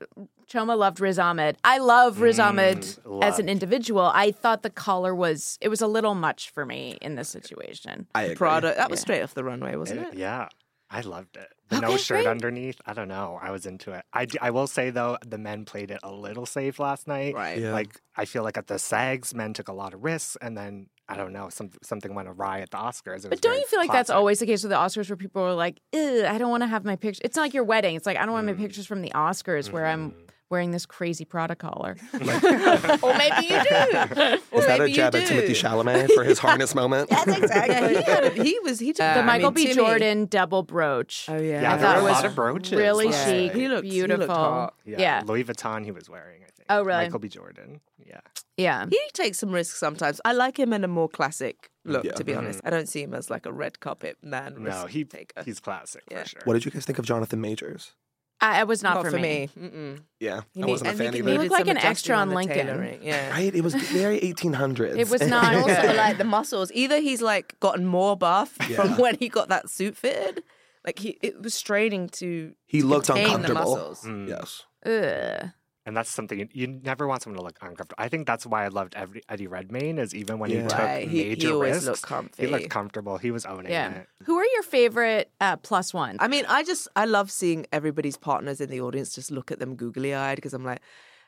Chioma 0.49 0.77
loved 0.77 1.01
Riz 1.01 1.19
Ahmed. 1.19 1.57
I 1.65 1.79
love 1.79 2.21
Riz 2.21 2.39
Ahmed 2.39 2.79
Mm, 3.05 3.23
as 3.25 3.39
an 3.39 3.49
individual. 3.51 4.11
I 4.15 4.31
thought 4.31 4.63
the 4.63 4.71
collar 4.71 5.15
was, 5.15 5.59
it 5.61 5.69
was 5.69 5.81
a 5.83 5.87
little 5.87 6.15
much 6.15 6.51
for 6.51 6.65
me 6.65 6.97
in 7.03 7.15
this 7.17 7.29
situation. 7.29 8.07
I 8.15 8.23
agree. 8.25 8.37
Prada. 8.37 8.75
That 8.77 8.91
was 8.91 9.01
Yeah. 9.01 9.03
straight 9.03 9.23
off 9.23 9.35
the 9.35 9.45
runway, 9.45 9.75
wasn't 9.77 10.01
it? 10.01 10.15
Yeah, 10.15 10.49
I 10.91 11.01
loved 11.01 11.37
it. 11.37 11.49
The 11.71 11.77
Okay, 11.79 11.87
no 11.87 11.97
shirt 11.97 12.19
great. 12.19 12.27
underneath. 12.29 12.81
I 12.87 12.93
don't 12.93 13.09
know. 13.09 13.39
I 13.43 13.51
was 13.51 13.67
into 13.67 13.93
it. 13.93 14.05
I, 14.13 14.27
I 14.41 14.51
will 14.51 14.67
say 14.67 14.91
though, 14.91 15.19
the 15.27 15.39
men 15.39 15.65
played 15.65 15.91
it 15.91 15.99
a 16.03 16.13
little 16.13 16.47
safe 16.47 16.79
last 16.79 17.09
night. 17.09 17.35
Right. 17.35 17.59
Yeah. 17.59 17.73
Like 17.73 18.01
I 18.17 18.27
feel 18.27 18.43
like 18.45 18.57
at 18.57 18.67
the 18.67 18.79
SAGs, 18.79 19.35
men 19.35 19.55
took 19.55 19.69
a 19.69 19.73
lot 19.73 19.95
of 19.95 20.05
risks, 20.05 20.37
and 20.41 20.57
then 20.57 20.89
I 21.09 21.17
don't 21.17 21.33
know, 21.33 21.49
some, 21.51 21.71
something 21.83 22.15
went 22.15 22.29
awry 22.29 22.61
at 22.61 22.71
the 22.71 22.77
Oscars. 22.79 23.25
It 23.25 23.31
But 23.31 23.41
don't 23.43 23.57
you 23.57 23.67
feel 23.67 23.79
like 23.79 23.93
that's 23.93 24.09
always 24.11 24.39
the 24.39 24.47
case 24.47 24.63
with 24.63 24.71
the 24.71 24.77
Oscars 24.77 25.09
where 25.11 25.17
people 25.17 25.43
are 25.43 25.55
like, 25.55 25.81
Ew, 25.93 26.25
I 26.27 26.39
don't 26.39 26.51
want 26.51 26.63
to 26.63 26.67
have 26.67 26.85
my 26.85 26.97
picture. 26.97 27.21
It's 27.25 27.37
not 27.37 27.43
like 27.43 27.55
your 27.55 27.65
wedding. 27.65 27.95
It's 27.97 28.07
like, 28.07 28.17
I 28.17 28.25
don't 28.25 28.33
want 28.33 28.47
my 28.47 28.55
pictures 28.55 28.87
from 28.87 29.03
the 29.03 29.11
Oscars 29.11 29.71
where 29.71 29.87
I'm 29.87 30.11
Mm-hmm. 30.13 30.21
Wearing 30.55 30.71
this 30.71 30.87
crazy 30.87 31.25
Prada 31.25 31.57
collar. 31.57 31.97
or 32.15 32.21
maybe 32.21 33.47
you 33.47 33.61
do. 33.61 34.39
Or 34.53 34.61
Is 34.61 34.67
that 34.67 34.77
a 34.77 34.79
maybe 34.79 34.91
you 34.91 34.97
jab 34.97 35.15
at. 35.17 35.27
Timothy 35.27 35.53
Chalamet 35.53 36.13
for 36.15 36.23
his 36.23 36.39
harness 36.39 36.75
moment? 36.77 37.11
That's 37.11 37.27
exactly. 37.27 37.75
Yeah, 37.75 37.89
he, 38.01 38.03
had 38.05 38.25
a, 38.25 38.43
he 38.43 38.59
was 38.61 38.79
he 38.79 38.93
took 38.93 38.99
the 38.99 39.19
I 39.19 39.23
Michael 39.23 39.51
mean, 39.51 39.67
B. 39.67 39.75
Timmy- 39.75 39.75
Jordan 39.75 40.27
double 40.27 40.63
brooch. 40.63 41.27
Oh 41.29 41.37
yeah, 41.37 41.63
Yeah, 41.63 41.75
I 41.75 41.77
there 41.79 42.03
were 42.03 42.09
a 42.09 42.13
lot 42.13 42.25
of 42.25 42.35
brooches. 42.37 42.73
really 42.79 43.07
last 43.07 43.27
chic. 43.27 43.53
He 43.53 43.69
looked- 43.69 43.85
he 43.85 44.01
looked 44.03 44.19
beautiful. 44.19 44.71
Yeah. 44.85 44.97
Yeah. 44.99 45.23
Louis 45.27 45.43
Vuitton 45.45 45.85
he 45.85 45.91
was 45.91 46.09
wearing, 46.09 46.43
I 46.43 46.51
think. 46.53 46.67
Oh, 46.71 46.83
really? 46.85 47.05
Michael 47.05 47.19
B. 47.19 47.29
Jordan. 47.29 47.81
Yeah. 48.07 48.21
Yeah. 48.57 48.87
He 48.89 49.01
takes 49.13 49.39
some 49.39 49.51
risks 49.51 49.79
sometimes. 49.79 50.21
I 50.25 50.33
like 50.33 50.57
him 50.59 50.73
in 50.73 50.85
a 50.85 50.89
more 50.89 51.09
classic 51.09 51.71
look, 51.85 52.05
Yeah. 52.05 52.13
to 52.13 52.23
be 52.25 52.33
mm-hmm. 52.33 52.39
honest. 52.39 52.61
I 52.65 52.71
don't 52.71 52.89
see 52.89 53.03
him 53.03 53.13
as 53.13 53.29
like 53.29 53.45
a 53.45 53.53
red 53.53 53.81
carpet 53.81 54.19
man. 54.23 54.55
No, 54.59 54.83
risk 54.83 54.89
he 54.89 55.05
taker. 55.05 55.43
he's 55.45 55.59
classic 55.61 56.05
Yeah. 56.11 56.23
for 56.23 56.29
sure. 56.29 56.41
What 56.45 56.55
did 56.55 56.65
you 56.65 56.71
guys 56.71 56.85
think 56.85 56.99
of 56.99 57.05
Jonathan 57.05 57.41
Majors? 57.41 57.93
I, 58.41 58.61
it 58.61 58.67
was 58.67 58.83
not, 58.83 59.03
not 59.03 59.11
for, 59.11 59.19
me. 59.19 59.49
Mm-mm. 59.59 60.01
Yeah, 60.21 60.43
He 60.55 60.63
I 60.63 60.67
wasn't 60.67 60.91
a 60.91 60.95
fan 60.95 61.13
he 61.13 61.21
either. 61.21 61.31
He 61.33 61.39
looked 61.39 61.51
like 61.53 61.67
an 61.69 61.79
extra 61.79 62.17
on 62.17 62.31
Lincoln. 62.31 62.67
tailoring, 62.67 63.03
Yeah. 63.03 63.31
Right? 63.37 63.55
It 63.55 63.63
was 63.63 63.75
very 63.75 64.21
1800s. 64.21 64.99
It 64.99 65.09
was 65.09 65.23
not. 65.23 65.55
also 65.55 65.95
like 65.95 66.19
the 66.19 66.25
muscles. 66.25 66.71
Either 66.75 66.99
he's 67.01 67.23
like 67.23 67.59
gotten 67.61 67.87
more 67.87 68.17
buff 68.17 68.57
Yeah. 68.69 68.77
from 68.77 68.99
when 68.99 69.17
he 69.17 69.29
got 69.29 69.49
that 69.49 69.71
suit 69.71 69.97
fitted. 69.97 70.43
Like 70.85 70.99
he, 70.99 71.17
it 71.23 71.41
was 71.43 71.55
straining 71.55 72.09
to. 72.11 72.53
He 72.67 72.81
to 72.81 72.87
looked 72.87 73.07
contain 73.07 73.29
the 73.29 73.35
uncomfortable. 73.37 73.71
muscles. 73.77 74.03
Mm. 74.05 74.29
yes. 74.29 74.63
Ugh. 74.85 75.51
And 75.87 75.95
that's 75.97 76.09
something 76.09 76.39
you, 76.39 76.49
you 76.53 76.67
never 76.67 77.07
want 77.07 77.23
someone 77.23 77.39
to 77.39 77.45
look 77.45 77.59
uncomfortable. 77.61 77.97
I 77.99 78.09
think 78.09 78.27
that's 78.27 78.47
why 78.47 78.65
I 78.65 78.69
loved 78.69 78.95
Eddie, 78.97 79.23
Eddie 79.29 79.47
Redmayne 79.47 79.99
is 79.99 80.15
even 80.15 80.39
when 80.39 80.51
Yeah. 80.51 80.63
he 80.63 80.69
took 80.69 80.79
Right, 80.79 81.09
he- 81.09 81.23
he 81.25 81.29
major 81.31 81.53
always 81.53 81.75
risks, 81.75 81.87
looked 81.87 82.03
comfy. 82.03 82.43
he 82.43 82.49
looked 82.51 82.71
comfortable. 82.71 83.19
He 83.19 83.31
was 83.31 83.45
owning 83.45 83.71
Yeah. 83.71 83.91
it. 83.91 84.09
Who 84.25 84.39
are 84.39 84.47
your 84.47 84.63
favorite 84.63 85.31
uh, 85.41 85.57
plus 85.57 85.93
one? 85.93 86.17
I 86.21 86.29
mean, 86.29 86.47
I 86.49 86.63
just 86.65 86.89
I 86.97 87.05
love 87.05 87.31
seeing 87.31 87.67
everybody's 87.71 88.17
partners 88.17 88.61
in 88.63 88.71
the 88.71 88.81
audience 88.81 89.15
just 89.15 89.31
look 89.31 89.51
at 89.53 89.59
them 89.59 89.77
googly 89.77 90.15
eyed 90.15 90.37
because 90.37 90.55
I'm 90.55 90.65
like, 90.65 90.81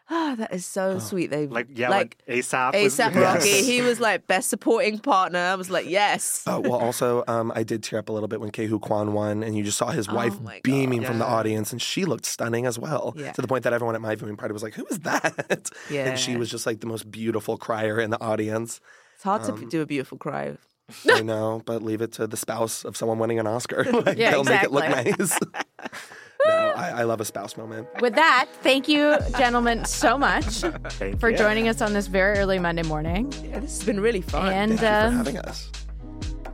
Ah, 0.08 0.36
that 0.38 0.54
is 0.54 0.64
so 0.64 1.00
sweet. 1.00 1.30
They 1.30 1.48
Like 1.48 1.66
yeah, 1.74 1.88
like 1.90 2.16
like 2.28 2.38
ASAP. 2.38 2.80
was- 2.80 2.94
ASAP 2.96 3.14
Yes. 3.14 3.16
Rocky. 3.16 3.62
He 3.64 3.80
was 3.82 3.98
like 3.98 4.26
best 4.28 4.48
supporting 4.48 5.00
partner. 5.00 5.38
I 5.40 5.56
was 5.56 5.68
like, 5.68 5.86
yes. 5.88 6.44
Oh, 6.46 6.60
well, 6.60 6.74
also, 6.78 7.24
um, 7.26 7.50
I 7.56 7.64
did 7.64 7.82
tear 7.82 7.98
up 7.98 8.08
a 8.08 8.12
little 8.12 8.28
bit 8.28 8.40
when 8.40 8.50
Ke 8.50 8.68
Huy 8.68 8.78
Quan 8.78 9.12
won, 9.14 9.42
and 9.42 9.56
you 9.56 9.64
just 9.64 9.78
saw 9.78 9.88
his 9.90 10.08
wife 10.08 10.34
Oh 10.38 10.42
my 10.42 10.52
God. 10.54 10.62
beaming 10.62 11.02
from 11.02 11.18
the 11.18 11.24
audience, 11.24 11.72
and 11.72 11.82
she 11.82 12.04
looked 12.04 12.24
stunning 12.24 12.66
as 12.66 12.78
well. 12.78 13.14
Yeah. 13.16 13.32
To 13.32 13.42
the 13.42 13.48
point 13.48 13.64
that 13.64 13.72
everyone 13.72 13.96
at 13.96 14.00
my 14.00 14.14
viewing 14.14 14.36
party 14.36 14.52
was 14.52 14.62
like, 14.62 14.74
"Who 14.74 14.86
is 14.86 15.00
that?" 15.00 15.70
Yeah. 15.90 16.06
And 16.10 16.18
she 16.18 16.36
was 16.36 16.50
just 16.50 16.66
like 16.66 16.78
the 16.80 16.86
most 16.86 17.10
beautiful 17.10 17.56
crier 17.58 17.98
in 18.00 18.10
the 18.10 18.20
audience. 18.20 18.80
It's 19.16 19.24
hard 19.24 19.42
to 19.44 19.52
Um, 19.54 19.60
p- 19.60 19.66
do 19.66 19.82
a 19.82 19.86
beautiful 19.86 20.18
cry. 20.18 20.56
I 21.10 21.22
know, 21.22 21.62
but 21.66 21.82
leave 21.82 22.00
it 22.00 22.12
to 22.12 22.28
the 22.28 22.36
spouse 22.36 22.84
of 22.84 22.96
someone 22.96 23.18
winning 23.18 23.40
an 23.40 23.46
Oscar. 23.48 23.82
like, 24.06 24.16
Yeah, 24.18 24.30
they'll 24.30 24.44
make 24.44 24.62
it 24.62 24.70
look 24.70 24.84
exactly. 24.84 25.14
nice. 25.18 25.38
no, 26.46 26.72
I, 26.76 27.00
I 27.00 27.02
love 27.04 27.20
a 27.20 27.24
spouse 27.24 27.56
moment. 27.56 27.88
With 28.00 28.14
that, 28.16 28.46
thank 28.62 28.88
you, 28.88 29.16
gentlemen, 29.38 29.84
so 29.84 30.18
much 30.18 30.44
Thank 30.44 31.18
for 31.20 31.30
you. 31.30 31.36
joining 31.36 31.68
us 31.68 31.80
on 31.80 31.92
this 31.92 32.06
very 32.06 32.38
early 32.38 32.58
Monday 32.58 32.82
morning. 32.82 33.32
Yeah, 33.44 33.60
this 33.60 33.78
has 33.78 33.84
been 33.86 34.00
really 34.00 34.20
fun. 34.20 34.52
And 34.52 34.78
Thank 34.78 34.82
you 34.82 34.86
um, 34.88 35.12
for 35.12 35.16
having 35.16 35.38
us. 35.38 35.70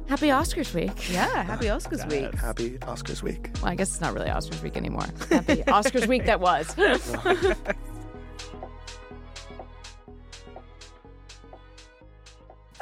happy 0.09 0.29
Oscars 0.29 0.73
week. 0.75 1.11
yeah, 1.13 1.43
happy 1.43 1.67
Oscars 1.67 2.09
week. 2.11 2.35
Happy 2.35 2.79
Oscars 2.79 3.23
week. 3.23 3.51
Well, 3.57 3.73
I 3.73 3.75
guess 3.75 3.91
it's 3.91 4.01
not 4.01 4.15
really 4.15 4.29
Oscars 4.31 4.63
week 4.63 4.77
anymore. 4.77 5.07
Happy 5.31 5.57
Oscars 5.67 6.07
week 6.07 6.25
that 6.27 6.41
was. 6.41 6.75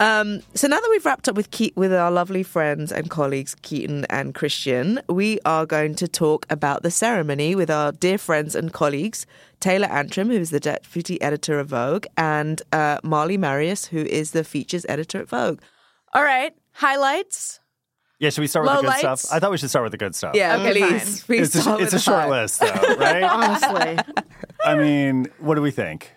Um, 0.00 0.40
so 0.54 0.66
now 0.66 0.80
that 0.80 0.88
we've 0.90 1.04
wrapped 1.04 1.28
up 1.28 1.36
with 1.36 1.50
Ke- 1.50 1.76
with 1.76 1.92
our 1.92 2.10
lovely 2.10 2.42
friends 2.42 2.90
and 2.90 3.10
colleagues 3.10 3.54
Keaton 3.60 4.06
and 4.08 4.34
Christian, 4.34 4.98
we 5.10 5.38
are 5.44 5.66
going 5.66 5.94
to 5.96 6.08
talk 6.08 6.46
about 6.48 6.82
the 6.82 6.90
ceremony 6.90 7.54
with 7.54 7.70
our 7.70 7.92
dear 7.92 8.16
friends 8.16 8.54
and 8.54 8.72
colleagues 8.72 9.26
Taylor 9.60 9.88
Antrim, 9.88 10.28
who 10.28 10.36
is 10.38 10.48
the 10.50 10.58
deputy 10.60 11.20
editor 11.20 11.58
of 11.60 11.68
Vogue, 11.68 12.06
and 12.16 12.62
uh, 12.72 12.96
Marley 13.04 13.36
Marius, 13.36 13.84
who 13.86 13.98
is 13.98 14.30
the 14.30 14.42
features 14.42 14.86
editor 14.88 15.18
at 15.20 15.28
Vogue. 15.28 15.60
All 16.14 16.22
right, 16.24 16.54
highlights. 16.72 17.60
Yeah, 18.18 18.30
should 18.30 18.40
we 18.40 18.46
start 18.46 18.64
with 18.66 18.74
the 18.76 18.80
good 18.82 18.90
Lowlights? 18.90 19.18
stuff? 19.18 19.32
I 19.32 19.38
thought 19.38 19.50
we 19.50 19.58
should 19.58 19.68
start 19.70 19.82
with 19.82 19.92
the 19.92 19.98
good 19.98 20.14
stuff. 20.14 20.34
Yeah, 20.34 20.56
Okay, 20.56 20.72
please, 20.80 21.24
please 21.24 21.54
It's 21.56 21.66
a, 21.66 21.72
it's 21.74 21.80
with 21.92 21.94
a 21.94 21.98
short 21.98 22.18
that. 22.20 22.30
list, 22.30 22.60
though, 22.60 22.96
right? 22.96 23.22
honestly. 23.24 24.24
I 24.64 24.76
mean, 24.76 25.26
what 25.40 25.54
do 25.56 25.62
we 25.62 25.70
think? 25.70 26.10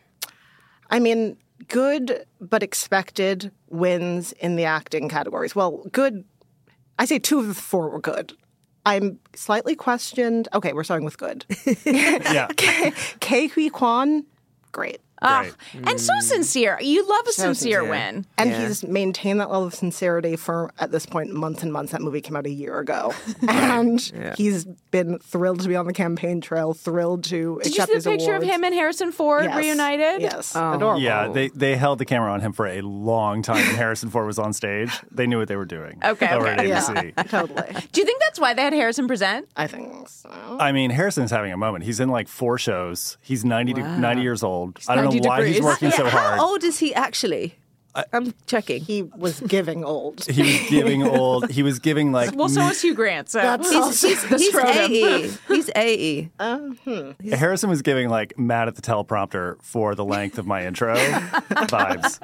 I 0.89 0.99
mean, 0.99 1.37
good 1.67 2.25
but 2.39 2.63
expected 2.63 3.51
wins 3.69 4.31
in 4.33 4.55
the 4.55 4.65
acting 4.65 5.09
categories. 5.09 5.55
Well, 5.55 5.83
good. 5.91 6.23
I 6.99 7.05
say 7.05 7.19
two 7.19 7.39
of 7.39 7.47
the 7.47 7.53
four 7.53 7.89
were 7.89 7.99
good. 7.99 8.33
I'm 8.85 9.19
slightly 9.33 9.75
questioned. 9.75 10.47
Okay, 10.53 10.73
we're 10.73 10.83
starting 10.83 11.05
with 11.05 11.17
good. 11.17 11.45
Yeah. 11.85 12.47
Ke 13.21 13.51
Huy 13.51 13.69
Quan, 13.69 14.25
great. 14.71 14.99
Ah, 15.23 15.45
Great. 15.71 15.87
and 15.89 15.99
so 15.99 16.13
sincere. 16.19 16.77
You 16.81 17.07
love 17.07 17.27
a 17.27 17.31
sincere, 17.31 17.79
sincere. 17.81 17.89
win. 17.89 18.25
And 18.37 18.49
Yeah. 18.49 18.67
he's 18.67 18.83
maintained 18.83 19.39
that 19.39 19.49
level 19.49 19.65
of 19.67 19.73
sincerity 19.73 20.35
for, 20.35 20.71
at 20.79 20.91
this 20.91 21.05
point, 21.05 21.31
months 21.33 21.63
and 21.63 21.71
months. 21.71 21.91
That 21.93 22.01
movie 22.01 22.21
came 22.21 22.35
out 22.35 22.45
a 22.45 22.49
year 22.51 22.79
ago. 22.79 23.13
And 23.47 23.99
he's 24.37 24.65
been 24.91 25.19
thrilled 25.19 25.61
to 25.61 25.67
be 25.67 25.75
on 25.75 25.85
the 25.85 25.93
campaign 25.93 26.41
trail, 26.41 26.73
thrilled 26.73 27.23
to 27.25 27.59
Did 27.63 27.75
you 27.75 27.85
see 27.85 27.93
his 27.93 28.03
the 28.03 28.11
picture 28.11 28.31
awards. 28.31 28.45
of 28.45 28.49
him 28.51 28.63
and 28.63 28.73
Harrison 28.73 29.11
Ford 29.11 29.45
Yes. 29.45 29.57
reunited? 29.57 30.21
Yes. 30.21 30.53
Oh. 30.55 30.73
Adorable. 30.73 31.01
Yeah, 31.01 31.27
they, 31.29 31.49
they 31.49 31.75
held 31.75 31.99
the 31.99 32.05
camera 32.05 32.31
on 32.31 32.41
him 32.41 32.53
for 32.53 32.67
a 32.67 32.81
long 32.81 33.41
time 33.41 33.65
when 33.65 33.75
Harrison 33.75 34.09
Ford 34.09 34.25
was 34.25 34.39
on 34.39 34.53
stage. 34.53 34.91
They 35.11 35.27
knew 35.27 35.37
what 35.39 35.47
they 35.47 35.55
were 35.55 35.65
doing. 35.65 35.99
Okay, 36.03 36.27
Over 36.29 36.47
okay. 36.49 36.57
at 36.61 36.67
Yeah, 36.67 37.23
totally. 37.23 37.63
Do 37.91 38.01
you 38.01 38.05
think 38.05 38.19
that's 38.21 38.39
why 38.39 38.53
they 38.53 38.61
had 38.63 38.73
Harrison 38.73 39.07
present? 39.07 39.47
I 39.55 39.67
think 39.67 40.09
so. 40.09 40.29
I 40.59 40.71
mean, 40.71 40.89
Harrison's 40.89 41.31
having 41.31 41.51
a 41.53 41.57
moment. 41.57 41.83
He's 41.85 41.99
in 41.99 42.09
like 42.09 42.27
four 42.27 42.57
shows. 42.57 43.17
He's 43.21 43.43
90, 43.45 43.73
to- 43.75 43.99
90 43.99 44.21
years 44.21 44.43
old. 44.43 44.79
I 44.87 44.95
don't 44.95 45.05
90 45.05 45.12
know 45.21 45.29
why 45.29 45.45
he's 45.45 45.61
working 45.61 45.91
so 45.91 46.07
hard. 46.09 46.39
How 46.39 46.45
old 46.49 46.63
is 46.63 46.79
he 46.79 46.93
actually? 46.93 47.55
I'm 48.11 48.33
checking. 48.47 48.81
He 48.83 49.03
was 49.03 49.39
giving 49.41 49.83
old. 49.83 50.25
He 50.25 50.41
was 50.41 50.69
giving 50.69 51.03
old. 51.03 51.49
He 51.51 51.61
was 51.61 51.77
giving 51.79 52.11
like. 52.11 52.35
Well, 52.35 52.49
so 52.49 52.61
was 52.67 52.81
Hugh 52.81 52.95
Grant. 52.95 53.29
So 53.29 53.39
That's 53.39 53.69
he's, 53.69 53.75
also- 53.79 54.07
he's, 54.07 54.23
the 54.27 54.37
He's 54.37 54.49
scrotum. 54.49 55.71
80. 55.75 56.29
Uh-huh. 56.39 57.13
He's 57.21 57.33
Harrison 57.33 57.69
was 57.69 57.81
giving 57.81 58.09
like 58.09 58.37
mad 58.37 58.67
at 58.67 58.75
the 58.75 58.81
teleprompter 58.81 59.61
for 59.61 59.93
the 59.95 60.03
length 60.05 60.37
of 60.39 60.45
my 60.47 60.65
intro 60.65 60.95
vibes. 60.95 62.17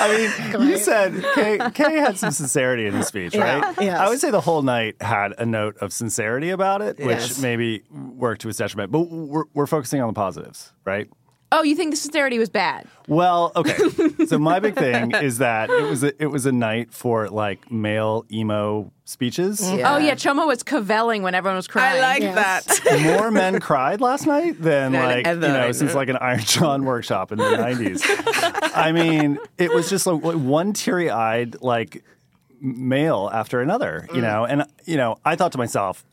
I 0.00 0.52
mean, 0.52 0.68
you 0.68 0.78
said 0.78 1.24
Kay, 1.34 1.58
Kay 1.74 1.96
had 1.96 2.18
some 2.18 2.30
sincerity 2.30 2.86
in 2.86 2.94
his 2.94 3.06
speech, 3.06 3.34
Yeah. 3.34 3.58
right? 3.60 3.74
Yes. 3.80 3.98
I 3.98 4.08
would 4.08 4.20
say 4.20 4.30
the 4.30 4.40
whole 4.40 4.62
night 4.62 5.00
had 5.02 5.34
a 5.38 5.44
note 5.46 5.76
of 5.78 5.92
sincerity 5.92 6.50
about 6.50 6.82
it, 6.82 6.98
which 6.98 7.08
Yes. 7.18 7.40
maybe 7.40 7.82
worked 7.90 8.42
to 8.42 8.48
his 8.48 8.56
detriment. 8.56 8.92
But 8.92 9.00
we're, 9.10 9.44
we're 9.54 9.66
focusing 9.66 10.00
on 10.00 10.08
the 10.08 10.14
positives, 10.14 10.72
right? 10.84 11.08
Oh, 11.50 11.62
you 11.62 11.74
think 11.74 11.92
the 11.92 11.96
sincerity 11.96 12.38
was 12.38 12.50
bad? 12.50 12.86
Well, 13.06 13.52
okay. 13.56 13.74
so 14.26 14.38
my 14.38 14.60
big 14.60 14.74
thing 14.74 15.12
is 15.12 15.38
that 15.38 15.70
it 15.70 15.82
was 15.82 16.04
a, 16.04 16.22
it 16.22 16.26
was 16.26 16.44
a 16.44 16.52
night 16.52 16.92
for 16.92 17.28
like 17.28 17.70
male 17.70 18.26
emo 18.30 18.92
speeches. 19.06 19.60
Mm-hmm. 19.60 19.86
Oh 19.86 19.96
yeah, 19.96 20.14
Chioma 20.14 20.46
was 20.46 20.62
cavelling 20.62 21.22
when 21.22 21.34
everyone 21.34 21.56
was 21.56 21.66
crying. 21.66 22.02
I 22.02 22.06
like 22.06 22.22
Yes. 22.22 22.80
that. 22.80 23.00
more 23.18 23.30
men 23.30 23.60
cried 23.60 24.02
last 24.02 24.26
night 24.26 24.60
than 24.60 24.92
Than 24.92 25.02
like 25.02 25.26
ever. 25.26 25.46
you 25.46 25.52
know 25.52 25.72
since 25.72 25.94
like 25.94 26.10
an 26.10 26.18
Iron 26.18 26.40
John 26.40 26.84
workshop 26.84 27.32
in 27.32 27.38
the 27.38 27.56
nineties. 27.56 28.02
I 28.06 28.92
mean, 28.92 29.38
it 29.56 29.72
was 29.72 29.88
just 29.88 30.06
like 30.06 30.20
one 30.20 30.74
teary 30.74 31.08
eyed 31.08 31.62
like 31.62 32.04
male 32.60 33.30
after 33.32 33.62
another, 33.62 34.06
you 34.10 34.18
mm. 34.18 34.22
know. 34.22 34.44
And 34.44 34.64
you 34.84 34.98
know, 34.98 35.18
I 35.24 35.36
thought 35.36 35.52
to 35.52 35.58
myself. 35.58 36.04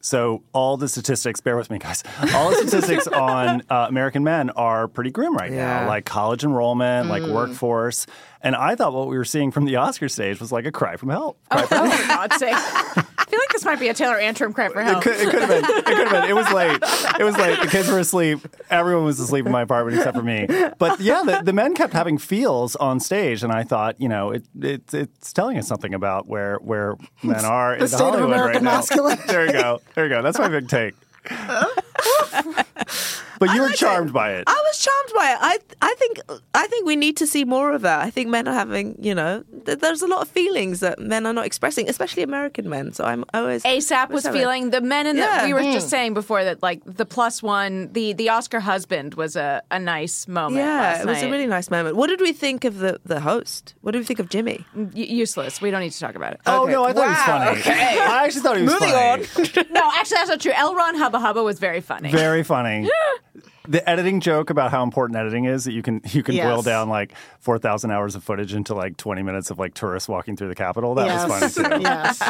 So 0.00 0.42
all 0.52 0.76
the 0.76 0.88
statistics, 0.88 1.40
bear 1.40 1.56
with 1.56 1.70
me, 1.70 1.78
guys. 1.78 2.04
All 2.34 2.50
the 2.50 2.56
statistics 2.68 3.06
on 3.08 3.62
uh, 3.68 3.86
American 3.88 4.22
men 4.24 4.50
are 4.50 4.86
pretty 4.88 5.10
grim 5.10 5.34
right 5.36 5.50
Yeah. 5.50 5.80
now, 5.82 5.88
like 5.88 6.04
college 6.04 6.44
enrollment, 6.44 7.08
like 7.08 7.22
workforce. 7.24 8.06
And 8.40 8.54
I 8.54 8.76
thought 8.76 8.92
what 8.92 9.08
we 9.08 9.18
were 9.18 9.24
seeing 9.24 9.50
from 9.50 9.64
the 9.64 9.76
Oscar 9.76 10.08
stage 10.08 10.40
was 10.40 10.52
like 10.52 10.64
a 10.64 10.72
cry 10.72 10.96
from 10.96 11.08
hell. 11.08 11.36
Oh, 11.50 11.62
for 11.62 11.74
God's 11.74 12.36
sake! 12.36 12.54
I 12.54 13.24
feel 13.28 13.40
like 13.40 13.48
this 13.50 13.64
might 13.64 13.80
be 13.80 13.88
a 13.88 13.94
Taylor 13.94 14.16
Antrim 14.16 14.52
cry 14.52 14.68
for 14.68 14.80
help. 14.82 15.04
It 15.04 15.10
could, 15.10 15.20
it 15.20 15.30
could 15.30 15.40
have 15.40 15.48
been. 15.48 15.64
It 15.64 15.84
could 15.84 15.98
have 15.98 16.10
been. 16.10 16.30
It 16.30 16.34
was 16.34 16.50
late. 16.52 16.78
It 17.18 17.24
was 17.24 17.36
late. 17.36 17.60
The 17.60 17.66
kids 17.66 17.88
were 17.88 17.98
asleep. 17.98 18.38
Everyone 18.70 19.04
was 19.04 19.18
asleep 19.18 19.44
in 19.46 19.52
my 19.52 19.62
apartment 19.62 19.96
except 19.96 20.16
for 20.16 20.22
me. 20.22 20.46
But 20.78 21.00
yeah, 21.00 21.22
the, 21.24 21.42
the 21.44 21.52
men 21.52 21.74
kept 21.74 21.92
having 21.92 22.16
feels 22.16 22.76
on 22.76 23.00
stage, 23.00 23.42
and 23.42 23.52
I 23.52 23.64
thought, 23.64 24.00
you 24.00 24.08
know, 24.08 24.30
it, 24.30 24.44
it 24.60 24.94
it's 24.94 25.32
telling 25.32 25.58
us 25.58 25.66
something 25.66 25.92
about 25.92 26.28
where 26.28 26.56
where 26.58 26.96
men 27.22 27.44
are 27.44 27.74
in 27.74 27.88
state 27.88 28.00
of 28.00 28.20
American 28.20 28.38
right 28.40 28.62
now. 28.62 28.76
masculinity. 28.76 29.22
There 29.26 29.46
you 29.46 29.52
go. 29.52 29.80
There 29.94 30.04
you 30.04 30.10
go. 30.10 30.22
That's 30.22 30.38
my 30.38 30.48
big 30.48 30.68
take. 30.68 30.94
But 33.38 33.54
you 33.54 33.62
were 33.62 33.70
charmed 33.70 34.12
by 34.12 34.32
it. 34.32 34.44
I 34.46 34.62
was 34.66 34.78
charmed 34.78 35.12
by 35.14 35.32
it. 35.32 35.38
I 35.40 35.58
I 35.82 35.94
think 35.94 36.20
I 36.54 36.66
think 36.66 36.86
we 36.86 36.96
need 36.96 37.16
to 37.18 37.26
see 37.26 37.44
more 37.44 37.72
of 37.72 37.82
that. 37.82 38.00
I 38.00 38.10
think 38.10 38.28
men 38.28 38.48
are 38.48 38.54
having, 38.54 38.96
you 38.98 39.14
know, 39.14 39.44
th- 39.64 39.78
there's 39.78 40.02
a 40.02 40.06
lot 40.06 40.22
of 40.22 40.28
feelings 40.28 40.80
that 40.80 40.98
men 40.98 41.26
are 41.26 41.32
not 41.32 41.46
expressing, 41.46 41.88
especially 41.88 42.22
American 42.22 42.68
men. 42.68 42.92
So 42.92 43.04
I'm 43.04 43.24
always 43.34 43.62
ASAP 43.62 44.10
was 44.10 44.24
Let's 44.24 44.36
it. 44.36 44.38
feeling 44.38 44.70
the 44.70 44.80
men 44.80 45.06
in 45.06 45.16
the. 45.16 45.42
We 45.44 45.54
were 45.54 45.62
just 45.62 45.86
mm. 45.86 45.90
saying 45.90 46.14
before 46.14 46.44
that, 46.44 46.62
like 46.62 46.82
the 46.84 47.06
plus 47.06 47.42
one, 47.42 47.92
the 47.92 48.12
the 48.12 48.28
Oscar 48.30 48.60
husband 48.60 49.14
was 49.14 49.36
a, 49.36 49.62
a 49.70 49.78
nice 49.78 50.26
moment. 50.26 50.56
Yeah, 50.56 50.80
last 50.80 51.00
it 51.02 51.06
was 51.06 51.22
a 51.22 51.30
really 51.30 51.46
nice 51.46 51.70
moment. 51.70 51.96
What 51.96 52.08
did 52.08 52.20
we 52.20 52.32
think 52.32 52.64
of 52.64 52.78
the 52.78 53.00
the 53.04 53.20
host? 53.20 53.74
What 53.82 53.92
did 53.92 53.98
we 53.98 54.04
think 54.04 54.18
of 54.18 54.28
Jimmy? 54.28 54.64
Mm, 54.76 54.96
U- 54.96 55.04
useless. 55.04 55.60
We 55.60 55.70
don't 55.70 55.80
need 55.80 55.92
to 55.92 56.00
talk 56.00 56.14
about 56.14 56.34
it. 56.34 56.40
Oh 56.46 56.66
no, 56.66 56.84
I 56.84 56.92
thought 56.92 57.06
Wow, 57.06 57.52
he 57.52 57.56
was 57.56 57.64
funny. 57.64 57.74
okay. 57.74 57.98
I 58.00 58.24
actually 58.24 58.42
thought 58.42 58.56
he 58.56 58.62
was 58.62 58.72
Moving 58.72 58.90
funny. 58.90 59.68
no, 59.72 59.90
actually, 59.94 60.16
that's 60.16 60.30
not 60.30 60.40
true. 60.40 60.52
L. 60.54 60.74
Ron 60.74 60.96
Hubba 60.96 61.18
Hubba 61.20 61.42
was 61.42 61.58
very 61.58 61.80
funny. 61.80 62.10
Very 62.10 62.42
funny. 62.42 62.88
The 63.68 63.88
editing 63.88 64.20
joke 64.20 64.50
about 64.50 64.70
how 64.70 64.82
important 64.82 65.18
editing 65.18 65.44
is 65.44 65.64
that 65.64 65.72
you 65.72 65.82
can 65.82 66.00
you 66.10 66.22
can 66.22 66.34
boil 66.36 66.62
down 66.62 66.88
like 66.88 67.12
four 67.38 67.58
thousand 67.58 67.90
hours 67.90 68.14
of 68.14 68.24
footage 68.24 68.54
into 68.54 68.74
like 68.74 68.96
twenty 68.96 69.22
minutes 69.22 69.50
of 69.50 69.58
like 69.58 69.74
tourists 69.74 70.08
walking 70.08 70.36
through 70.36 70.48
the 70.48 70.54
Capitol. 70.54 70.94
That 70.94 71.28
was 71.28 71.54
funny 71.54 71.68
too. 71.68 71.82
yes. 71.82 72.22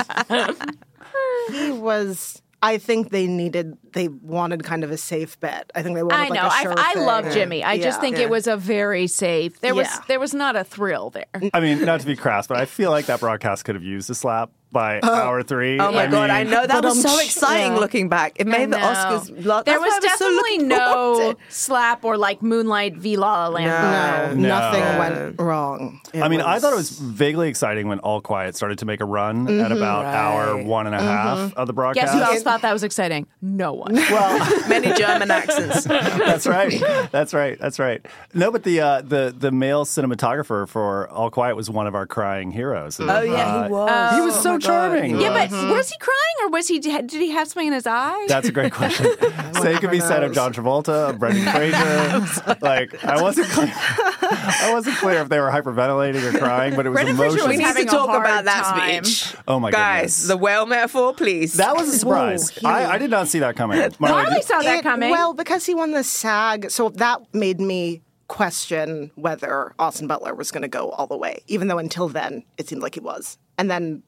he 1.52 1.70
was. 1.70 2.42
I 2.60 2.78
think 2.78 3.10
they 3.10 3.28
needed. 3.28 3.78
They 3.92 4.08
wanted 4.08 4.64
kind 4.64 4.82
of 4.82 4.90
a 4.90 4.96
safe 4.96 5.38
bet. 5.38 5.70
I 5.76 5.82
think 5.84 5.94
they 5.94 6.02
wanted. 6.02 6.16
I 6.16 6.28
like 6.28 6.32
know. 6.32 6.48
a 6.48 6.50
I, 6.50 6.62
sure 6.62 6.74
I 6.76 6.92
thing. 6.94 7.06
love 7.06 7.32
Jimmy. 7.32 7.62
I 7.62 7.78
just 7.78 8.00
think 8.00 8.16
Yeah. 8.16 8.24
it 8.24 8.30
was 8.30 8.48
a 8.48 8.56
very 8.56 9.06
safe. 9.06 9.60
There 9.60 9.76
was 9.76 9.86
there 10.08 10.18
was 10.18 10.34
not 10.34 10.56
a 10.56 10.64
thrill 10.64 11.10
there. 11.10 11.26
I 11.54 11.60
mean, 11.60 11.84
not 11.84 12.00
to 12.00 12.06
be 12.06 12.16
crass, 12.16 12.48
but 12.48 12.56
I 12.56 12.64
feel 12.64 12.90
like 12.90 13.06
that 13.06 13.20
broadcast 13.20 13.64
could 13.64 13.76
have 13.76 13.84
used 13.84 14.10
a 14.10 14.14
slap 14.16 14.50
by 14.70 15.00
hour 15.02 15.42
three. 15.42 15.78
Oh 15.78 15.92
my 15.92 16.06
god, 16.06 16.30
I 16.30 16.42
know 16.44 16.66
that 16.66 16.84
was 16.84 17.00
so 17.02 17.18
exciting 17.20 17.72
yeah. 17.72 17.78
looking 17.78 18.08
back. 18.08 18.34
It 18.40 18.46
made 18.46 18.70
the 18.70 18.78
I 18.78 19.10
know. 19.10 19.18
Oscars. 19.18 19.44
Lo- 19.44 19.62
there 19.62 19.78
that's 19.78 19.80
was 19.80 19.90
why 20.04 20.12
I 20.12 20.16
so 20.16 20.28
definitely 20.28 20.58
no 20.66 20.92
forward 20.92 21.22
to 21.36 21.42
it. 21.42 21.52
slap 21.52 22.04
or 22.04 22.16
like 22.16 22.42
Moonlight 22.42 22.96
v 22.96 23.16
La 23.16 23.46
La 23.46 23.48
Land. 23.48 24.40
No, 24.40 24.48
No. 24.48 24.48
nothing 24.48 24.80
No. 24.80 24.98
went 24.98 25.40
wrong. 25.40 26.00
It 26.12 26.22
I 26.22 26.28
mean, 26.28 26.40
I 26.40 26.58
thought 26.58 26.72
it 26.72 26.76
was 26.76 26.90
vaguely 26.90 27.48
exciting 27.48 27.88
when 27.88 27.98
All 28.00 28.20
Quiet 28.20 28.56
started 28.56 28.78
to 28.80 28.86
make 28.86 29.00
a 29.00 29.04
run 29.04 29.48
at 29.60 29.72
about 29.72 30.04
hour 30.04 30.54
Right. 30.56 30.64
one 30.66 30.86
and 30.86 30.94
a 30.94 31.00
half 31.00 31.54
of 31.54 31.66
the 31.66 31.72
broadcast. 31.72 32.12
Guess 32.12 32.14
who 32.14 32.20
else 32.32 32.42
thought 32.42 32.62
that 32.62 32.72
was 32.72 32.82
exciting? 32.82 33.26
No 33.42 33.72
one. 33.72 33.94
Well, 34.10 34.68
Many 34.68 34.92
German 34.94 35.30
accents. 35.30 35.84
that's 35.84 36.46
right. 36.46 36.80
That's 37.12 37.32
right. 37.34 37.58
That's 37.58 37.78
right. 37.78 38.04
No, 38.34 38.50
but 38.50 38.62
the 38.64 38.80
uh, 38.80 39.02
the 39.02 39.34
the 39.36 39.50
male 39.52 39.84
cinematographer 39.84 40.66
for 40.68 41.08
All 41.10 41.30
Quiet 41.30 41.56
was 41.56 41.68
one 41.70 41.86
of 41.86 41.94
our 41.94 42.06
crying 42.06 42.50
heroes. 42.50 42.98
And, 42.98 43.10
Oh 43.10 43.20
yeah, 43.22 43.46
uh, 43.46 43.64
he 43.66 43.70
was. 43.72 44.14
He 44.14 44.20
was 44.22 44.42
so 44.42 44.57
so 44.60 44.68
charming. 44.68 45.18
Yeah, 45.20 45.30
but 45.32 45.50
mm-hmm. 45.50 45.70
was 45.70 45.90
he 45.90 45.96
crying 45.98 46.36
or 46.42 46.50
was 46.50 46.68
he? 46.68 46.78
Did 46.78 47.10
he 47.10 47.30
have 47.30 47.48
something 47.48 47.68
in 47.68 47.72
his 47.72 47.86
eye? 47.86 48.26
That's 48.28 48.48
a 48.48 48.52
great 48.52 48.72
question. 48.72 49.06
Same 49.54 49.78
could 49.78 49.90
be 49.90 50.00
said 50.00 50.22
of 50.22 50.32
John 50.32 50.52
Travolta, 50.52 51.10
of 51.10 51.18
Brendan 51.18 51.44
Fraser. 51.52 52.56
like 52.60 53.04
I 53.04 53.20
wasn't 53.22 53.48
clear. 53.48 53.72
I 53.74 54.70
wasn't 54.72 54.96
clear 54.96 55.20
if 55.20 55.28
they 55.28 55.40
were 55.40 55.50
hyperventilating 55.50 56.34
or 56.34 56.38
crying, 56.38 56.74
but 56.76 56.86
it 56.86 56.90
was 56.90 56.96
Brendan 56.96 57.16
Fraser 57.16 57.38
emotional. 57.38 57.48
was 57.48 57.58
We 57.58 57.64
need 57.82 57.88
to 57.90 57.96
talk 57.96 58.08
about 58.08 58.44
that 58.44 58.64
time. 58.64 59.04
speech. 59.04 59.34
Oh 59.46 59.58
my 59.60 59.70
Guys, 59.70 60.00
goodness. 60.00 60.28
the 60.28 60.36
whale 60.36 60.66
metaphor, 60.66 61.14
please. 61.14 61.54
that 61.54 61.76
was 61.76 61.88
a 61.88 61.98
surprise. 61.98 62.52
I, 62.64 62.86
I 62.92 62.98
did 62.98 63.10
not 63.10 63.28
see 63.28 63.38
that 63.40 63.56
coming. 63.56 63.78
Marley, 63.98 64.22
Marley 64.24 64.42
saw 64.42 64.60
that 64.60 64.78
It- 64.78 64.82
coming. 64.82 65.10
Well, 65.10 65.34
because 65.34 65.66
he 65.66 65.74
won 65.74 65.92
the 65.92 66.04
SAG, 66.04 66.70
so 66.70 66.88
that 66.90 67.20
made 67.34 67.60
me 67.60 68.02
question 68.28 69.10
whether 69.14 69.72
Austin 69.78 70.06
Butler 70.06 70.34
was 70.34 70.50
going 70.50 70.62
to 70.62 70.68
go 70.68 70.90
all 70.90 71.06
the 71.06 71.16
way, 71.16 71.42
even 71.46 71.68
though 71.68 71.78
until 71.78 72.08
then 72.08 72.44
it 72.58 72.68
seemed 72.68 72.82
like 72.82 72.94
he 72.94 73.00
was. 73.00 73.38
And 73.56 73.70
then, 73.70 74.02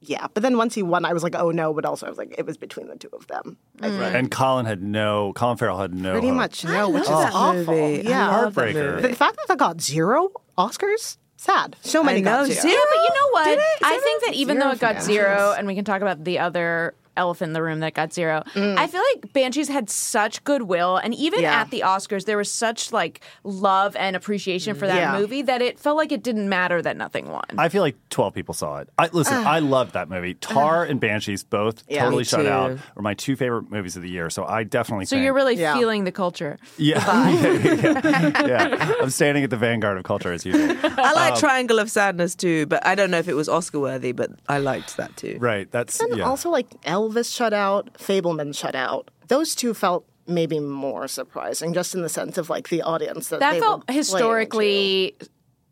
yeah, 0.00 0.28
but 0.32 0.42
then 0.42 0.56
once 0.56 0.74
he 0.74 0.82
won, 0.82 1.04
I 1.04 1.12
was 1.12 1.22
like, 1.22 1.34
oh 1.36 1.50
no, 1.50 1.74
but 1.74 1.84
also 1.84 2.06
I 2.06 2.08
was 2.08 2.18
like, 2.18 2.34
it 2.38 2.46
was 2.46 2.56
between 2.56 2.88
the 2.88 2.96
two 2.96 3.08
of 3.12 3.26
them. 3.26 3.56
I 3.80 3.88
mm. 3.88 3.98
think. 3.98 4.14
and 4.14 4.30
Colin 4.30 4.66
had 4.66 4.82
no. 4.82 5.32
Colin 5.34 5.56
Farrell 5.56 5.78
had 5.78 5.92
no. 5.94 6.12
Pretty 6.12 6.28
hope. 6.28 6.36
much 6.36 6.64
no, 6.64 6.88
which 6.88 7.02
is 7.02 7.08
that 7.08 7.32
awful. 7.34 7.64
movie. 7.74 8.06
I 8.06 8.10
Yeah, 8.10 8.30
love 8.30 8.54
that 8.54 8.64
Heartbreaker. 8.74 8.94
movie. 8.96 9.08
the 9.08 9.16
fact 9.16 9.36
that 9.36 9.48
that 9.48 9.58
got 9.58 9.80
zero 9.80 10.30
Oscars, 10.56 11.16
sad. 11.36 11.76
So 11.82 12.02
many 12.04 12.20
know, 12.20 12.30
got 12.30 12.46
zero. 12.46 12.60
zero. 12.60 12.74
Yeah, 12.74 12.84
but 12.90 13.02
you 13.02 13.08
know 13.08 13.28
what? 13.32 13.44
Did 13.46 13.58
it? 13.58 13.64
I 13.82 13.98
think 13.98 14.24
that 14.24 14.34
even 14.34 14.56
Zero 14.56 14.68
though 14.68 14.72
it 14.74 14.80
got 14.80 15.02
zero, 15.02 15.54
and 15.56 15.66
we 15.66 15.74
can 15.74 15.84
talk 15.84 16.00
about 16.02 16.24
the 16.24 16.38
other 16.38 16.94
elephant 17.18 17.48
in 17.50 17.52
the 17.52 17.62
room 17.62 17.80
that 17.80 17.92
got 17.94 18.12
zero. 18.14 18.42
Mm. 18.54 18.78
I 18.78 18.86
feel 18.86 19.02
like 19.14 19.32
Banshees 19.34 19.68
had 19.68 19.90
such 19.90 20.42
goodwill, 20.44 20.96
and 20.96 21.14
even 21.14 21.40
Yeah. 21.42 21.60
at 21.60 21.70
the 21.70 21.80
Oscars, 21.84 22.24
there 22.24 22.36
was 22.38 22.50
such 22.50 22.92
like 22.92 23.20
love 23.44 23.94
and 23.96 24.16
appreciation 24.16 24.74
for 24.74 24.86
that 24.86 24.96
Yeah. 24.96 25.18
movie 25.18 25.42
that 25.42 25.60
it 25.60 25.78
felt 25.78 25.96
like 25.96 26.12
it 26.12 26.22
didn't 26.22 26.48
matter 26.48 26.80
that 26.80 26.96
nothing 26.96 27.28
won. 27.30 27.44
I 27.58 27.68
feel 27.68 27.82
like 27.82 27.96
12 28.08 28.32
people 28.34 28.54
saw 28.54 28.78
it. 28.78 28.88
I 28.96 29.08
listen, 29.12 29.34
I 29.36 29.58
loved 29.58 29.92
that 29.92 30.08
movie. 30.08 30.34
Tar 30.34 30.84
and 30.84 30.98
Banshees 31.00 31.42
both 31.44 31.82
Yeah. 31.88 32.04
totally 32.04 32.24
shut 32.24 32.40
too. 32.42 32.48
out 32.48 32.78
were 32.94 33.02
my 33.02 33.14
two 33.14 33.36
favorite 33.36 33.70
movies 33.70 33.96
of 33.96 34.02
the 34.02 34.08
year. 34.10 34.30
So 34.30 34.44
I 34.44 34.62
definitely 34.64 35.06
so 35.06 35.16
think, 35.16 35.24
you're 35.24 35.34
really 35.34 35.56
Yeah. 35.56 35.76
feeling 35.76 36.04
the 36.04 36.12
culture. 36.12 36.58
yeah, 36.76 37.28
yeah, 37.28 37.52
yeah, 37.82 38.46
yeah. 38.46 38.92
I'm 39.02 39.10
standing 39.10 39.44
at 39.44 39.50
the 39.50 39.56
vanguard 39.56 39.98
of 39.98 40.04
culture 40.04 40.32
as 40.32 40.46
usual. 40.46 40.76
I 40.82 41.12
like 41.12 41.32
Um, 41.34 41.38
Triangle 41.40 41.78
of 41.78 41.90
Sadness 41.90 42.34
too, 42.34 42.66
but 42.66 42.86
I 42.86 42.94
don't 42.94 43.10
know 43.10 43.18
if 43.18 43.28
it 43.28 43.34
was 43.34 43.48
Oscar 43.48 43.80
worthy, 43.80 44.12
but 44.12 44.30
I 44.48 44.58
liked 44.58 44.96
that 44.96 45.16
too. 45.16 45.36
Right. 45.40 45.70
That's 45.70 46.00
And 46.00 46.16
yeah. 46.16 46.24
also 46.24 46.50
like 46.50 46.66
Elvis 47.08 47.34
shut 47.34 47.52
out, 47.52 47.92
Fabelman 47.94 48.54
shut 48.56 48.74
out. 48.74 49.10
Those 49.28 49.54
two 49.54 49.74
felt 49.74 50.06
maybe 50.26 50.58
more 50.60 51.08
surprising, 51.08 51.72
just 51.72 51.94
in 51.94 52.02
the 52.02 52.08
sense 52.08 52.36
of 52.38 52.50
like 52.50 52.68
the 52.68 52.82
audience 52.82 53.28
that 53.28 53.40
That 53.40 53.52
they 53.54 53.60
felt 53.60 53.80
were 53.80 53.84
playing 53.84 53.94
to. 53.96 53.98
historically. 53.98 55.16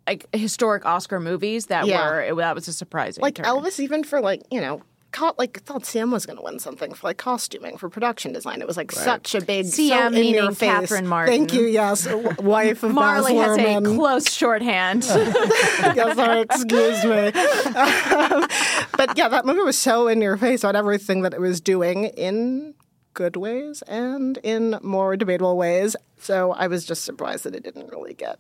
Like 0.07 0.27
historic 0.35 0.87
Oscar 0.87 1.19
movies 1.19 1.67
that 1.67 1.87
Yeah. 1.87 2.31
were 2.33 2.37
that 2.37 2.55
was 2.55 2.69
a 2.69 2.73
surprising 2.73 3.23
like 3.23 3.35
turn. 3.35 3.45
Elvis, 3.45 3.81
even 3.81 4.05
for 4.05 4.21
like 4.21 4.43
you 4.51 4.61
know. 4.61 4.83
Co- 5.13 5.35
like 5.39 5.63
thought 5.63 5.87
Sam 5.87 6.11
was 6.11 6.27
going 6.27 6.37
to 6.37 6.43
win 6.43 6.59
something 6.59 6.93
for 6.93 7.07
like 7.07 7.17
costuming 7.17 7.79
for 7.79 7.89
production 7.89 8.33
design. 8.33 8.61
It 8.61 8.67
was 8.67 8.77
like 8.77 8.93
such 8.93 9.35
a 9.35 9.41
big 9.41 9.67
so 9.67 9.83
CM 9.83 10.09
in 10.09 10.13
meaning 10.13 10.35
your 10.35 10.53
face. 10.53 10.69
Catherine 10.69 11.07
Martin. 11.07 11.33
Thank 11.35 11.55
you. 11.55 11.63
Yes, 11.67 12.07
wife 12.39 12.83
of 12.83 12.93
Marley 12.93 13.35
Baz 13.35 13.57
has 13.57 13.77
a 13.77 13.81
close 13.83 14.33
shorthand. 14.33 15.05
yes, 15.07 16.17
sorry, 16.17 16.41
excuse 16.41 17.05
me. 17.05 17.29
Um, 17.29 18.47
but 18.97 19.17
yeah, 19.17 19.29
that 19.29 19.43
movie 19.47 19.63
was 19.63 19.79
so 19.79 20.09
in 20.09 20.21
your 20.21 20.37
face 20.37 20.65
on 20.65 20.77
everything 20.77 21.23
that 21.23 21.33
it 21.33 21.41
was 21.41 21.61
doing 21.61 22.05
in 22.05 22.75
good 23.15 23.37
ways 23.37 23.83
and 23.83 24.39
in 24.43 24.79
more 24.83 25.17
debatable 25.17 25.57
ways. 25.57 25.97
So 26.19 26.53
I 26.53 26.67
was 26.67 26.85
just 26.85 27.05
surprised 27.05 27.45
that 27.45 27.55
it 27.55 27.65
didn't 27.65 27.89
really 27.89 28.13
get 28.13 28.39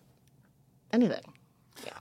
anything. 0.92 1.32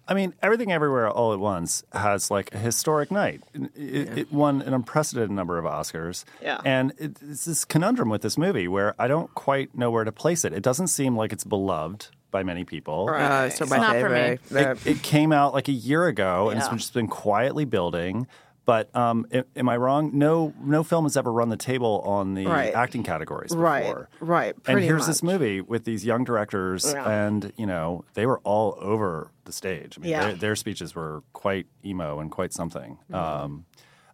I 0.08 0.14
mean, 0.14 0.34
everything 0.42 0.72
everywhere 0.72 1.10
all 1.10 1.34
at 1.34 1.40
once 1.40 1.84
has 1.94 2.30
like 2.32 2.54
a 2.54 2.58
historic 2.58 3.12
night. 3.12 3.42
It, 3.76 4.18
it 4.18 4.32
won 4.34 4.62
an 4.62 4.74
unprecedented 4.74 5.32
number 5.32 5.58
of 5.58 5.66
Oscars. 5.66 6.24
Yeah. 6.42 6.62
And 6.66 6.94
it, 6.98 7.18
it's 7.22 7.46
this 7.46 7.66
conundrum 7.66 8.10
with 8.10 8.22
this 8.22 8.38
movie 8.38 8.68
where 8.68 8.96
I 9.00 9.08
don't 9.08 9.34
quite 9.34 9.76
know 9.78 9.92
where 9.92 10.04
to 10.04 10.12
place 10.12 10.46
it. 10.46 10.54
It 10.54 10.64
doesn't 10.64 10.88
seem 10.88 11.16
like 11.16 11.34
it's 11.34 11.44
beloved 11.44 12.08
by 12.32 12.44
many 12.44 12.66
people. 12.66 13.10
Uh, 13.10 13.46
it's 13.46 13.60
not 13.60 13.70
my 13.70 13.78
not 13.78 13.96
for 13.98 14.10
me. 14.10 14.38
It, 14.52 14.88
it 14.88 15.02
came 15.04 15.32
out 15.32 15.54
like 15.54 15.68
a 15.70 15.74
year 15.74 16.06
ago, 16.08 16.50
and 16.50 16.60
it's 16.60 16.68
Yeah. 16.70 16.76
just 16.78 16.94
been 16.94 17.08
quietly 17.08 17.66
building. 17.66 18.28
But 18.66 18.94
um, 18.96 19.28
am 19.56 19.70
I 19.70 19.78
wrong? 19.78 20.12
No, 20.14 20.54
no 20.60 20.84
film 20.84 21.06
has 21.06 21.16
ever 21.16 21.32
run 21.32 21.50
the 21.50 21.58
table 21.58 22.02
on 22.04 22.34
the 22.34 22.48
Right. 22.48 22.74
acting 22.74 23.04
categories 23.04 23.52
before. 23.52 23.64
Right, 23.64 23.96
right, 24.20 24.56
And 24.68 24.80
here's 24.80 25.06
this 25.06 25.22
movie 25.22 25.62
with 25.62 25.86
these 25.86 26.04
young 26.04 26.24
directors, 26.24 26.92
Yeah. 26.94 27.08
and 27.08 27.54
you 27.58 27.68
know 27.68 28.06
they 28.16 28.26
were 28.26 28.40
all 28.44 28.78
over 28.82 29.30
the 29.46 29.52
stage. 29.52 29.98
I 29.98 30.02
mean, 30.02 30.10
Yeah. 30.12 30.28
their, 30.28 30.34
their 30.36 30.56
speeches 30.56 30.96
were 30.96 31.22
quite 31.34 31.68
emo 31.86 32.20
and 32.20 32.32
quite 32.32 32.54
something. 32.54 32.98
Mm-hmm. 33.12 33.16
Um, 33.16 33.66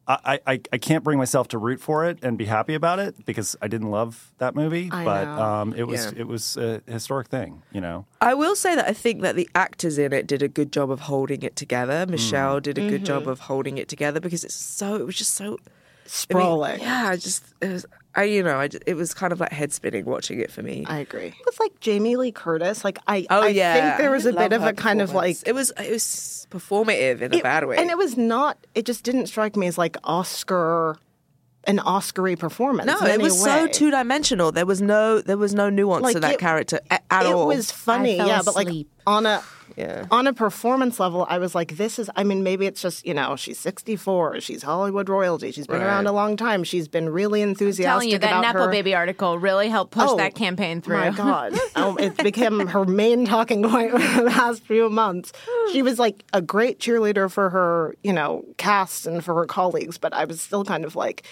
I, 0.08 0.40
I, 0.46 0.62
I 0.74 0.78
can't 0.78 1.04
bring 1.04 1.18
myself 1.20 1.48
to 1.50 1.58
root 1.58 1.80
for 1.80 2.06
it 2.06 2.20
and 2.24 2.38
be 2.38 2.46
happy 2.46 2.74
about 2.74 3.00
it 3.00 3.26
because 3.26 3.56
I 3.62 3.68
didn't 3.68 3.92
love 3.92 4.32
that 4.40 4.56
movie, 4.56 4.90
I 4.92 5.06
but 5.06 5.24
know. 5.26 5.42
um, 5.42 5.74
it 5.74 5.84
was 5.88 6.06
Yeah. 6.06 6.12
it 6.22 6.28
was 6.28 6.58
a 6.58 6.82
historic 6.88 7.28
thing, 7.28 7.62
you 7.72 7.80
know. 7.82 8.06
I 8.20 8.34
will 8.34 8.56
say 8.56 8.76
that 8.76 8.88
I 8.88 8.94
think 8.94 9.22
that 9.22 9.36
the 9.36 9.48
actors 9.56 9.98
in 9.98 10.12
it 10.12 10.28
did 10.28 10.42
a 10.42 10.48
good 10.48 10.74
job 10.74 10.92
of 10.92 11.02
holding 11.02 11.44
it 11.44 11.56
together. 11.56 12.06
Michelle 12.10 12.60
did 12.60 12.78
a 12.78 12.90
good 12.90 13.06
job 13.06 13.28
of 13.28 13.42
holding 13.42 13.78
it 13.78 13.88
together 13.88 14.20
because 14.20 14.44
it's 14.44 14.56
so 14.56 14.96
it 14.96 15.06
was 15.06 15.16
just 15.16 15.36
so 15.36 15.46
I 15.46 15.48
mean, 15.54 15.58
Sprawling. 16.08 16.80
yeah, 16.82 17.10
I 17.10 17.16
just 17.16 17.44
it 17.62 17.70
was 17.70 17.86
I 18.14 18.24
you 18.24 18.44
know 18.44 18.58
I 18.58 18.68
just, 18.68 18.84
it 18.86 18.96
was 18.96 19.14
kind 19.14 19.32
of 19.32 19.40
like 19.40 19.52
head 19.52 19.72
spinning 19.72 20.06
watching 20.06 20.40
it 20.40 20.52
for 20.52 20.62
me. 20.62 20.86
I 20.88 21.00
agree. 21.00 21.34
With 21.46 21.60
like 21.60 21.80
Jamie 21.80 22.16
Lee 22.18 22.32
Curtis, 22.32 22.84
like 22.84 23.00
I, 23.08 23.26
oh 23.30 23.44
I 23.44 23.48
yeah, 23.48 23.74
think 23.74 23.98
there 24.00 24.12
was 24.12 24.26
a 24.26 24.38
I 24.38 24.48
bit 24.50 24.54
of 24.54 24.64
a 24.64 24.74
kind 24.74 25.02
of 25.02 25.14
like 25.14 25.38
it 25.46 25.54
was 25.54 25.72
it 25.80 25.92
was 25.92 26.48
performative 26.50 27.22
in 27.22 27.34
a 27.34 27.42
bad 27.42 27.66
way. 27.66 27.78
And 27.78 27.90
it 27.90 27.98
was 27.98 28.18
not. 28.18 28.58
It 28.76 28.86
just 28.86 29.04
didn't 29.04 29.28
strike 29.28 29.56
me 29.56 29.68
as 29.68 29.78
like 29.78 29.96
Oscar, 30.04 30.98
an 31.66 31.78
Oscary 31.78 32.38
performance. 32.38 32.88
no, 32.88 33.00
in 33.00 33.06
it 33.06 33.10
any 33.14 33.24
was 33.24 33.42
so 33.42 33.68
two 33.68 33.92
dimensional. 33.92 34.52
There 34.52 34.66
was 34.66 34.82
no 34.82 35.22
there 35.22 35.38
was 35.38 35.54
no 35.54 35.70
nuance 35.70 36.04
Like, 36.04 36.16
to 36.16 36.20
that 36.20 36.34
it- 36.34 36.40
character 36.40 36.80
a- 36.90 37.00
at 37.14 37.26
it 37.26 37.32
all. 37.34 37.50
It 37.50 37.56
was 37.56 37.72
funny, 37.72 38.18
fell 38.18 38.28
yeah, 38.28 38.42
but 38.44 38.56
like 38.56 38.68
on 39.08 39.26
a 39.26 39.42
Yeah. 39.78 40.06
on 40.12 40.28
a 40.28 40.34
performance 40.34 41.00
level, 41.00 41.26
I 41.30 41.38
was 41.38 41.54
like, 41.56 41.78
this 41.78 41.98
is. 42.00 42.10
I 42.16 42.24
mean, 42.24 42.44
maybe 42.44 42.66
it's 42.66 42.82
just 42.82 43.06
you 43.06 43.14
know 43.14 43.36
she's 43.36 43.60
sixty 43.60 43.96
four, 43.96 44.40
she's 44.42 44.64
Hollywood 44.64 45.10
royalty, 45.10 45.52
she's 45.52 45.68
been 45.68 45.80
Right. 45.80 45.86
around 45.88 46.08
a 46.08 46.12
long 46.12 46.38
time, 46.38 46.64
she's 46.64 46.88
been 46.88 47.10
really 47.10 47.42
enthusiastic 47.42 47.86
telling 47.92 48.10
you 48.10 48.18
that 48.20 48.28
about 48.40 48.42
Nepo 48.42 48.66
her. 48.66 48.72
Baby 48.72 48.94
article 48.96 49.38
really 49.40 49.70
helped 49.70 49.92
push 49.92 50.06
Oh, 50.10 50.18
that 50.18 50.36
campaign 50.36 50.82
through. 50.82 50.98
My 50.98 51.10
God, 51.12 51.54
oh, 51.76 51.96
it 51.98 52.18
became 52.18 52.68
her 52.68 52.86
main 52.86 53.26
talking 53.26 53.64
point 53.64 53.92
for 53.92 53.98
the 54.00 54.24
last 54.24 54.64
few 54.64 54.90
months. 54.90 55.32
She 55.72 55.82
was 55.82 56.00
like 56.00 56.24
a 56.34 56.42
great 56.42 56.80
cheerleader 56.80 57.30
for 57.32 57.50
her, 57.50 57.96
you 58.04 58.14
know, 58.14 58.44
cast 58.58 59.06
and 59.08 59.24
for 59.24 59.34
her 59.36 59.46
colleagues, 59.46 59.98
but 59.98 60.14
I 60.14 60.26
was 60.26 60.42
still 60.42 60.64
kind 60.66 60.84
of 60.86 60.96
like, 60.96 61.24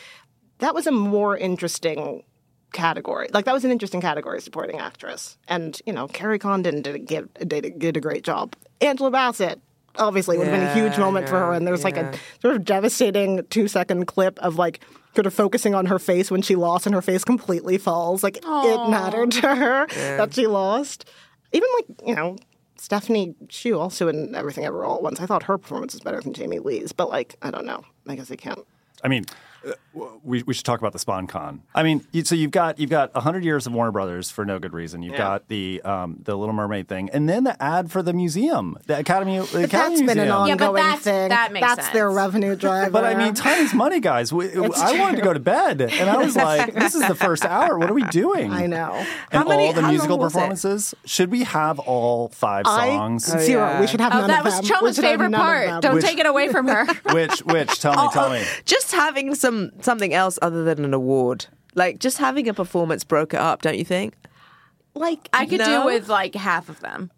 that 0.59 0.73
was 0.75 0.87
a 0.87 0.91
more 0.91 1.37
interesting 1.37 2.23
category. 2.71 3.27
Like 3.33 3.45
that 3.45 3.53
was 3.53 3.65
an 3.65 3.71
interesting 3.71 4.01
category, 4.01 4.41
supporting 4.41 4.77
actress, 4.79 5.37
and 5.47 5.79
you 5.85 5.93
know, 5.93 6.07
Kerry 6.07 6.39
Condon 6.39 6.81
did 6.81 6.95
a, 6.95 6.99
give, 6.99 7.33
did 7.35 7.65
a, 7.65 7.69
did 7.71 7.97
a 7.97 8.01
great 8.01 8.23
job. 8.23 8.55
Angela 8.81 9.11
Bassett. 9.11 9.59
Obviously, 9.95 10.37
would 10.37 10.47
have 10.47 10.55
been 10.57 10.67
a 10.67 10.73
huge 10.73 10.93
Yeah, 10.93 10.99
moment 10.99 11.27
for 11.27 11.37
her, 11.39 11.51
yeah, 11.51 11.57
and 11.57 11.67
there's 11.67 11.83
like 11.83 11.95
yeah. 11.95 12.11
a 12.11 12.41
sort 12.41 12.55
of 12.55 12.63
devastating 12.63 13.43
two 13.49 13.67
second 13.67 14.05
clip 14.05 14.37
of 14.39 14.55
like 14.55 14.81
sort 15.15 15.25
of 15.25 15.33
focusing 15.33 15.73
on 15.75 15.87
her 15.87 15.97
face 15.99 16.29
when 16.31 16.41
she 16.43 16.55
lost, 16.55 16.85
and 16.85 16.93
her 16.95 17.01
face 17.01 17.25
completely 17.25 17.77
falls. 17.77 18.23
Like 18.23 18.37
it 18.37 18.89
mattered 18.89 19.31
to 19.31 19.55
her 19.55 19.87
that 19.87 20.33
she 20.35 20.45
lost. 20.47 21.05
Even 21.51 21.67
like 21.79 22.01
you 22.07 22.15
know 22.15 22.37
Stephanie 22.77 23.35
Hsu, 23.49 23.77
also 23.77 24.07
in 24.07 24.35
Everything 24.35 24.63
Ever 24.63 24.85
All 24.85 24.97
at 24.97 25.01
Once. 25.03 25.19
I 25.19 25.25
thought 25.25 25.43
her 25.43 25.57
performance 25.57 25.93
was 25.93 26.01
better 26.01 26.21
than 26.21 26.33
Jamie 26.33 26.59
Lee's, 26.59 26.93
but 26.93 27.09
like 27.09 27.35
I 27.41 27.49
don't 27.51 27.65
know. 27.65 27.83
I 28.07 28.15
guess 28.15 28.31
I 28.31 28.35
can't. 28.35 28.59
I 29.03 29.07
mean, 29.07 29.25
w- 29.25 29.39
we, 30.23 30.43
we 30.43 30.53
should 30.53 30.65
talk 30.65 30.79
about 30.79 30.93
the 30.93 30.99
sponcon. 30.99 31.59
I 31.75 31.83
mean, 31.83 32.05
you, 32.11 32.23
so 32.23 32.35
you've 32.35 32.51
got 32.51 32.79
you've 32.79 32.89
got 32.89 33.15
hundred 33.15 33.43
years 33.43 33.67
of 33.67 33.73
Warner 33.73 33.91
Brothers 33.91 34.29
for 34.31 34.45
no 34.45 34.59
good 34.59 34.73
reason. 34.73 35.01
You've 35.01 35.17
got 35.17 35.47
the 35.47 35.81
um, 35.83 36.19
the 36.23 36.35
Little 36.37 36.53
Mermaid 36.53 36.87
thing, 36.87 37.09
and 37.11 37.27
then 37.27 37.43
the 37.43 37.61
ad 37.61 37.91
for 37.91 38.01
the 38.01 38.13
museum, 38.13 38.77
the 38.85 38.99
Academy. 38.99 39.39
The 39.39 39.47
But 39.51 39.63
Academy 39.65 39.95
that's 39.97 39.99
been 40.01 40.09
an 40.19 40.27
Museum. 40.27 40.47
Yeah, 40.47 40.55
but 40.55 40.63
ongoing 40.67 40.83
that's- 40.83 41.01
thing. 41.01 41.29
that 41.29 41.51
makes 41.53 41.67
that's 41.67 41.89
their 41.89 42.09
revenue 42.11 42.55
driver. 42.55 42.89
But 42.99 43.03
I 43.05 43.15
mean, 43.15 43.33
time 43.33 43.59
is 43.63 43.73
money, 43.73 43.99
guys. 43.99 44.31
We, 44.33 44.53
I 44.55 44.99
wanted 44.99 45.17
to 45.17 45.21
go 45.23 45.33
to 45.33 45.39
bed, 45.39 45.81
and 45.81 46.09
I 46.09 46.17
was 46.17 46.35
like, 46.35 46.73
"This 46.73 46.95
is 46.95 47.07
the 47.07 47.15
first 47.15 47.45
hour. 47.45 47.77
What 47.77 47.89
are 47.89 47.93
we 47.93 48.03
doing?" 48.03 48.51
I 48.51 48.65
know. 48.67 48.93
And 48.93 49.43
How 49.43 49.43
many- 49.47 49.67
all 49.67 49.73
the 49.73 49.81
how 49.81 49.87
long 49.87 49.91
musical 49.91 50.17
was 50.19 50.33
it? 50.33 50.35
performances. 50.35 50.93
Should 51.05 51.31
we 51.31 51.43
have 51.43 51.79
all 51.79 52.29
five 52.29 52.63
I 52.67 52.89
songs? 52.89 53.25
zero. 53.25 53.65
yeah. 53.67 53.81
We 53.81 53.87
should 53.87 53.99
have 54.01 54.13
Oh, 54.13 54.19
none 54.19 54.27
that 54.29 54.39
of 54.39 54.45
was 54.45 54.53
them. 54.55 54.63
We 54.63 54.69
Chioma's 54.69 54.99
favorite 54.99 55.33
part. 55.33 55.81
Don't 55.81 55.95
Which- 55.95 56.05
take 56.05 56.17
it 56.19 56.25
away 56.25 56.49
from 56.49 56.67
her. 56.67 56.85
which 57.13 57.39
which? 57.39 57.79
Tell 57.79 57.93
me, 57.95 58.09
tell 58.13 58.29
me. 58.29 58.43
just 58.65 58.91
having 58.91 59.35
some 59.35 59.48
something 59.81 60.13
else 60.13 60.37
other 60.41 60.63
than 60.63 60.83
an 60.85 60.93
award. 60.93 61.45
Like 61.75 61.99
just 61.99 62.17
having 62.17 62.47
a 62.49 62.53
performance 62.53 63.03
broke 63.03 63.33
it 63.33 63.39
up, 63.39 63.61
don't 63.61 63.77
you 63.77 63.85
think? 63.85 64.13
like 64.95 65.29
I 65.31 65.45
could 65.45 65.59
No? 65.59 65.81
do 65.81 65.85
with 65.85 66.09
like 66.09 66.35
half 66.35 66.67
of 66.67 66.79
them. 66.81 67.11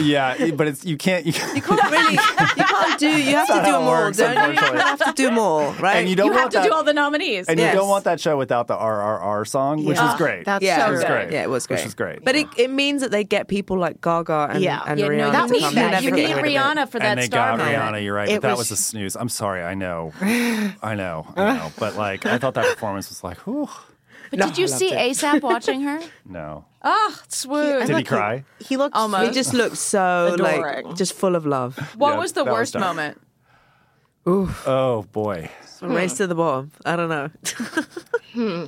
Yeah, 0.00 0.50
but 0.52 0.66
it's 0.68 0.84
you 0.84 0.96
can't. 0.96 1.26
You, 1.26 1.32
You 1.54 1.62
can't 1.62 1.90
really. 1.90 2.12
You 2.14 2.64
can't 2.64 2.98
do. 3.00 3.08
You 3.08 3.36
have 3.36 3.48
to 3.48 3.62
do 3.64 3.72
more, 3.72 4.04
works, 4.06 4.16
don't 4.18 4.34
you? 4.54 4.60
You 4.60 4.78
have 4.78 4.98
to 5.04 5.12
do 5.14 5.30
more, 5.30 5.72
right? 5.74 5.96
and 5.96 6.08
you 6.08 6.16
don't 6.16 6.26
You 6.26 6.32
have 6.32 6.40
want 6.42 6.52
to 6.52 6.58
that, 6.58 6.66
do 6.66 6.72
all 6.72 6.84
the 6.84 6.92
nominees. 6.92 7.48
and 7.48 7.58
Yes. 7.58 7.72
you 7.74 7.78
don't 7.80 7.88
want 7.88 8.04
that 8.04 8.20
show 8.20 8.36
without 8.36 8.66
the 8.66 8.74
RRR 8.76 9.44
song, 9.46 9.84
which 9.84 9.96
Yeah. 9.96 10.06
was 10.06 10.16
great. 10.16 10.44
That's 10.44 10.64
Yeah. 10.64 10.84
so 10.84 10.88
It 10.88 10.94
was 10.96 11.04
great. 11.04 11.30
Yeah, 11.32 11.42
it 11.42 11.50
was 11.50 11.66
great. 11.66 11.76
Which 11.78 11.84
was 11.84 11.94
great. 11.94 12.24
But 12.24 12.34
it, 12.36 12.46
it 12.56 12.70
means 12.70 13.02
that 13.02 13.10
they 13.10 13.24
get 13.24 13.48
people 13.48 13.78
like 13.78 14.00
Gaga 14.00 14.48
and, 14.52 14.62
Yeah. 14.62 14.82
and 14.86 14.98
Yeah, 15.00 15.06
Rihanna. 15.06 15.16
no, 15.18 15.30
That 15.32 15.46
to 15.48 15.52
was 15.54 15.62
come. 15.62 15.74
that. 15.74 15.82
You'll 15.82 15.90
never 15.90 16.04
you 16.04 16.10
get 16.10 16.16
need 16.36 16.42
rid 16.42 16.56
of 16.56 16.62
it. 16.62 16.76
Rihanna 16.78 16.88
for 16.88 16.98
that 16.98 17.06
and 17.06 17.20
they 17.20 17.26
star 17.26 17.56
got 17.56 17.58
moment. 17.58 17.76
Rihanna. 17.78 18.04
You're 18.04 18.14
right, 18.14 18.28
It 18.28 18.40
but 18.42 18.48
that 18.48 18.56
was- 18.56 18.70
was 18.70 18.78
a 18.78 18.82
snooze. 18.82 19.16
I'm 19.16 19.28
sorry. 19.28 19.62
I 19.62 19.74
know. 19.74 20.12
I 20.20 20.94
know. 20.94 21.26
I 21.36 21.54
know. 21.54 21.72
But 21.78 21.96
like, 21.96 22.26
I 22.26 22.38
thought 22.38 22.54
that 22.54 22.66
performance 22.74 23.08
was 23.08 23.22
like, 23.24 23.38
whew, 23.46 23.68
But 24.30 24.40
did 24.40 24.58
you 24.58 24.68
see 24.68 24.90
ASAP 24.92 25.42
watching 25.42 25.82
her? 25.82 26.00
no. 26.26 26.64
Oh, 26.84 27.16
swoon. 27.28 27.78
Did 27.80 27.88
he 27.88 27.94
Like, 27.94 28.06
cry? 28.08 28.44
He 28.58 28.76
looked 28.76 28.96
Almost. 28.96 29.28
He 29.28 29.34
just 29.34 29.54
looked 29.54 29.76
so 29.76 30.32
Adoring. 30.34 30.84
like 30.86 30.96
just 30.96 31.12
full 31.12 31.36
of 31.36 31.46
love. 31.46 31.76
what 31.96 32.12
Yeah, 32.14 32.18
was 32.18 32.32
the 32.32 32.44
that 32.44 32.50
was 32.50 32.58
worst 32.58 32.72
dark. 32.74 32.84
moment? 32.84 33.20
Oh 34.26 35.06
boy. 35.12 35.50
Race 35.80 36.14
to 36.18 36.26
the 36.26 36.34
bottom. 36.34 36.70
I 36.84 36.96
don't 36.96 37.08
know. 37.08 37.30
Hmm. 38.32 38.64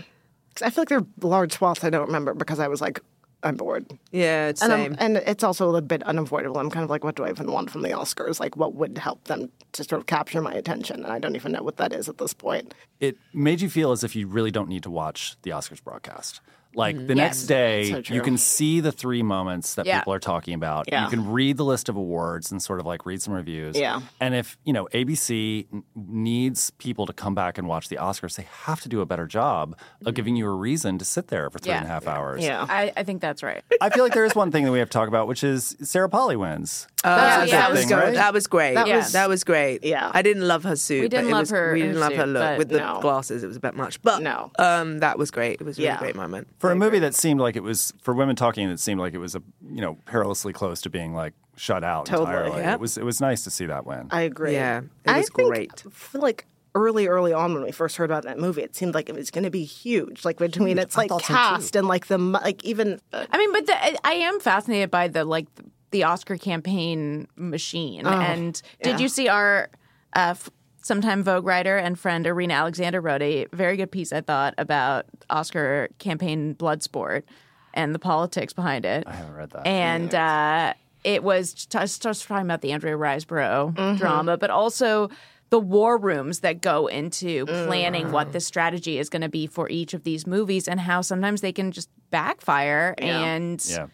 I 0.62 0.68
feel 0.68 0.82
like 0.82 0.88
there 0.90 0.98
are 0.98 1.06
large 1.22 1.54
swaths 1.54 1.82
I 1.84 1.88
don't 1.90 2.04
remember 2.06 2.34
because 2.34 2.60
I 2.60 2.68
was 2.68 2.82
like, 2.82 3.00
I'm 3.42 3.56
bored. 3.56 3.86
yeah, 4.12 4.48
it's 4.48 4.60
And, 4.62 4.70
same. 4.70 4.92
I'm, 4.92 4.96
and 5.00 5.16
it's 5.26 5.42
also 5.42 5.74
a 5.74 5.80
bit 5.80 6.02
unavoidable. 6.02 6.58
I'm 6.58 6.68
kind 6.70 6.84
of 6.84 6.90
like, 6.90 7.02
what 7.02 7.14
do 7.14 7.24
I 7.24 7.30
even 7.30 7.50
want 7.50 7.70
from 7.70 7.80
the 7.80 7.88
Oscars? 7.88 8.38
Like, 8.40 8.56
what 8.56 8.74
would 8.74 8.98
help 8.98 9.24
them 9.24 9.50
to 9.72 9.82
sort 9.84 10.00
of 10.00 10.06
capture 10.06 10.42
my 10.42 10.52
attention? 10.52 11.02
And 11.02 11.12
I 11.12 11.18
don't 11.18 11.34
even 11.34 11.52
know 11.52 11.62
what 11.62 11.78
that 11.78 11.94
is 11.94 12.10
at 12.10 12.18
this 12.18 12.34
point. 12.34 12.74
It 13.00 13.16
made 13.32 13.62
you 13.62 13.70
feel 13.70 13.90
as 13.90 14.04
if 14.04 14.14
you 14.14 14.26
really 14.26 14.50
don't 14.50 14.68
need 14.68 14.82
to 14.82 14.90
watch 14.90 15.34
the 15.42 15.50
Oscars 15.50 15.82
broadcast. 15.82 16.42
Like 16.76 16.96
the 16.96 17.14
Yes. 17.14 17.16
next 17.16 17.42
day, 17.46 18.02
So 18.04 18.14
you 18.14 18.22
can 18.22 18.36
see 18.38 18.80
the 18.80 18.92
three 18.92 19.22
moments 19.22 19.74
that 19.74 19.86
Yeah. 19.86 20.00
people 20.00 20.12
are 20.14 20.18
talking 20.18 20.54
about. 20.54 20.86
Yeah. 20.88 21.04
You 21.04 21.10
can 21.10 21.30
read 21.32 21.56
the 21.56 21.64
list 21.64 21.88
of 21.88 21.96
awards 21.96 22.50
and 22.50 22.62
sort 22.62 22.80
of 22.80 22.86
like 22.86 23.06
read 23.06 23.22
some 23.22 23.34
reviews. 23.34 23.76
Yeah. 23.78 24.00
And 24.20 24.34
if, 24.34 24.56
you 24.64 24.72
know, 24.72 24.88
ABC 24.92 25.66
needs 25.94 26.70
people 26.70 27.06
to 27.06 27.12
come 27.12 27.34
back 27.34 27.58
and 27.58 27.66
watch 27.68 27.88
the 27.88 27.96
Oscars, 27.96 28.36
they 28.36 28.46
have 28.64 28.80
to 28.82 28.88
do 28.88 29.00
a 29.00 29.06
better 29.06 29.26
job 29.26 29.76
of 30.04 30.14
giving 30.14 30.36
you 30.36 30.46
a 30.46 30.54
reason 30.54 30.98
to 30.98 31.04
sit 31.04 31.28
there 31.28 31.50
for 31.50 31.58
three 31.58 31.72
Yeah. 31.72 31.78
and 31.78 31.86
a 31.86 31.88
half 31.90 32.06
hours. 32.06 32.42
Yeah. 32.42 32.66
I, 32.68 32.92
I 32.96 33.02
think 33.04 33.20
that's 33.20 33.42
right. 33.42 33.62
I 33.80 33.90
feel 33.90 34.04
like 34.04 34.14
there 34.14 34.24
is 34.24 34.34
one 34.34 34.50
thing 34.50 34.64
that 34.64 34.72
we 34.72 34.78
have 34.78 34.88
to 34.90 34.92
talk 34.92 35.08
about, 35.08 35.26
which 35.28 35.44
is 35.44 35.76
Sarah 35.82 36.08
Polley 36.08 36.36
wins. 36.36 36.86
That's 37.02 37.50
yeah, 37.52 37.58
that 37.60 37.66
good 37.68 37.70
was 37.72 37.80
thing, 37.80 37.88
good. 37.90 37.96
right? 37.96 38.14
That 38.14 38.32
was 38.32 38.46
great. 38.46 38.74
That 38.74 38.86
yeah, 38.86 38.96
was- 38.96 39.12
that 39.12 39.28
was 39.28 39.44
great. 39.44 39.84
Yeah. 39.84 40.10
I 40.14 40.22
didn't 40.22 40.46
love 40.48 40.64
her 40.64 40.74
suit. 40.76 41.02
We 41.02 41.08
didn't 41.08 41.30
love 41.30 41.40
was, 41.42 41.50
her 41.50 41.72
We 41.74 41.80
didn't 41.82 41.94
her 41.96 42.00
love 42.00 42.12
her 42.14 42.26
look 42.26 42.42
but 42.42 42.58
with 42.58 42.68
the 42.70 42.78
no. 42.78 42.98
glasses. 43.00 43.42
It 43.44 43.46
was 43.46 43.56
a 43.56 43.60
bit 43.60 43.74
much, 43.76 44.00
but 44.02 44.22
No. 44.22 44.50
um, 44.58 44.98
that 45.00 45.18
was 45.18 45.30
great. 45.30 45.60
It 45.60 45.64
was 45.64 45.76
a 45.78 45.82
really 45.82 45.88
Yeah. 45.92 45.98
great 45.98 46.16
moment. 46.16 46.48
For 46.64 46.72
a 46.72 46.76
movie 46.76 46.98
that 47.00 47.14
seemed 47.14 47.40
like 47.40 47.56
it 47.56 47.62
was 47.62 47.92
for 48.02 48.14
women 48.14 48.36
talking, 48.36 48.68
it 48.70 48.80
seemed 48.80 49.00
like 49.00 49.14
it 49.14 49.18
was 49.18 49.34
a 49.34 49.42
you 49.70 49.80
know 49.80 49.98
perilously 50.06 50.52
close 50.52 50.80
to 50.82 50.90
being 50.90 51.14
like 51.14 51.34
shut 51.56 51.84
out 51.84 52.06
Totally, 52.06 52.28
entirely. 52.30 52.58
yep. 52.62 52.74
It 52.74 52.80
was 52.80 52.96
it 52.98 53.04
was 53.04 53.20
nice 53.20 53.44
to 53.44 53.50
see 53.50 53.66
that 53.66 53.86
win. 53.86 54.08
I 54.10 54.22
agree. 54.22 54.52
Yeah, 54.54 54.78
it 54.80 55.10
I 55.10 55.18
was 55.18 55.30
think, 55.30 55.48
great. 55.48 55.84
I 56.14 56.18
like 56.18 56.46
early, 56.74 57.06
early 57.06 57.32
on 57.32 57.54
when 57.54 57.62
we 57.62 57.70
first 57.70 57.96
heard 57.96 58.10
about 58.10 58.24
that 58.24 58.38
movie, 58.38 58.62
it 58.62 58.74
seemed 58.74 58.94
like 58.94 59.08
it 59.08 59.14
was 59.14 59.30
going 59.30 59.44
to 59.44 59.50
be 59.50 59.64
huge. 59.64 60.24
Like 60.24 60.38
between 60.38 60.76
its 60.78 60.96
like 60.96 61.08
thought 61.08 61.22
so, 61.22 61.32
cast 61.34 61.76
and 61.76 61.86
like 61.86 62.06
the 62.08 62.18
like 62.18 62.64
even 62.64 63.00
uh, 63.12 63.26
I 63.30 63.38
mean, 63.38 63.52
but 63.52 63.66
the, 63.66 63.84
I- 63.84 63.96
I 64.04 64.12
am 64.14 64.40
fascinated 64.40 64.90
by 64.90 65.06
the 65.08 65.24
like 65.24 65.46
the 65.92 66.02
Oscar 66.04 66.36
campaign 66.36 67.28
machine. 67.36 68.06
and 68.06 68.60
did 68.82 68.98
you 69.00 69.08
see 69.08 69.28
our 69.28 69.68
uh, 70.16 70.30
f- 70.30 70.50
sometime 70.84 71.24
Vogue 71.24 71.44
writer 71.44 71.76
and 71.76 71.98
friend 71.98 72.24
Irina 72.26 72.54
Aleksander 72.54 73.00
wrote 73.00 73.22
a 73.22 73.46
very 73.52 73.76
good 73.76 73.90
piece, 73.90 74.12
I 74.12 74.20
thought, 74.20 74.54
about 74.58 75.06
Oscar 75.30 75.88
campaign 75.98 76.52
blood 76.52 76.82
sport 76.84 77.24
and 77.72 77.92
the 77.92 77.98
politics 77.98 78.52
behind 78.52 78.84
it. 78.84 79.02
I 79.06 79.12
haven't 79.14 79.34
read 79.34 79.50
that. 79.50 79.66
and 79.66 80.14
uh, 80.14 80.74
it 81.02 81.24
was 81.24 81.52
just, 81.52 82.02
just 82.02 82.28
talking 82.28 82.46
about 82.46 82.60
the 82.60 82.70
Andrea 82.72 82.94
Riseborough 82.96 83.74
Mm-hmm. 83.74 83.96
drama, 83.96 84.36
but 84.36 84.50
also 84.50 85.10
the 85.50 85.58
war 85.58 85.98
rooms 85.98 86.40
that 86.40 86.60
go 86.60 86.86
into 86.86 87.46
planning 87.46 88.10
what 88.12 88.32
the 88.32 88.40
strategy 88.40 88.98
is 88.98 89.08
going 89.08 89.22
to 89.22 89.28
be 89.28 89.46
for 89.46 89.68
each 89.68 89.94
of 89.94 90.04
these 90.04 90.26
movies, 90.26 90.66
and 90.68 90.80
how 90.80 91.00
sometimes 91.00 91.40
they 91.40 91.52
can 91.52 91.72
just 91.72 91.88
backfire, 92.10 92.94
and 92.98 93.64
yeah. 93.68 93.86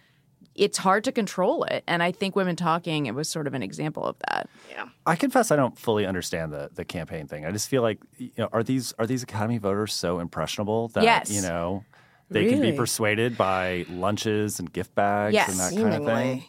It's 0.55 0.79
hard 0.79 1.05
to 1.05 1.13
control 1.13 1.65
it. 1.65 1.85
And 1.87 2.03
I 2.03 2.13
think 2.13 2.35
Women 2.37 2.57
Talking 2.57 3.07
it 3.07 3.15
was 3.15 3.29
sort 3.29 3.47
of 3.47 3.55
an 3.55 3.63
example 3.63 4.05
of 4.05 4.17
that. 4.29 4.49
Yeah. 4.71 4.89
I 5.07 5.17
confess 5.17 5.51
I 5.51 5.57
don't 5.57 5.79
fully 5.79 6.07
understand 6.07 6.53
the 6.53 6.71
the 6.75 6.85
campaign 6.85 7.27
thing. 7.27 7.45
I 7.47 7.53
just 7.53 7.69
feel 7.69 7.83
like 7.83 7.99
you 8.19 8.31
know 8.39 8.49
are 8.53 8.63
these 8.63 8.93
are 8.99 9.07
these 9.07 9.23
Academy 9.23 9.59
voters 9.59 9.93
so 9.95 10.19
impressionable 10.21 10.89
that 10.89 11.05
Yes. 11.05 11.31
you 11.31 11.43
know 11.43 11.85
they 12.31 12.49
can 12.51 12.61
be 12.61 12.73
persuaded 12.73 13.37
by 13.37 13.85
lunches 13.89 14.61
and 14.61 14.73
gift 14.73 14.95
bags 14.95 15.35
Yes. 15.35 15.49
and 15.51 15.59
that 15.59 15.83
kind 15.83 15.95
of 15.95 16.07
thing. 16.07 16.45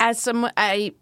As 0.00 0.20
someone 0.20 0.52
I. 0.56 0.94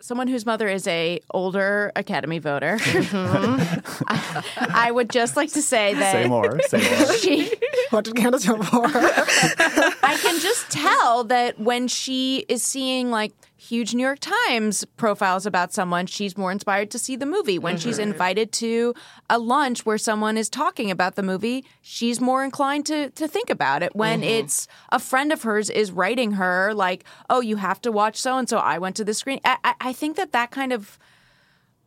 Someone 0.00 0.28
whose 0.28 0.44
mother 0.46 0.68
is 0.68 0.86
a 0.86 1.20
older 1.32 1.90
Academy 1.96 2.38
voter, 2.38 2.78
I, 2.80 4.44
I 4.74 4.90
would 4.90 5.10
just 5.10 5.36
like 5.36 5.52
to 5.52 5.62
say 5.62 5.94
that 5.94 6.12
Say 6.12 6.28
more. 6.28 6.60
Say 6.68 6.98
more. 6.98 7.12
she 7.18 7.52
what 7.90 8.04
did 8.04 8.16
Candace 8.16 8.44
vote 8.44 8.64
for? 8.64 8.84
I 8.86 10.18
can 10.20 10.38
just 10.40 10.70
tell 10.70 11.24
that 11.24 11.58
when 11.58 11.88
she 11.88 12.44
is 12.48 12.62
seeing 12.62 13.10
like 13.10 13.32
huge 13.66 13.94
New 13.94 14.02
York 14.02 14.18
Times 14.20 14.84
profiles 14.96 15.46
about 15.46 15.72
someone, 15.72 16.06
she's 16.06 16.36
more 16.36 16.52
inspired 16.52 16.90
to 16.92 16.98
see 16.98 17.16
the 17.16 17.26
movie. 17.26 17.58
When 17.58 17.76
she's 17.76 17.98
mm-hmm. 17.98 18.12
invited 18.12 18.52
to 18.52 18.94
a 19.28 19.38
lunch 19.38 19.84
where 19.84 19.98
someone 19.98 20.36
is 20.36 20.48
talking 20.48 20.90
about 20.90 21.16
the 21.16 21.22
movie, 21.22 21.64
she's 21.82 22.20
more 22.20 22.44
inclined 22.44 22.86
to 22.86 23.10
to 23.10 23.28
think 23.28 23.50
about 23.50 23.82
it. 23.82 23.94
When 23.94 24.20
mm-hmm. 24.20 24.30
it's 24.30 24.68
a 24.90 24.98
friend 24.98 25.32
of 25.32 25.42
hers 25.42 25.70
is 25.70 25.90
writing 25.90 26.32
her 26.32 26.72
like, 26.74 27.04
"Oh, 27.28 27.40
you 27.40 27.56
have 27.56 27.80
to 27.82 27.92
watch 27.92 28.16
so 28.16 28.38
and 28.38 28.48
so. 28.48 28.58
I 28.58 28.78
went 28.78 28.96
to 28.96 29.04
the 29.04 29.14
screen." 29.14 29.40
I, 29.44 29.58
I, 29.64 29.74
I 29.80 29.92
think 29.92 30.16
that 30.16 30.32
that 30.32 30.50
kind 30.50 30.72
of 30.72 30.98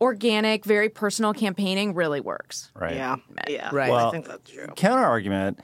organic, 0.01 0.65
very 0.65 0.89
personal 0.89 1.33
campaigning 1.33 1.93
really 1.93 2.21
works. 2.21 2.71
Right. 2.73 2.95
yeah, 2.95 3.17
yeah. 3.47 3.69
Right. 3.71 3.91
I 3.91 4.11
think 4.11 4.27
that's 4.27 4.49
true. 4.49 4.67
Counter 4.75 5.03
argument. 5.03 5.59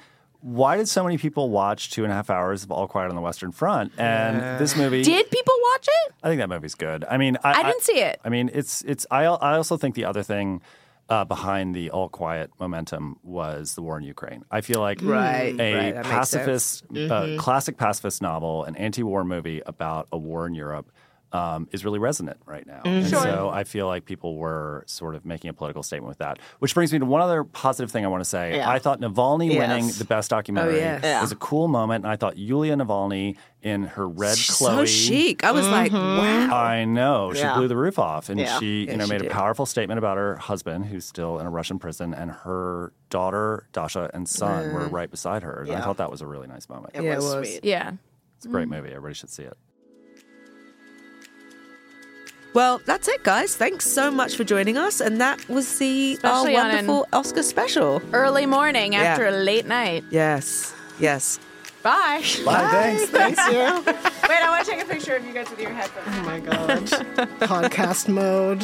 Why 0.46 0.78
did 0.78 0.88
so 0.88 1.04
many 1.04 1.18
people 1.18 1.50
watch 1.50 1.90
two 1.90 2.04
and 2.04 2.12
a 2.14 2.16
half 2.16 2.30
hours 2.30 2.64
of 2.64 2.70
All 2.72 2.88
Quiet 2.88 3.10
on 3.10 3.16
the 3.16 3.22
Western 3.22 3.52
Front? 3.52 3.94
And 3.98 4.60
this 4.60 4.78
movie 4.78 5.02
Did 5.02 5.32
people 5.32 5.54
watch 5.74 5.88
it? 5.88 6.14
I 6.22 6.28
think 6.30 6.38
that 6.40 6.50
movie's 6.50 6.76
good. 6.76 7.04
I 7.04 7.18
mean, 7.18 7.36
I, 7.44 7.62
I 7.62 7.64
didn't 7.64 7.82
see 7.82 8.00
it. 8.00 8.22
I 8.24 8.30
mean, 8.30 8.52
it's 8.54 8.84
it's. 8.84 9.08
I 9.10 9.24
I 9.24 9.58
also 9.58 9.76
think 9.76 9.96
the 9.96 10.06
other 10.06 10.22
thing 10.22 10.62
uh, 11.10 11.26
behind 11.26 11.74
the 11.74 11.90
all 11.90 12.10
quiet 12.10 12.52
momentum 12.60 13.18
was 13.24 13.74
the 13.74 13.82
war 13.82 13.98
in 13.98 14.04
Ukraine. 14.04 14.46
I 14.52 14.62
feel 14.62 14.82
like 14.82 15.00
Right, 15.02 15.56
a 15.60 15.74
right, 15.74 15.94
that 15.96 16.04
makes 16.04 16.10
pacifist, 16.10 16.84
sense. 16.94 17.12
uh, 17.12 17.36
classic 17.40 17.78
pacifist 17.78 18.22
novel, 18.22 18.66
an 18.66 18.76
anti-war 18.76 19.24
movie 19.24 19.64
about 19.66 20.08
a 20.12 20.18
war 20.18 20.46
in 20.46 20.54
Europe. 20.54 20.92
Um, 21.36 21.67
is 21.74 21.84
really 21.84 22.00
resonant 22.00 22.38
right 22.45 22.65
now. 22.65 22.78
Mm-hmm. 22.86 22.88
And 22.88 23.08
so 23.08 23.50
I 23.50 23.65
feel 23.65 23.88
like 23.88 24.06
people 24.06 24.38
were 24.38 24.84
sort 24.88 25.15
of 25.15 25.26
making 25.26 25.50
a 25.50 25.54
political 25.54 25.84
statement 25.84 26.08
with 26.08 26.19
that. 26.19 26.39
Which 26.60 26.74
brings 26.74 26.93
me 26.93 27.00
to 27.00 27.06
one 27.06 27.19
other 27.21 27.43
positive 27.43 27.91
thing 27.91 28.06
I 28.06 28.08
want 28.08 28.21
to 28.21 28.30
say. 28.30 28.56
Yeah. 28.56 28.69
I 28.69 28.80
thought 28.80 29.02
Navalny 29.02 29.52
Yes. 29.52 29.58
winning 29.60 29.91
the 29.98 30.06
best 30.06 30.30
documentary 30.30 30.78
yes. 30.78 31.02
Yeah. 31.04 31.19
was 31.21 31.34
a 31.34 31.36
cool 31.36 31.67
moment. 31.67 32.06
And 32.06 32.12
I 32.12 32.15
thought 32.15 32.38
Yulia 32.38 32.76
Navalny 32.78 33.36
in 33.62 33.84
her 33.84 34.08
red 34.08 34.38
She's 34.38 34.56
Chloe. 34.56 34.76
so 34.76 34.86
chic. 34.86 35.43
I 35.43 35.52
was 35.52 35.67
like, 35.67 35.91
mm-hmm. 35.91 36.50
wow. 36.50 36.56
I 36.56 36.86
know. 36.86 37.34
She 37.34 37.39
Yeah. 37.39 37.56
blew 37.58 37.67
the 37.67 37.76
roof 37.76 38.00
off. 38.00 38.30
And 38.30 38.39
Yeah. 38.39 38.58
she, 38.60 38.82
you 38.84 38.86
Yeah, 38.88 38.95
know, 38.95 39.06
she 39.06 39.12
made 39.12 39.21
did. 39.24 39.32
a 39.32 39.34
powerful 39.34 39.65
statement 39.65 39.98
about 39.98 40.15
her 40.17 40.38
husband, 40.38 40.86
who's 40.86 41.04
still 41.04 41.39
in 41.39 41.48
a 41.48 41.50
Russian 41.50 41.80
prison, 41.80 42.13
and 42.13 42.32
her 42.32 42.93
daughter, 43.10 43.67
Dasha, 43.74 44.10
and 44.13 44.30
son 44.30 44.74
were 44.74 44.88
mm. 44.88 44.91
right 44.91 45.12
beside 45.12 45.43
her. 45.43 45.63
And 45.67 45.76
I 45.76 45.82
thought 45.82 45.98
that 45.98 46.12
was 46.12 46.21
a 46.21 46.28
really 46.28 46.48
nice 46.48 46.69
moment. 46.69 46.91
It 46.95 47.04
Yeah, 47.04 47.13
it 47.13 47.15
was, 47.17 47.36
was. 47.36 47.50
sweet. 47.50 47.65
Yeah. 47.65 47.91
It's 48.38 48.45
a 48.45 48.50
great 48.50 48.67
mm. 48.67 48.71
movie. 48.78 48.89
Everybody 48.89 49.15
should 49.15 49.32
see 49.32 49.43
it. 49.43 49.58
Well, 52.56 52.82
that's 52.86 53.08
it, 53.10 53.22
guys. 53.22 53.56
Thanks 53.56 53.86
so 53.86 54.10
much 54.10 54.36
for 54.38 54.46
joining 54.46 54.78
us. 54.78 55.02
And 55.02 55.20
that 55.20 55.48
was 55.50 55.78
the 55.78 56.18
our 56.24 56.32
Especially 56.48 56.56
on 56.56 56.68
wonderful 56.70 57.08
Oscar 57.12 57.44
special. 57.44 58.02
Early 58.13 58.46
morning 58.46 58.96
after 58.96 59.26
Yeah. 59.26 59.30
a 59.32 59.44
late 59.44 59.65
night. 59.68 60.06
Yes. 60.10 60.74
Yes. 60.98 61.38
Bye. 61.84 62.24
Bye. 62.46 62.68
Thanks. 62.72 63.06
Thanks 63.12 63.46
you. 63.48 63.60
Wait, 64.30 64.41
I 64.41 64.48
want 64.50 64.65
to 64.65 64.72
take 64.72 64.82
a 64.82 64.88
picture 64.88 65.18
of 65.18 65.26
you 65.26 65.34
guys 65.34 65.50
with 65.50 65.60
your 65.60 65.72
headphones. 65.72 66.18
Oh 66.18 66.24
my 66.24 66.39
god. 66.39 66.80
Podcast 67.41 68.08
mode. 68.08 68.63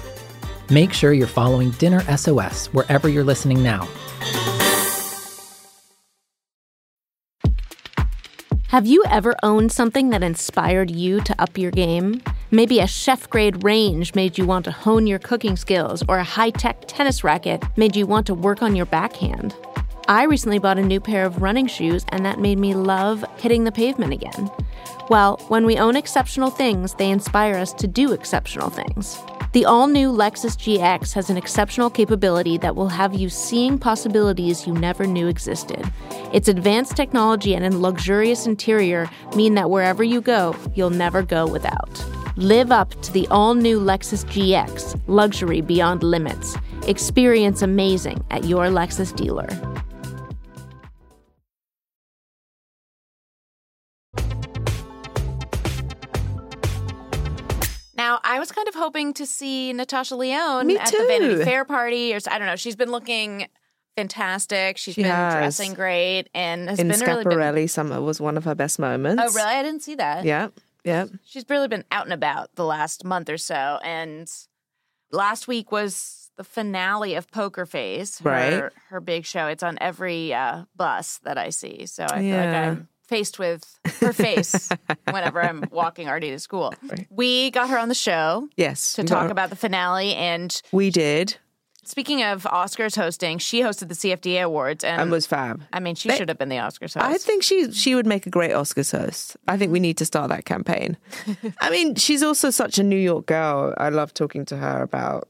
Make 0.71 0.93
sure 0.93 1.11
you're 1.11 1.27
following 1.27 1.71
Dinner 1.71 1.99
SOS 2.15 2.67
wherever 2.67 3.09
you're 3.09 3.25
listening 3.25 3.61
now. 3.61 3.89
Have 8.69 8.85
you 8.85 9.03
ever 9.09 9.35
owned 9.43 9.73
something 9.73 10.11
that 10.11 10.23
inspired 10.23 10.89
you 10.89 11.19
to 11.21 11.41
up 11.41 11.57
your 11.57 11.71
game? 11.71 12.21
Maybe 12.51 12.79
a 12.79 12.87
chef 12.87 13.29
grade 13.29 13.65
range 13.65 14.15
made 14.15 14.37
you 14.37 14.45
want 14.45 14.63
to 14.63 14.71
hone 14.71 15.07
your 15.07 15.19
cooking 15.19 15.57
skills, 15.57 16.03
or 16.07 16.19
a 16.19 16.23
high 16.23 16.51
tech 16.51 16.85
tennis 16.87 17.21
racket 17.21 17.61
made 17.75 17.97
you 17.97 18.05
want 18.07 18.25
to 18.27 18.33
work 18.33 18.63
on 18.63 18.73
your 18.73 18.85
backhand. 18.85 19.53
I 20.11 20.23
recently 20.23 20.59
bought 20.59 20.77
a 20.77 20.81
new 20.81 20.99
pair 20.99 21.25
of 21.25 21.41
running 21.41 21.67
shoes, 21.67 22.05
and 22.09 22.25
that 22.25 22.37
made 22.37 22.59
me 22.59 22.73
love 22.73 23.23
hitting 23.37 23.63
the 23.63 23.71
pavement 23.71 24.11
again. 24.11 24.51
Well, 25.09 25.37
when 25.47 25.65
we 25.65 25.77
own 25.77 25.95
exceptional 25.95 26.49
things, 26.49 26.95
they 26.95 27.09
inspire 27.09 27.55
us 27.55 27.71
to 27.75 27.87
do 27.87 28.11
exceptional 28.11 28.69
things. 28.69 29.17
The 29.53 29.63
all 29.63 29.87
new 29.87 30.11
Lexus 30.11 30.57
GX 30.57 31.13
has 31.13 31.29
an 31.29 31.37
exceptional 31.37 31.89
capability 31.89 32.57
that 32.57 32.75
will 32.75 32.89
have 32.89 33.13
you 33.13 33.29
seeing 33.29 33.79
possibilities 33.79 34.67
you 34.67 34.73
never 34.73 35.07
knew 35.07 35.27
existed. 35.27 35.89
Its 36.33 36.49
advanced 36.49 36.97
technology 36.97 37.55
and 37.55 37.81
luxurious 37.81 38.45
interior 38.45 39.09
mean 39.37 39.53
that 39.53 39.69
wherever 39.69 40.03
you 40.03 40.19
go, 40.19 40.53
you'll 40.75 40.89
never 40.89 41.21
go 41.21 41.47
without. 41.47 42.05
Live 42.35 42.69
up 42.69 43.01
to 43.03 43.13
the 43.13 43.29
all 43.29 43.53
new 43.53 43.79
Lexus 43.79 44.25
GX, 44.25 44.99
luxury 45.07 45.61
beyond 45.61 46.03
limits. 46.03 46.57
Experience 46.85 47.61
amazing 47.61 48.21
at 48.29 48.43
your 48.43 48.65
Lexus 48.65 49.15
dealer. 49.15 49.47
Was 58.41 58.51
kind 58.51 58.67
of 58.67 58.73
hoping 58.73 59.13
to 59.13 59.25
see 59.27 59.71
Natasha 59.71 60.15
Lyonne 60.15 60.65
Me 60.65 60.75
at 60.77 60.91
the 60.91 60.97
Vanity. 61.07 61.43
Fair 61.43 61.63
party, 61.63 62.13
or 62.13 62.19
I 62.29 62.39
don't 62.39 62.47
know. 62.47 62.55
She's 62.55 62.75
been 62.75 62.89
looking 62.91 63.45
fantastic. 63.95 64.77
She's 64.77 64.95
She 64.95 65.03
been 65.03 65.11
has. 65.11 65.33
dressing 65.35 65.73
great, 65.75 66.25
and 66.33 66.67
has 66.67 66.79
In 66.79 66.87
been 66.87 66.99
really 67.01 67.23
been. 67.23 67.33
Schiaparelli, 67.33 67.69
summer 67.69 68.01
was 68.01 68.19
one 68.19 68.37
of 68.37 68.45
her 68.45 68.55
best 68.55 68.79
moments. 68.79 69.21
Oh, 69.23 69.31
really? 69.35 69.47
I 69.47 69.61
didn't 69.61 69.83
see 69.83 69.93
that. 69.95 70.25
Yeah, 70.25 70.47
yeah. 70.83 71.05
She's 71.23 71.45
really 71.49 71.67
been 71.67 71.83
out 71.91 72.05
and 72.05 72.13
about 72.13 72.55
the 72.55 72.65
last 72.65 73.05
month 73.05 73.29
or 73.29 73.37
so, 73.37 73.79
and 73.83 74.27
last 75.11 75.47
week 75.47 75.71
was 75.71 76.31
the 76.37 76.43
finale 76.43 77.13
of 77.13 77.29
Poker 77.29 77.67
Face, 77.67 78.17
her, 78.19 78.29
Right. 78.29 78.63
her 78.89 78.99
big 79.01 79.25
show. 79.25 79.47
It's 79.47 79.61
on 79.63 79.77
every 79.79 80.33
uh, 80.33 80.63
bus 80.75 81.19
that 81.25 81.37
I 81.37 81.49
see, 81.51 81.85
so 81.85 82.05
I 82.05 82.19
feel 82.21 82.37
like 82.37 82.47
I'm 82.47 82.87
faced 83.11 83.37
with 83.37 83.77
her 83.99 84.13
face 84.13 84.69
whenever 85.11 85.43
I'm 85.43 85.65
walking 85.69 86.07
Artie 86.07 86.31
to 86.31 86.39
school. 86.39 86.73
We 87.09 87.51
got 87.51 87.69
her 87.69 87.77
on 87.77 87.89
the 87.89 87.93
show 87.95 88.47
Yes. 88.55 88.93
to 88.93 89.03
talk 89.03 89.29
about 89.29 89.49
the 89.49 89.55
finale, 89.57 90.15
and 90.15 90.49
We 90.71 90.89
did 90.89 91.35
speaking 91.83 92.23
of 92.23 92.43
Oscars 92.43 92.95
hosting, 92.95 93.37
she 93.37 93.61
hosted 93.61 93.89
the 93.89 93.95
CFDA 93.95 94.43
Awards, 94.43 94.83
and, 94.85 95.01
and 95.01 95.11
was 95.11 95.25
fab. 95.27 95.61
I 95.73 95.79
mean, 95.81 95.95
she 95.95 96.07
They- 96.07 96.15
should 96.17 96.29
have 96.29 96.37
been 96.37 96.47
the 96.49 96.55
Oscars 96.55 96.93
host. 96.93 96.97
I 96.99 97.17
think 97.17 97.43
she 97.43 97.71
she 97.73 97.95
would 97.95 98.05
make 98.07 98.25
a 98.25 98.29
great 98.29 98.51
Oscars 98.51 98.97
host. 98.97 99.35
I 99.47 99.57
think 99.57 99.71
we 99.73 99.79
need 99.81 99.97
to 99.97 100.05
start 100.05 100.29
that 100.29 100.45
campaign. 100.45 100.95
I 101.59 101.69
mean, 101.69 101.95
she's 101.95 102.23
also 102.23 102.49
such 102.49 102.79
a 102.79 102.83
New 102.83 102.95
York 103.11 103.25
girl. 103.25 103.73
I 103.77 103.89
love 103.89 104.13
talking 104.13 104.45
to 104.45 104.55
her 104.57 104.81
about. 104.81 105.27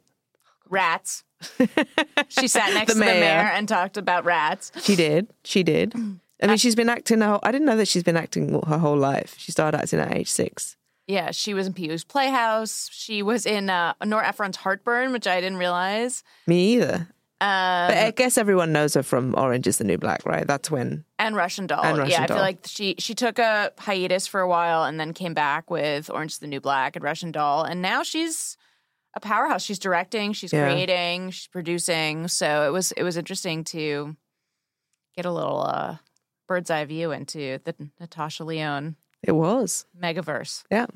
rats. 0.69 1.23
she 2.29 2.47
sat 2.47 2.71
next 2.75 2.93
The 2.93 2.93
to 2.93 2.99
the 2.99 3.05
mayor. 3.05 3.19
mayor 3.19 3.49
and 3.57 3.67
talked 3.67 3.97
about 3.97 4.25
rats. 4.25 4.71
She 4.83 4.95
did. 4.95 5.27
She 5.43 5.63
did. 5.63 5.95
I 6.41 6.47
mean, 6.47 6.57
she's 6.57 6.75
been 6.75 6.89
acting. 6.89 7.21
Whole, 7.21 7.39
I 7.43 7.51
didn't 7.51 7.65
know 7.67 7.77
that 7.77 7.87
she's 7.87 8.03
been 8.03 8.17
acting 8.17 8.61
her 8.67 8.77
whole 8.77 8.97
life. 8.97 9.35
She 9.37 9.51
started 9.51 9.77
acting 9.79 9.99
at 9.99 10.15
age 10.15 10.29
six. 10.29 10.75
Yeah, 11.07 11.31
she 11.31 11.53
was 11.53 11.67
in 11.67 11.73
Pee-wee's 11.73 12.03
Playhouse. 12.03 12.89
She 12.91 13.21
was 13.21 13.45
in 13.45 13.69
uh, 13.69 13.93
Nora 14.05 14.27
Ephron's 14.27 14.57
Heartburn, 14.57 15.11
which 15.11 15.27
I 15.27 15.41
didn't 15.41 15.57
realize. 15.57 16.23
Me 16.47 16.75
either. 16.75 17.07
Um, 17.41 17.87
But 17.89 17.97
I 17.97 18.11
guess 18.15 18.37
everyone 18.37 18.71
knows 18.71 18.93
her 18.93 19.03
from 19.03 19.33
Orange 19.35 19.65
is 19.67 19.77
the 19.77 19.83
New 19.83 19.97
Black, 19.97 20.25
right? 20.25 20.45
That's 20.47 20.69
when. 20.71 21.03
and 21.19 21.35
Russian 21.35 21.67
Doll. 21.67 21.83
And 21.83 21.97
Russian 21.97 22.11
yeah, 22.11 22.23
I 22.23 22.27
feel 22.27 22.37
like 22.37 22.59
she 22.67 22.95
she 22.99 23.13
took 23.15 23.39
a 23.39 23.71
hiatus 23.79 24.27
for 24.27 24.39
a 24.41 24.47
while 24.47 24.83
and 24.83 24.99
then 24.99 25.11
came 25.13 25.33
back 25.33 25.69
with 25.71 26.09
Orange 26.11 26.33
is 26.33 26.37
the 26.37 26.47
New 26.47 26.61
Black 26.61 26.95
and 26.95 27.03
Russian 27.03 27.31
Doll, 27.31 27.63
and 27.63 27.81
now 27.81 28.03
she's 28.03 28.57
a 29.15 29.19
powerhouse. 29.19 29.63
She's 29.63 29.79
directing, 29.79 30.33
she's 30.33 30.53
Yeah. 30.53 30.69
creating, 30.71 31.31
she's 31.31 31.47
producing. 31.47 32.27
So 32.29 32.67
it 32.67 32.71
was 32.71 32.91
it 32.93 33.03
was 33.03 33.17
interesting 33.17 33.63
to 33.65 34.15
get 35.15 35.25
a 35.25 35.31
little 35.31 35.61
uh, 35.61 35.97
bird's 36.51 36.69
eye 36.69 36.83
view 36.83 37.13
into 37.13 37.59
the 37.63 37.73
Natasha 37.97 38.43
Lyonne 38.43 38.97
It 39.23 39.31
was. 39.31 39.85
megaverse. 39.97 40.63
Yeah. 40.69 40.87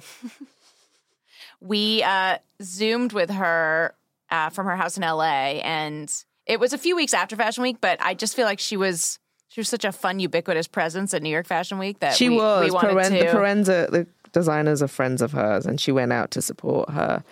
we 1.61 2.03
uh, 2.03 2.39
zoomed 2.61 3.13
with 3.13 3.29
her 3.29 3.95
uh, 4.29 4.49
from 4.49 4.65
her 4.65 4.75
house 4.75 4.97
in 4.97 5.03
LA, 5.03 5.61
and 5.63 6.11
it 6.45 6.59
was 6.59 6.73
a 6.73 6.77
few 6.77 6.93
weeks 6.97 7.13
after 7.13 7.37
Fashion 7.37 7.61
Week. 7.63 7.77
But 7.79 8.01
I 8.01 8.15
just 8.15 8.35
feel 8.35 8.43
like 8.43 8.59
she 8.59 8.75
was 8.75 9.17
she 9.47 9.61
was 9.61 9.69
such 9.69 9.85
a 9.85 9.93
fun, 9.93 10.19
ubiquitous 10.19 10.67
presence 10.67 11.13
at 11.13 11.21
New 11.23 11.29
York 11.29 11.47
Fashion 11.47 11.77
Week 11.77 11.99
that 11.99 12.15
She 12.15 12.27
we, 12.27 12.35
was. 12.35 12.65
We 12.65 12.77
to. 12.77 13.09
The 13.09 13.25
Proenza, 13.31 13.89
the 13.89 14.07
designers 14.33 14.81
are 14.83 14.89
friends 14.89 15.21
of 15.21 15.31
hers, 15.31 15.65
and 15.65 15.79
she 15.79 15.93
went 15.93 16.11
out 16.11 16.31
to 16.31 16.41
support 16.41 16.89
her 16.89 17.23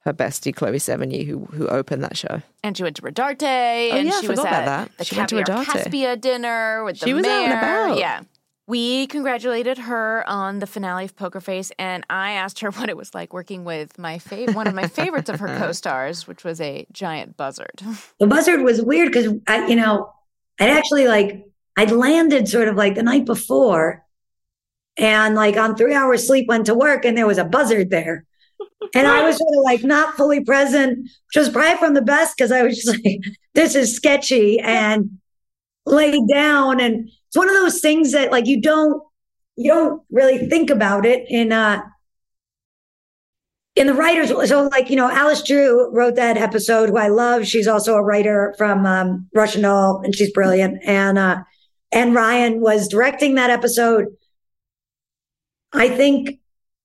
her 0.00 0.12
bestie 0.14 0.54
Chloe 0.54 0.78
Sevigny, 0.78 1.26
who 1.26 1.46
who 1.46 1.66
opened 1.68 2.02
that 2.04 2.16
show. 2.16 2.42
and 2.64 2.76
she 2.76 2.82
went 2.82 2.96
to 2.96 3.02
Rodarte, 3.02 3.42
oh, 3.92 3.96
and 3.96 4.08
yeah, 4.08 4.14
I 4.14 4.20
she 4.20 4.28
was 4.28 4.38
forgot 4.40 4.52
at 4.54 4.62
about 4.62 4.88
that. 4.88 4.98
the 4.98 5.04
She 5.04 5.16
went 5.16 5.28
to 5.28 5.36
Caviar 5.44 5.64
Rodarte. 5.64 5.66
Caspia 5.66 6.20
dinner 6.20 6.84
with 6.84 7.00
the 7.00 7.06
She 7.06 7.14
was 7.14 7.24
out 7.24 7.30
and 7.30 7.48
mayor. 7.50 7.58
about. 7.86 7.98
Yeah. 7.98 8.22
We 8.66 9.08
congratulated 9.08 9.78
her 9.78 10.22
on 10.28 10.60
the 10.60 10.66
finale 10.66 11.04
of 11.06 11.16
Poker 11.16 11.40
Face, 11.40 11.72
and 11.76 12.06
I 12.08 12.32
asked 12.32 12.60
her 12.60 12.70
what 12.78 12.88
it 12.88 12.96
was 12.96 13.12
like 13.14 13.32
working 13.32 13.64
with 13.64 13.98
my 13.98 14.18
fav- 14.18 14.54
one 14.54 14.66
of 14.68 14.74
my 14.74 14.86
favorites 14.86 15.28
of 15.28 15.40
her 15.40 15.48
co-stars, 15.58 16.28
which 16.28 16.44
was 16.44 16.60
a 16.60 16.86
giant 16.92 17.36
buzzard. 17.36 17.82
the 18.20 18.26
buzzard 18.28 18.62
was 18.62 18.80
weird 18.80 19.10
because 19.12 19.32
I, 19.48 19.66
you 19.66 19.74
know, 19.76 20.12
I'd 20.60 20.70
actually 20.70 21.08
like 21.08 21.44
I'd 21.76 21.90
landed 21.90 22.48
sort 22.48 22.68
of 22.68 22.76
like 22.76 22.94
the 22.94 23.02
night 23.02 23.24
before, 23.26 24.04
and 24.96 25.34
like 25.34 25.56
on 25.56 25.74
three 25.76 25.94
hours 25.94 26.26
sleep 26.26 26.46
went 26.48 26.66
to 26.66 26.74
work, 26.74 27.04
and 27.04 27.18
there 27.18 27.26
was 27.26 27.38
a 27.38 27.44
buzzard 27.44 27.90
there, 27.90 28.24
and 28.94 29.06
I 29.06 29.22
was 29.22 29.36
sort 29.36 29.56
of 29.56 29.64
like 29.64 29.84
not 29.84 30.16
fully 30.16 30.42
present, 30.42 30.98
which 30.98 31.36
was 31.36 31.48
probably 31.48 31.78
from 31.78 31.94
the 31.94 32.02
best 32.02 32.36
because 32.36 32.52
I 32.52 32.62
was 32.62 32.76
just 32.76 32.88
like, 33.04 33.20
this 33.54 33.74
is 33.74 33.94
sketchy, 33.94 34.58
and 34.60 35.18
laid 35.86 36.22
down, 36.32 36.80
and 36.80 37.08
it's 37.28 37.36
one 37.36 37.48
of 37.48 37.54
those 37.54 37.80
things 37.80 38.12
that 38.12 38.32
like 38.32 38.46
you 38.46 38.60
don't 38.60 39.02
you 39.56 39.70
don't 39.70 40.02
really 40.10 40.48
think 40.48 40.70
about 40.70 41.04
it 41.04 41.26
in 41.28 41.52
uh 41.52 41.82
in 43.76 43.86
the 43.86 43.94
writers. 43.94 44.30
So 44.48 44.68
like 44.68 44.90
you 44.90 44.96
know 44.96 45.10
alice 45.10 45.42
ju 45.42 45.90
wrote 45.92 46.16
that 46.16 46.36
episode 46.36 46.88
who 46.88 46.96
i 46.96 47.08
love. 47.08 47.46
She's 47.46 47.68
also 47.68 47.94
a 47.94 48.02
writer 48.02 48.54
from 48.58 48.86
um, 48.86 49.28
russian 49.34 49.62
doll 49.62 50.00
and 50.04 50.14
she's 50.14 50.32
brilliant. 50.32 50.82
And 50.84 51.18
uh 51.18 51.42
and 51.92 52.14
ryan 52.14 52.60
was 52.60 52.88
directing 52.88 53.34
that 53.34 53.50
episode. 53.50 54.06
I 55.72 55.88
think 55.88 56.39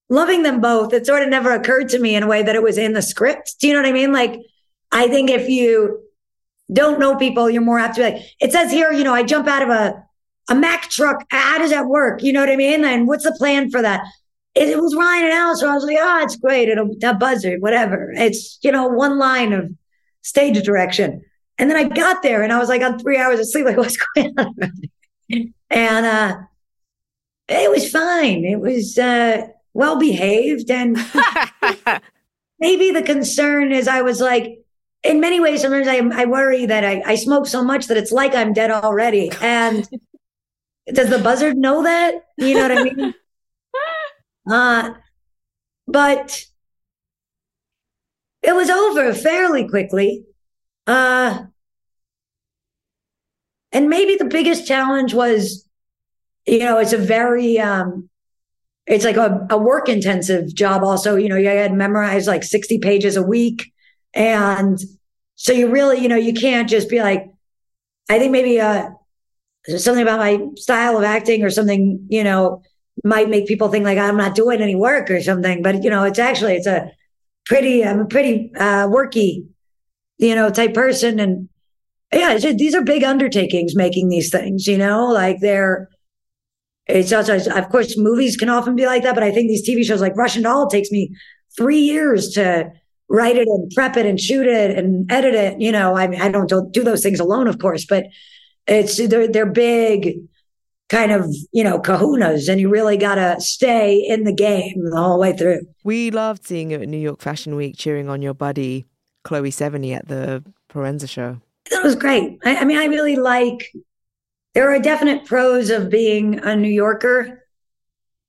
loving 0.09 0.43
them 0.43 0.61
both 0.61 0.93
it 0.93 1.05
sort 1.05 1.23
of 1.23 1.29
never 1.29 1.51
occurred 1.51 1.89
to 1.89 1.99
me 1.99 2.15
in 2.15 2.23
a 2.23 2.27
way 2.27 2.43
that 2.43 2.55
it 2.55 2.63
was 2.63 2.77
in 2.77 2.93
the 2.93 3.01
script 3.01 3.55
do 3.59 3.67
you 3.67 3.73
know 3.73 3.81
what 3.81 3.89
i 3.89 3.93
mean 3.93 4.11
like 4.11 4.39
i 4.91 5.07
think 5.07 5.29
if 5.29 5.49
you 5.49 5.99
don't 6.71 6.99
know 6.99 7.15
people 7.15 7.49
you're 7.49 7.61
more 7.61 7.79
apt 7.79 7.95
to 7.95 8.01
be 8.01 8.11
like 8.11 8.23
it 8.39 8.51
says 8.51 8.71
here 8.71 8.91
you 8.91 9.03
know 9.03 9.13
i 9.13 9.23
jump 9.23 9.47
out 9.47 9.61
of 9.61 9.69
a 9.69 10.03
a 10.49 10.55
mac 10.55 10.89
truck 10.89 11.25
how 11.29 11.57
does 11.57 11.71
that 11.71 11.87
work 11.87 12.21
you 12.21 12.31
know 12.31 12.39
what 12.39 12.49
i 12.49 12.55
mean 12.55 12.85
and 12.85 13.07
what's 13.07 13.23
the 13.23 13.35
plan 13.37 13.69
for 13.69 13.81
that 13.81 14.01
it, 14.55 14.69
it 14.69 14.81
was 14.81 14.95
Ryan 14.95 15.25
and 15.25 15.33
Alice, 15.33 15.59
so 15.59 15.69
I 15.69 15.73
was 15.73 15.83
like, 15.83 15.97
oh, 15.99 16.23
it's 16.23 16.37
great. 16.37 16.69
It'll 16.69 16.89
a 17.03 17.13
buzzard, 17.13 17.61
whatever. 17.61 18.11
It's, 18.15 18.57
you 18.61 18.71
know, 18.71 18.87
one 18.87 19.19
line 19.19 19.53
of 19.53 19.69
stage 20.21 20.63
direction. 20.63 21.23
And 21.57 21.69
then 21.69 21.77
I 21.77 21.87
got 21.87 22.23
there 22.23 22.41
and 22.41 22.51
I 22.51 22.57
was 22.57 22.69
like 22.69 22.81
on 22.81 22.97
three 22.97 23.17
hours 23.17 23.39
of 23.39 23.49
sleep, 23.49 23.65
like, 23.65 23.77
what's 23.77 23.97
going 23.97 24.33
on? 24.37 24.55
and 25.69 26.05
uh 26.05 26.37
it 27.47 27.69
was 27.69 27.89
fine. 27.89 28.45
It 28.45 28.59
was 28.59 28.97
uh 28.97 29.47
well 29.75 29.99
behaved. 29.99 30.71
And 30.71 30.97
maybe 32.59 32.89
the 32.89 33.03
concern 33.03 33.71
is 33.71 33.87
I 33.87 34.01
was 34.01 34.19
like, 34.21 34.63
in 35.03 35.19
many 35.19 35.39
ways, 35.39 35.61
sometimes 35.61 35.87
I, 35.87 35.97
I 36.21 36.25
worry 36.25 36.65
that 36.65 36.83
I, 36.83 37.03
I 37.05 37.15
smoke 37.15 37.45
so 37.45 37.63
much 37.63 37.85
that 37.87 37.97
it's 37.97 38.11
like 38.11 38.33
I'm 38.33 38.53
dead 38.53 38.71
already. 38.71 39.29
And 39.41 39.87
does 40.91 41.09
the 41.09 41.19
buzzard 41.19 41.57
know 41.57 41.83
that? 41.83 42.15
You 42.37 42.55
know 42.55 42.61
what 42.61 42.71
I 42.71 42.83
mean? 42.83 43.13
Uh, 44.47 44.93
but 45.87 46.45
it 48.43 48.53
was 48.53 48.69
over 48.69 49.11
fairly 49.15 49.67
quickly. 49.67 50.23
Uh, 50.85 51.45
and 53.71 53.89
maybe 53.89 54.17
the 54.17 54.25
biggest 54.25 54.67
challenge 54.67 55.15
was, 55.15 55.67
you 56.45 56.59
know, 56.59 56.77
it's 56.77 56.93
a 56.93 56.99
very, 56.99 57.57
um, 57.57 58.07
it's 58.87 59.05
like 59.05 59.17
a, 59.17 59.45
a 59.49 59.57
work 59.57 59.89
intensive 59.89 60.53
job. 60.53 60.83
Also, 60.83 61.15
you 61.15 61.27
know, 61.27 61.37
you 61.37 61.47
had 61.47 61.71
to 61.71 61.75
memorize 61.75 62.27
like 62.27 62.43
60 62.43 62.79
pages 62.79 63.17
a 63.17 63.23
week. 63.23 63.73
And 64.13 64.79
so 65.35 65.53
you 65.53 65.69
really, 65.69 65.99
you 65.99 66.07
know, 66.07 66.15
you 66.15 66.33
can't 66.33 66.69
just 66.69 66.89
be 66.89 67.01
like, 67.01 67.25
I 68.09 68.19
think 68.19 68.31
maybe, 68.31 68.59
uh, 68.59 68.89
something 69.77 70.03
about 70.03 70.19
my 70.19 70.39
style 70.55 70.97
of 70.97 71.03
acting 71.03 71.43
or 71.43 71.49
something, 71.49 72.05
you 72.09 72.23
know, 72.23 72.61
might 73.03 73.29
make 73.29 73.47
people 73.47 73.69
think 73.69 73.83
like 73.83 73.97
I'm 73.97 74.17
not 74.17 74.35
doing 74.35 74.61
any 74.61 74.75
work 74.75 75.09
or 75.09 75.19
something. 75.21 75.63
But, 75.63 75.83
you 75.83 75.89
know, 75.89 76.03
it's 76.03 76.19
actually, 76.19 76.53
it's 76.53 76.67
a 76.67 76.91
pretty, 77.45 77.83
I'm 77.83 78.01
a 78.01 78.05
pretty, 78.05 78.51
uh, 78.55 78.87
worky, 78.87 79.47
you 80.19 80.35
know, 80.35 80.51
type 80.51 80.75
person. 80.75 81.19
And 81.19 81.49
yeah, 82.13 82.37
these 82.37 82.75
are 82.75 82.83
big 82.83 83.03
undertakings 83.03 83.75
making 83.75 84.09
these 84.09 84.29
things, 84.29 84.67
you 84.67 84.77
know, 84.77 85.07
like 85.07 85.39
they're, 85.39 85.89
it's 86.87 87.11
also, 87.11 87.37
of 87.37 87.69
course, 87.69 87.97
movies 87.97 88.37
can 88.37 88.49
often 88.49 88.75
be 88.75 88.85
like 88.85 89.03
that, 89.03 89.15
but 89.15 89.23
I 89.23 89.31
think 89.31 89.49
these 89.49 89.67
TV 89.67 89.83
shows 89.83 90.01
like 90.01 90.15
Russian 90.15 90.43
Doll 90.43 90.67
takes 90.67 90.91
me 90.91 91.15
three 91.57 91.79
years 91.79 92.29
to 92.29 92.71
write 93.09 93.37
it 93.37 93.47
and 93.47 93.71
prep 93.73 93.97
it 93.97 94.05
and 94.05 94.19
shoot 94.19 94.45
it 94.45 94.77
and 94.77 95.11
edit 95.11 95.33
it. 95.33 95.59
You 95.59 95.71
know, 95.71 95.95
I 95.95 96.07
mean, 96.07 96.21
I 96.21 96.29
don't 96.29 96.71
do 96.71 96.83
those 96.83 97.01
things 97.01 97.19
alone, 97.19 97.47
of 97.47 97.59
course, 97.59 97.85
but 97.85 98.05
it's 98.67 98.97
they're 99.07 99.27
they're 99.27 99.45
big 99.45 100.19
kind 100.89 101.11
of 101.11 101.33
you 101.51 101.63
know 101.63 101.79
kahunas 101.79 102.47
and 102.47 102.61
you 102.61 102.69
really 102.69 102.97
got 102.97 103.15
to 103.15 103.35
stay 103.39 103.97
in 103.97 104.23
the 104.23 104.33
game 104.33 104.83
the 104.89 104.97
whole 104.97 105.19
way 105.19 105.35
through. 105.35 105.61
We 105.83 106.11
loved 106.11 106.45
seeing 106.45 106.71
you 106.71 106.81
at 106.81 106.87
new 106.87 106.97
york 106.97 107.21
fashion 107.21 107.55
week 107.55 107.75
cheering 107.77 108.09
on 108.09 108.21
your 108.21 108.33
buddy 108.33 108.85
chloe 109.23 109.51
sevigny 109.51 109.95
at 109.95 110.07
the 110.07 110.43
proenza 110.69 111.09
show. 111.09 111.41
That 111.71 111.83
was 111.83 111.95
great. 111.95 112.37
I, 112.45 112.57
I 112.57 112.65
mean 112.65 112.77
i 112.77 112.85
really 112.85 113.15
like 113.15 113.71
there 114.55 114.71
are 114.71 114.79
definite 114.79 115.25
pros 115.25 115.69
of 115.69 115.91
being 115.91 116.39
a 116.39 116.55
new 116.55 116.69
yorker 116.69 117.45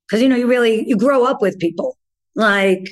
because 0.06 0.20
you 0.20 0.28
know 0.28 0.36
you 0.36 0.46
really 0.46 0.86
you 0.86 0.96
grow 0.96 1.24
up 1.24 1.40
with 1.40 1.58
people. 1.58 1.96
Like 2.34 2.90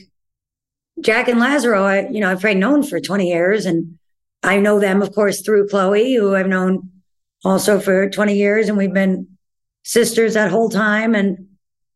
jack 1.01 1.29
and 1.29 1.41
lazaro 1.41 1.85
i 1.85 2.09
you 2.09 2.21
know 2.21 2.31
i've 2.31 2.45
known 2.57 2.83
for 2.83 3.01
20 3.01 3.29
years 3.29 3.67
and 3.67 3.99
i 4.43 4.59
know 4.61 4.79
them 4.79 5.03
of 5.03 5.13
course 5.13 5.43
through 5.43 5.69
chloe 5.69 6.15
who 6.15 6.35
i've 6.35 6.47
known 6.47 6.89
also 7.45 7.81
for 7.81 8.09
20 8.09 8.37
years 8.37 8.69
and 8.69 8.79
we've 8.79 8.95
been 8.95 9.27
sisters 9.83 10.35
that 10.35 10.51
whole 10.51 10.69
time 10.69 11.15
and 11.15 11.49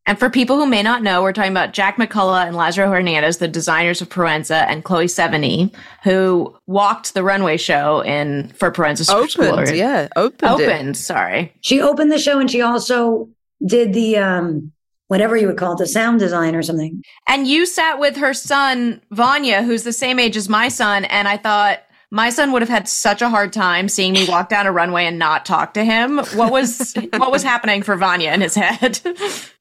and 0.09 0.19
for 0.19 0.31
people 0.31 0.57
who 0.57 0.67
may 0.67 0.83
not 0.83 1.03
know, 1.03 1.21
we're 1.23 1.35
talking 1.35 1.53
about 1.53 1.75
Jack 1.75 1.99
McCullough 1.99 2.47
and 2.47 2.57
Lazaro 2.57 2.91
Hernandez, 2.91 3.37
the 3.37 3.47
designers 3.47 4.01
of 4.01 4.09
Proenza, 4.09 4.67
and 4.67 4.83
Chloe 4.83 5.05
Sevigny, 5.05 5.71
who 6.03 6.57
walked 6.67 7.13
the 7.13 7.23
runway 7.23 7.59
show 7.59 8.01
in 8.01 8.49
for 8.49 8.73
Proenza 8.73 9.13
Opened, 9.13 9.77
yeah, 9.77 10.09
opened. 10.17 10.51
Opened, 10.51 10.97
it. 10.97 10.99
sorry. 10.99 11.53
She 11.61 11.83
opened 11.83 12.11
the 12.11 12.19
show 12.19 12.41
and 12.41 12.51
she 12.51 12.63
also 12.63 13.29
did 13.67 13.93
the 13.93 14.17
um 14.17 14.73
whatever 15.09 15.37
you 15.37 15.47
would 15.47 15.59
call 15.59 15.73
it, 15.73 15.79
the 15.79 15.87
sound 15.87 16.21
design 16.21 16.55
or 16.55 16.63
something. 16.63 17.03
And 17.27 17.47
you 17.47 17.67
sat 17.67 17.99
with 17.99 18.17
her 18.17 18.33
son, 18.33 19.03
Vanya, 19.11 19.63
who's 19.63 19.83
the 19.83 19.93
same 19.93 20.19
age 20.19 20.37
as 20.37 20.49
my 20.49 20.69
son, 20.69 21.05
and 21.07 21.29
I 21.29 21.37
thought 21.37 21.83
my 22.11 22.31
son 22.31 22.53
would 22.53 22.63
have 22.63 22.71
had 22.71 22.89
such 22.89 23.21
a 23.21 23.29
hard 23.29 23.53
time 23.53 23.89
seeing 23.89 24.15
me 24.15 24.27
walk 24.27 24.49
down 24.49 24.67
a 24.67 24.73
runway 24.73 25.05
and 25.05 25.19
not 25.19 25.45
talk 25.45 25.75
to 25.75 25.85
him. 25.85 26.19
What 26.35 26.51
was 26.51 26.95
what 27.17 27.31
was 27.31 27.43
happening 27.43 27.83
for 27.83 27.97
Vanya 27.97 28.33
in 28.33 28.41
his 28.41 28.55
head? 28.55 29.01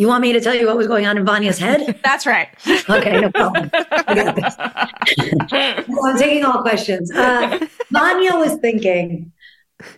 You 0.00 0.08
want 0.08 0.22
me 0.22 0.32
to 0.32 0.40
tell 0.40 0.54
you 0.54 0.66
what 0.66 0.78
was 0.78 0.86
going 0.86 1.04
on 1.04 1.18
in 1.18 1.26
Vanya's 1.26 1.58
head? 1.58 2.00
That's 2.02 2.24
right. 2.24 2.48
Okay, 2.88 3.20
no 3.20 3.30
problem. 3.30 3.70
I 3.74 4.14
got 4.14 4.34
this. 4.34 5.86
well, 5.88 6.06
I'm 6.06 6.16
taking 6.16 6.42
all 6.42 6.62
questions. 6.62 7.12
Uh, 7.12 7.66
Vanya 7.90 8.36
was 8.36 8.54
thinking, 8.62 9.30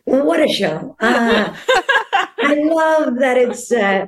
what 0.02 0.40
a 0.40 0.48
show. 0.48 0.96
Uh, 0.98 1.54
I 2.40 2.54
love 2.64 3.20
that 3.20 3.38
it's 3.38 3.70
uh, 3.70 4.06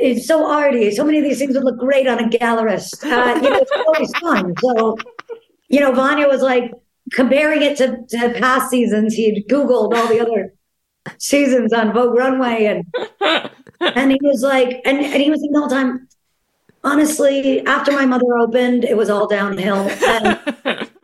it's 0.00 0.26
so 0.26 0.50
arty. 0.50 0.90
So 0.90 1.04
many 1.04 1.18
of 1.18 1.24
these 1.24 1.38
things 1.38 1.54
would 1.54 1.62
look 1.62 1.78
great 1.78 2.08
on 2.08 2.18
a 2.18 2.28
gallerist. 2.28 3.04
Uh, 3.04 3.40
you 3.40 3.50
know, 3.50 3.58
it's 3.58 3.70
always 3.86 4.12
fun. 4.18 4.52
So 4.58 4.96
you 5.68 5.78
know, 5.78 5.92
Vanya 5.92 6.26
was 6.26 6.42
like 6.42 6.72
comparing 7.12 7.62
it 7.62 7.76
to, 7.76 7.98
to 8.08 8.40
past 8.40 8.70
seasons. 8.70 9.14
He'd 9.14 9.46
Googled 9.48 9.94
all 9.94 10.08
the 10.08 10.18
other 10.18 10.54
seasons 11.18 11.72
on 11.72 11.92
Vogue 11.92 12.16
Runway 12.16 12.64
and 12.64 12.84
and 13.82 14.12
he 14.12 14.18
was 14.22 14.42
like, 14.42 14.80
and, 14.84 14.98
and 15.00 15.22
he 15.22 15.30
was 15.30 15.40
the 15.40 15.58
whole 15.58 15.68
time, 15.68 16.08
honestly, 16.84 17.64
after 17.66 17.92
my 17.92 18.06
mother 18.06 18.36
opened, 18.38 18.84
it 18.84 18.96
was 18.96 19.10
all 19.10 19.26
downhill. 19.26 19.88
And 20.04 20.38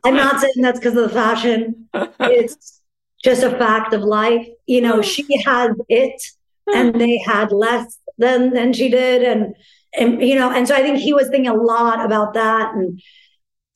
I'm 0.05 0.14
not 0.14 0.41
saying 0.41 0.55
that's 0.59 0.79
because 0.79 0.97
of 0.97 1.09
the 1.09 1.14
fashion. 1.14 1.89
It's 2.20 2.81
just 3.24 3.43
a 3.43 3.51
fact 3.51 3.93
of 3.93 4.03
life. 4.03 4.47
You 4.66 4.81
know, 4.81 5.03
she 5.03 5.26
had 5.45 5.72
it 5.89 6.22
and 6.74 7.01
they 7.01 7.18
had 7.18 7.53
less 7.53 7.99
than 8.16 8.53
than 8.53 8.72
she 8.72 8.89
did. 8.89 9.22
And 9.22 9.55
and 9.99 10.22
you 10.22 10.35
know, 10.35 10.51
and 10.51 10.68
so 10.68 10.74
I 10.74 10.83
think 10.83 10.99
he 10.99 11.12
was 11.12 11.29
thinking 11.29 11.51
a 11.51 11.55
lot 11.55 12.05
about 12.05 12.35
that. 12.35 12.74
And 12.74 13.01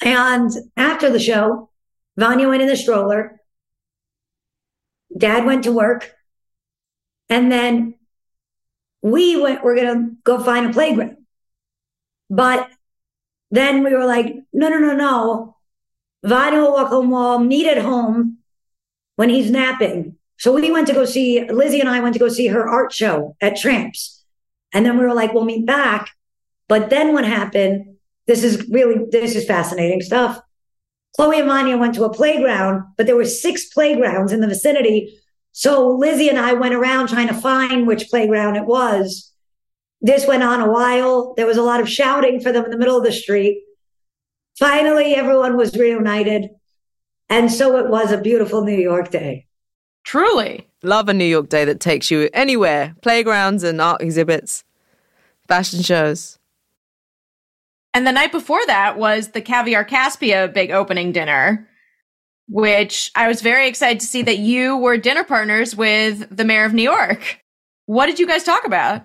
and 0.05 0.51
after 0.77 1.11
the 1.11 1.19
show, 1.19 1.71
Vanya 2.17 2.49
went 2.49 2.63
in 2.63 2.69
the 2.69 2.77
stroller. 2.77 3.41
Dad 5.17 5.45
went 5.45 5.65
to 5.65 5.73
work. 5.73 6.15
And 7.29 7.51
then 7.51 7.95
we 9.03 9.41
went, 9.41 9.63
we're 9.63 9.77
going 9.77 9.95
to 9.95 10.17
go 10.25 10.43
find 10.43 10.67
a 10.67 10.73
playground. 10.73 11.19
But 12.31 12.71
then 13.51 13.85
we 13.85 13.95
were 13.95 14.07
like, 14.07 14.35
no, 14.53 14.69
no, 14.69 14.79
no, 14.79 14.95
no. 14.95 15.57
Vanya 16.25 16.61
will 16.61 16.73
walk 16.73 16.89
home 16.89 17.11
while 17.11 17.39
meet 17.39 17.67
at 17.67 17.79
home 17.79 18.39
when 19.17 19.29
he's 19.29 19.51
napping. 19.51 20.17
So 20.39 20.53
we 20.53 20.71
went 20.71 20.87
to 20.87 20.95
go 20.95 21.05
see, 21.05 21.45
Lizzie 21.51 21.81
and 21.81 21.89
I 21.89 22.01
went 22.01 22.15
to 22.15 22.21
go 22.21 22.29
see 22.29 22.47
her 22.47 22.67
art 22.67 22.93
show 22.93 23.37
at 23.41 23.57
Tramps. 23.57 24.25
And 24.73 24.87
then 24.87 24.97
we 24.97 25.05
were 25.05 25.15
like, 25.15 25.35
we'll 25.35 25.45
meet 25.45 25.67
back. 25.67 26.11
But 26.69 26.89
then 26.89 27.13
what 27.13 27.27
happened 27.27 27.93
this 28.27 28.45
is 28.45 28.69
really 28.69 29.05
this 29.11 29.35
is 29.35 29.45
fascinating 29.45 30.01
stuff. 30.01 30.41
Chloe 31.17 31.41
and 31.41 31.49
Vanya 31.49 31.77
went 31.77 31.95
to 31.97 32.05
a 32.05 32.13
playground, 32.13 32.85
but 32.97 33.07
there 33.07 33.17
were 33.17 33.25
six 33.25 33.67
playgrounds 33.67 34.33
in 34.33 34.41
the 34.41 34.47
vicinity. 34.47 35.19
So 35.53 35.89
Lizzie 35.89 36.29
and 36.29 36.39
I 36.39 36.55
went 36.55 36.75
around 36.75 37.09
trying 37.09 37.29
to 37.29 37.35
find 37.35 37.87
which 37.87 38.09
playground 38.09 38.57
it 38.57 38.65
was. 38.65 39.33
This 40.01 40.27
went 40.27 40.43
on 40.43 40.61
a 40.61 40.71
while. 40.71 41.35
There 41.37 41.47
was 41.47 41.59
a 41.59 41.63
lot 41.63 41.81
of 41.81 41.89
shouting 41.89 42.41
for 42.41 42.51
them 42.51 42.65
in 42.65 42.71
the 42.71 42.79
middle 42.79 42.97
of 42.97 43.05
the 43.05 43.13
street. 43.13 43.63
Finally, 44.59 45.15
everyone 45.15 45.57
was 45.57 45.77
reunited. 45.77 46.51
And 47.29 47.51
so 47.51 47.77
it 47.79 47.89
was 47.89 48.11
a 48.11 48.21
beautiful 48.21 48.65
New 48.65 48.77
York 48.77 49.11
day. 49.11 49.47
Truly. 50.05 50.67
Love 50.83 51.09
a 51.09 51.15
New 51.15 51.25
York 51.25 51.49
day 51.49 51.65
that 51.65 51.81
takes 51.81 52.11
you 52.11 52.29
anywhere 52.33 52.97
playgrounds 53.03 53.63
and 53.63 53.81
art 53.81 54.03
exhibits, 54.03 54.65
fashion 55.47 55.81
shows. 55.83 56.39
And 57.95 58.07
the 58.07 58.13
night 58.13 58.33
before 58.33 58.65
that 58.67 58.99
was 58.99 59.29
the 59.29 59.41
Caviar 59.43 59.85
Caspia 59.85 60.53
big 60.53 60.71
opening 60.73 61.13
dinner, 61.13 61.69
which 62.49 63.11
I 63.15 63.29
was 63.29 63.43
very 63.43 63.69
excited 63.69 64.01
to 64.01 64.07
see 64.07 64.23
that 64.23 64.39
you 64.39 64.77
were 64.77 64.97
dinner 64.97 65.25
partners 65.25 65.77
with 65.77 66.35
the 66.35 66.45
mayor 66.45 66.65
of 66.65 66.75
New 66.75 66.83
York. 66.83 67.41
What 67.87 68.07
did 68.07 68.19
you 68.19 68.27
guys 68.27 68.45
talk 68.45 68.65
about? 68.65 69.03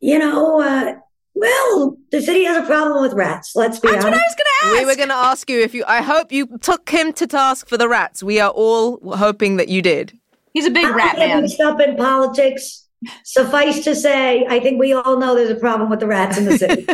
You 0.00 0.18
know, 0.18 0.60
uh, 0.60 0.94
well, 1.34 1.96
the 2.10 2.20
city 2.20 2.44
has 2.44 2.62
a 2.62 2.66
problem 2.66 3.02
with 3.02 3.14
rats. 3.14 3.52
Let's 3.54 3.78
be 3.78 3.90
That's 3.90 4.04
honest. 4.04 4.20
what 4.20 4.22
I 4.22 4.26
was 4.26 4.34
going 4.34 4.46
to 4.46 4.66
ask. 4.66 4.80
We 4.80 4.84
were 4.84 4.96
going 4.96 5.08
to 5.08 5.14
ask 5.14 5.50
you 5.50 5.60
if 5.60 5.74
you. 5.74 5.84
I 5.86 6.02
hope 6.02 6.32
you 6.32 6.58
took 6.58 6.88
him 6.90 7.12
to 7.14 7.26
task 7.26 7.68
for 7.68 7.76
the 7.76 7.88
rats. 7.88 8.22
We 8.22 8.38
are 8.38 8.50
all 8.50 8.98
hoping 9.16 9.56
that 9.56 9.68
you 9.68 9.82
did. 9.82 10.18
He's 10.52 10.66
a 10.66 10.70
big 10.70 10.84
I'm 10.84 10.94
rat 10.94 11.18
man. 11.18 11.42
mixed 11.42 11.60
up 11.60 11.80
in 11.80 11.96
politics. 11.96 12.86
Suffice 13.24 13.82
to 13.84 13.96
say, 13.96 14.46
I 14.48 14.60
think 14.60 14.78
we 14.78 14.92
all 14.92 15.18
know 15.18 15.34
there's 15.34 15.50
a 15.50 15.56
problem 15.56 15.90
with 15.90 16.00
the 16.00 16.06
rats 16.06 16.38
in 16.38 16.44
the 16.44 16.58
city. 16.58 16.86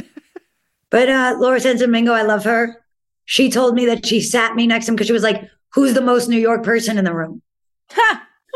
but 0.91 1.09
uh, 1.09 1.37
Laura 1.39 1.61
Santo 1.61 1.85
Domingo, 1.85 2.13
I 2.13 2.23
love 2.23 2.45
her. 2.45 2.83
She 3.25 3.51
told 3.51 3.75
me 3.75 3.85
that 3.87 4.07
she 4.07 4.21
sat 4.23 4.55
me 4.55 4.67
next 4.67 4.87
to 4.87 4.93
him 4.93 4.97
because 4.97 5.09
she 5.09 5.13
was 5.13 5.23
like, 5.23 5.43
"Who's 5.75 5.95
the 5.95 6.01
most 6.01 6.29
New 6.29 6.39
York 6.39 6.63
person 6.63 6.99
in 6.99 7.05
the 7.05 7.15
room?" 7.15 7.43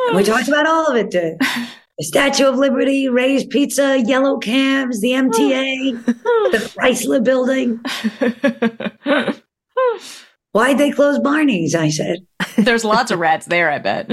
And 0.09 0.17
we 0.17 0.25
talked 0.25 0.49
about 0.49 0.67
all 0.67 0.87
of 0.89 0.97
it. 0.97 1.11
The, 1.11 1.37
the 1.99 2.05
Statue 2.05 2.47
of 2.47 2.57
Liberty, 2.57 3.09
Ray's 3.09 3.45
Pizza, 3.47 4.01
Yellow 4.01 4.39
Cabs, 4.39 5.01
the 5.01 5.11
MTA, 5.11 6.05
the 6.05 6.73
Chrysler 6.77 7.23
Building. 7.23 7.81
Why'd 10.53 10.79
they 10.79 10.91
close 10.91 11.19
Barney's? 11.19 11.75
I 11.75 11.89
said. 11.89 12.27
There's 12.57 12.85
lots 12.85 13.11
of 13.11 13.19
rats 13.19 13.47
there, 13.47 13.71
I 13.71 13.79
bet. 13.79 14.11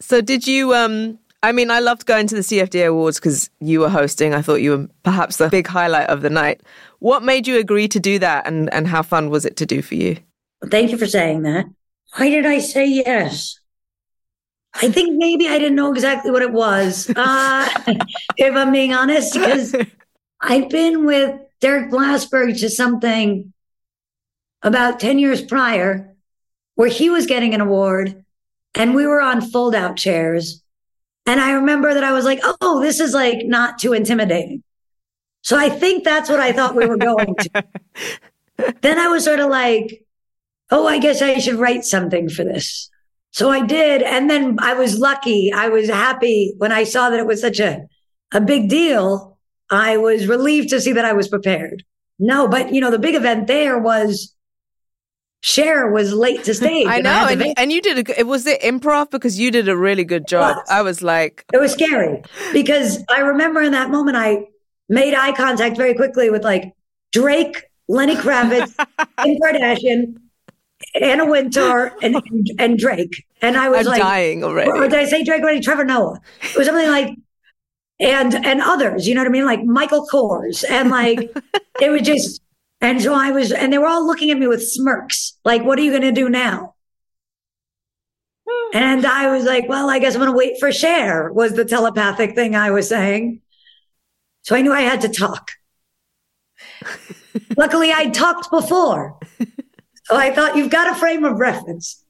So 0.00 0.20
did 0.20 0.46
you? 0.46 0.74
Um, 0.74 1.18
I 1.42 1.52
mean, 1.52 1.70
I 1.70 1.78
loved 1.78 2.06
going 2.06 2.26
to 2.28 2.34
the 2.34 2.40
CFDA 2.40 2.88
Awards 2.88 3.20
because 3.20 3.50
you 3.60 3.80
were 3.80 3.88
hosting. 3.88 4.34
I 4.34 4.42
thought 4.42 4.56
you 4.56 4.70
were 4.70 4.88
perhaps 5.04 5.36
the 5.36 5.48
big 5.48 5.68
highlight 5.68 6.08
of 6.08 6.22
the 6.22 6.30
night. 6.30 6.62
What 6.98 7.22
made 7.22 7.46
you 7.46 7.58
agree 7.58 7.86
to 7.88 8.00
do 8.00 8.18
that, 8.18 8.48
and 8.48 8.72
and 8.72 8.88
how 8.88 9.02
fun 9.02 9.30
was 9.30 9.44
it 9.44 9.56
to 9.58 9.66
do 9.66 9.80
for 9.80 9.94
you? 9.94 10.16
Well, 10.60 10.70
thank 10.70 10.90
you 10.90 10.98
for 10.98 11.06
saying 11.06 11.42
that. 11.42 11.66
Why 12.14 12.30
did 12.30 12.46
I 12.46 12.58
say 12.58 12.86
yes? 12.86 13.58
I 14.74 14.90
think 14.90 15.16
maybe 15.16 15.48
I 15.48 15.58
didn't 15.58 15.76
know 15.76 15.92
exactly 15.92 16.30
what 16.30 16.42
it 16.42 16.52
was, 16.52 17.10
uh, 17.16 17.68
if 18.36 18.54
I'm 18.54 18.72
being 18.72 18.92
honest, 18.92 19.32
because 19.32 19.74
I've 20.40 20.68
been 20.68 21.06
with 21.06 21.40
Derek 21.60 21.90
Blasberg 21.90 22.60
to 22.60 22.68
something 22.68 23.52
about 24.62 25.00
10 25.00 25.18
years 25.18 25.42
prior. 25.42 26.14
where 26.74 26.88
he 26.88 27.08
was 27.08 27.26
getting 27.26 27.54
an 27.54 27.60
award 27.62 28.22
and 28.74 28.94
we 28.94 29.06
were 29.06 29.20
on 29.20 29.40
fold 29.40 29.74
out 29.74 29.96
chairs. 29.96 30.62
And 31.24 31.40
I 31.40 31.52
remember 31.52 31.94
that 31.94 32.04
I 32.04 32.12
was 32.12 32.24
like, 32.24 32.40
oh, 32.60 32.80
this 32.80 33.00
is 33.00 33.14
like 33.14 33.46
not 33.46 33.78
too 33.78 33.94
intimidating. 33.94 34.62
So 35.42 35.56
I 35.56 35.70
think 35.70 36.04
that's 36.04 36.28
what 36.28 36.40
I 36.40 36.52
thought 36.52 36.76
we 36.76 36.86
were 36.86 36.98
going 36.98 37.34
to. 37.34 37.64
then 38.82 38.98
I 38.98 39.08
was 39.08 39.24
sort 39.24 39.40
of 39.40 39.48
like, 39.48 40.05
oh, 40.70 40.86
I 40.86 40.98
guess 40.98 41.22
I 41.22 41.38
should 41.38 41.56
write 41.56 41.84
something 41.84 42.28
for 42.28 42.44
this. 42.44 42.90
So 43.30 43.50
I 43.50 43.64
did. 43.64 44.02
And 44.02 44.30
then 44.30 44.56
I 44.60 44.74
was 44.74 44.98
lucky. 44.98 45.52
I 45.52 45.68
was 45.68 45.88
happy 45.88 46.54
when 46.58 46.72
I 46.72 46.84
saw 46.84 47.10
that 47.10 47.20
it 47.20 47.26
was 47.26 47.40
such 47.40 47.60
a, 47.60 47.86
a 48.32 48.40
big 48.40 48.68
deal. 48.68 49.38
I 49.70 49.96
was 49.96 50.26
relieved 50.26 50.70
to 50.70 50.80
see 50.80 50.92
that 50.92 51.04
I 51.04 51.12
was 51.12 51.28
prepared. 51.28 51.84
No, 52.18 52.48
but 52.48 52.72
you 52.72 52.80
know, 52.80 52.90
the 52.90 52.98
big 52.98 53.14
event 53.14 53.46
there 53.46 53.78
was 53.78 54.34
Cher 55.42 55.90
was 55.90 56.12
late 56.12 56.44
to 56.44 56.54
stage. 56.60 56.86
I 56.86 57.00
know, 57.00 57.10
had 57.10 57.54
and, 57.56 57.70
you 57.70 57.82
did. 57.82 58.08
A, 58.08 58.20
it 58.20 58.26
was 58.26 58.46
it 58.46 58.60
improv 58.62 59.10
because 59.10 59.38
you 59.38 59.50
did 59.50 59.68
a 59.68 59.76
really 59.76 60.04
good 60.04 60.26
job. 60.26 60.56
I 60.68 60.82
was 60.82 61.02
like, 61.02 61.44
it 61.52 61.58
was 61.58 61.72
scary 61.72 62.22
because 62.52 63.04
I 63.10 63.20
remember 63.20 63.62
in 63.62 63.72
that 63.72 63.90
moment 63.90 64.16
I 64.16 64.46
made 64.88 65.14
eye 65.14 65.32
contact 65.32 65.76
very 65.76 65.94
quickly 65.94 66.30
with 66.30 66.42
like 66.42 66.72
Drake, 67.12 67.64
Lenny 67.88 68.16
Kravitz, 68.16 68.74
Kim 69.22 69.36
Kardashian, 69.40 70.16
Anna 71.02 71.26
Wintour, 71.26 71.94
and 72.02 72.16
and 72.58 72.78
Drake, 72.78 73.24
and 73.42 73.56
I 73.56 73.68
was 73.68 73.86
I'm 73.86 73.92
like 73.92 74.02
dying 74.02 74.44
already. 74.44 74.70
Or, 74.70 74.84
or 74.84 74.88
did 74.88 74.98
I 74.98 75.04
say 75.04 75.22
Drake 75.22 75.42
already? 75.42 75.60
Trevor 75.60 75.84
Noah. 75.84 76.20
It 76.42 76.56
was 76.56 76.66
something 76.66 76.88
like. 76.88 77.16
And 77.98 78.34
and 78.34 78.60
others, 78.60 79.08
you 79.08 79.14
know 79.14 79.22
what 79.22 79.28
I 79.28 79.30
mean, 79.30 79.46
like 79.46 79.64
Michael 79.64 80.06
Kors, 80.06 80.68
and 80.68 80.90
like 80.90 81.18
it 81.80 81.88
was 81.88 82.02
just, 82.02 82.42
and 82.82 83.00
so 83.00 83.14
I 83.14 83.30
was, 83.30 83.52
and 83.52 83.72
they 83.72 83.78
were 83.78 83.86
all 83.86 84.06
looking 84.06 84.30
at 84.30 84.36
me 84.36 84.46
with 84.46 84.62
smirks, 84.62 85.32
like, 85.46 85.64
"What 85.64 85.78
are 85.78 85.82
you 85.82 85.92
going 85.92 86.02
to 86.02 86.12
do 86.12 86.28
now?" 86.28 86.74
Hmm. 88.46 88.76
And 88.76 89.06
I 89.06 89.34
was 89.34 89.44
like, 89.44 89.68
well, 89.68 89.90
I 89.90 89.98
guess 89.98 90.14
I'm 90.14 90.20
going 90.20 90.30
to 90.30 90.36
wait 90.36 90.58
for 90.60 90.72
Cher 90.72 91.32
was 91.32 91.54
the 91.54 91.64
telepathic 91.64 92.34
thing 92.34 92.54
I 92.54 92.70
was 92.70 92.88
saying. 92.88 93.40
So 94.42 94.54
I 94.54 94.62
knew 94.62 94.72
I 94.72 94.82
had 94.82 95.00
to 95.00 95.08
talk. 95.08 95.50
Luckily, 97.56 97.92
I'd 97.92 98.14
talked 98.14 98.50
before. 98.50 99.18
So 100.06 100.16
I 100.16 100.32
thought, 100.32 100.56
you've 100.56 100.70
got 100.70 100.92
a 100.92 100.94
frame 100.94 101.24
of 101.24 101.40
reference. 101.40 102.04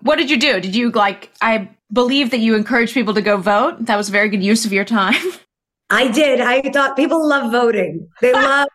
What 0.00 0.16
did 0.16 0.30
you 0.30 0.38
do? 0.38 0.60
Did 0.60 0.74
you 0.74 0.90
like? 0.90 1.30
I 1.42 1.68
believe 1.92 2.30
that 2.30 2.38
you 2.38 2.54
encouraged 2.54 2.94
people 2.94 3.12
to 3.12 3.20
go 3.20 3.36
vote. 3.36 3.84
That 3.84 3.96
was 3.96 4.08
a 4.08 4.12
very 4.12 4.30
good 4.30 4.42
use 4.42 4.64
of 4.64 4.72
your 4.72 4.86
time. 4.86 5.22
I 5.90 6.08
did. 6.08 6.40
I 6.40 6.62
thought 6.70 6.96
people 6.96 7.26
love 7.26 7.52
voting. 7.52 8.08
They 8.22 8.32
love. 8.32 8.68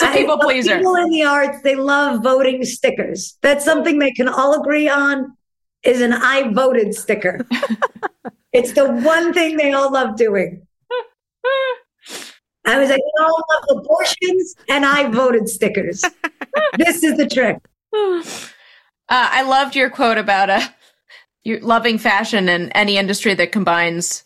It's 0.00 0.16
people 0.16 0.36
love 0.36 0.42
pleaser. 0.42 0.76
People 0.76 0.94
in 0.94 1.10
the 1.10 1.24
arts, 1.24 1.60
they 1.62 1.74
love 1.74 2.22
voting 2.22 2.64
stickers. 2.64 3.36
That's 3.42 3.64
something 3.64 3.98
they 3.98 4.12
can 4.12 4.28
all 4.28 4.60
agree 4.60 4.88
on. 4.88 5.36
Is 5.82 6.00
an 6.00 6.12
I 6.12 6.52
voted 6.52 6.94
sticker. 6.94 7.44
it's 8.52 8.74
the 8.74 8.92
one 8.92 9.32
thing 9.32 9.56
they 9.56 9.72
all 9.72 9.90
love 9.92 10.16
doing. 10.16 10.64
I 12.64 12.78
was 12.78 12.90
like, 12.90 12.98
you 12.98 13.24
all 13.24 13.44
love 13.50 13.78
abortions 13.78 14.54
and 14.68 14.84
I 14.84 15.08
voted 15.08 15.48
stickers. 15.48 16.04
this 16.76 17.02
is 17.02 17.16
the 17.16 17.26
trick. 17.26 17.58
Uh, 19.10 19.28
I 19.32 19.42
loved 19.42 19.74
your 19.74 19.88
quote 19.88 20.18
about 20.18 20.50
uh, 20.50 20.60
you 21.42 21.58
loving 21.60 21.96
fashion 21.96 22.48
and 22.48 22.70
any 22.74 22.98
industry 22.98 23.32
that 23.32 23.52
combines. 23.52 24.22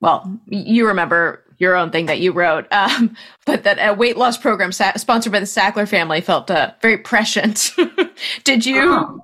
Well, 0.00 0.40
you 0.46 0.86
remember 0.86 1.44
your 1.58 1.76
own 1.76 1.90
thing 1.90 2.06
that 2.06 2.20
you 2.20 2.32
wrote, 2.32 2.66
um, 2.72 3.14
but 3.46 3.64
that 3.64 3.78
a 3.78 3.92
weight 3.92 4.16
loss 4.16 4.38
program 4.38 4.72
sa- 4.72 4.96
sponsored 4.96 5.32
by 5.32 5.40
the 5.40 5.44
Sackler 5.44 5.86
family 5.86 6.22
felt 6.22 6.50
uh, 6.50 6.72
very 6.80 6.96
prescient. 6.96 7.72
Did 8.44 8.64
you? 8.64 8.80
Oh, 8.82 9.20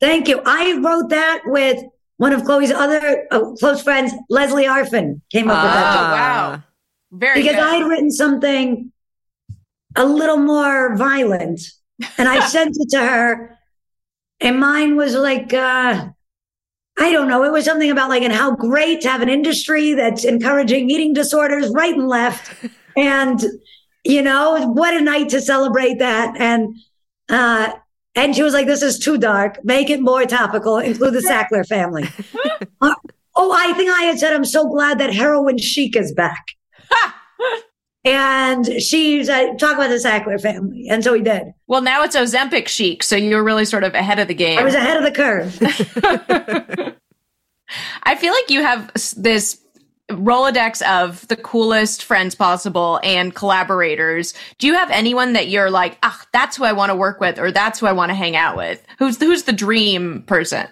thank 0.00 0.28
you. 0.28 0.40
I 0.46 0.78
wrote 0.80 1.10
that 1.10 1.42
with 1.46 1.82
one 2.18 2.32
of 2.32 2.44
Chloe's 2.44 2.70
other 2.70 3.26
uh, 3.32 3.52
close 3.58 3.82
friends, 3.82 4.12
Leslie 4.30 4.66
Arfin, 4.66 5.20
came 5.30 5.50
up 5.50 5.64
with 5.64 5.72
that. 5.72 5.94
Joke. 5.94 6.02
wow. 6.12 6.62
Very 7.10 7.42
because. 7.42 7.56
I 7.56 7.74
had 7.74 7.88
written 7.88 8.10
something 8.10 8.92
a 9.96 10.04
little 10.04 10.38
more 10.38 10.96
violent 10.96 11.60
and 12.18 12.28
I 12.28 12.46
sent 12.46 12.76
it 12.78 12.90
to 12.90 12.98
her 12.98 13.58
and 14.40 14.58
mine 14.58 14.96
was 14.96 15.14
like 15.14 15.52
uh 15.52 16.08
I 16.96 17.10
don't 17.10 17.28
know. 17.28 17.42
It 17.42 17.52
was 17.52 17.64
something 17.64 17.90
about 17.90 18.08
like, 18.08 18.22
and 18.22 18.32
how 18.32 18.54
great 18.54 19.00
to 19.00 19.10
have 19.10 19.20
an 19.20 19.28
industry 19.28 19.94
that's 19.94 20.24
encouraging 20.24 20.90
eating 20.90 21.12
disorders 21.12 21.70
right 21.70 21.94
and 21.94 22.08
left. 22.08 22.54
And, 22.96 23.44
you 24.04 24.22
know, 24.22 24.68
what 24.68 24.94
a 24.94 25.00
night 25.00 25.30
to 25.30 25.40
celebrate 25.40 25.98
that. 25.98 26.36
And, 26.40 26.76
uh, 27.28 27.72
and 28.14 28.36
she 28.36 28.44
was 28.44 28.54
like, 28.54 28.68
this 28.68 28.82
is 28.82 29.00
too 29.00 29.18
dark. 29.18 29.58
Make 29.64 29.90
it 29.90 30.00
more 30.00 30.24
topical. 30.26 30.78
Include 30.78 31.14
the 31.14 31.18
Sackler 31.18 31.66
family. 31.66 32.08
Uh, 32.80 32.94
oh, 33.34 33.52
I 33.52 33.72
think 33.72 33.90
I 33.90 34.02
had 34.02 34.18
said, 34.18 34.32
I'm 34.32 34.44
so 34.44 34.68
glad 34.68 34.98
that 34.98 35.12
heroin 35.12 35.58
chic 35.58 35.96
is 35.96 36.12
back. 36.12 36.44
and 38.04 38.66
she's 38.82 39.26
said, 39.26 39.58
talk 39.58 39.76
about 39.76 39.88
the 39.88 39.96
Sackler 39.96 40.40
family. 40.40 40.88
And 40.88 41.02
so 41.02 41.14
he 41.14 41.22
did. 41.22 41.54
Well, 41.66 41.80
now 41.80 42.02
it's 42.02 42.14
Ozempic 42.14 42.68
chic, 42.68 43.02
so 43.02 43.16
you're 43.16 43.42
really 43.42 43.64
sort 43.64 43.84
of 43.84 43.94
ahead 43.94 44.18
of 44.18 44.28
the 44.28 44.34
game. 44.34 44.58
I 44.58 44.64
was 44.64 44.74
ahead 44.74 44.96
of 44.96 45.04
the 45.04 45.10
curve. 45.10 45.58
I 48.02 48.14
feel 48.14 48.32
like 48.32 48.50
you 48.50 48.62
have 48.62 48.92
this 49.16 49.60
Rolodex 50.10 50.82
of 50.86 51.26
the 51.28 51.36
coolest 51.36 52.04
friends 52.04 52.34
possible 52.34 53.00
and 53.02 53.34
collaborators. 53.34 54.34
Do 54.58 54.66
you 54.66 54.74
have 54.74 54.90
anyone 54.90 55.32
that 55.32 55.48
you're 55.48 55.70
like, 55.70 55.96
ah, 56.02 56.22
that's 56.32 56.58
who 56.58 56.64
I 56.64 56.72
want 56.72 56.90
to 56.90 56.96
work 56.96 57.20
with, 57.20 57.38
or 57.38 57.50
that's 57.50 57.80
who 57.80 57.86
I 57.86 57.92
want 57.92 58.10
to 58.10 58.14
hang 58.14 58.36
out 58.36 58.54
with? 58.54 58.84
Who's 58.98 59.18
who's 59.18 59.44
the 59.44 59.52
dream 59.52 60.22
person? 60.26 60.66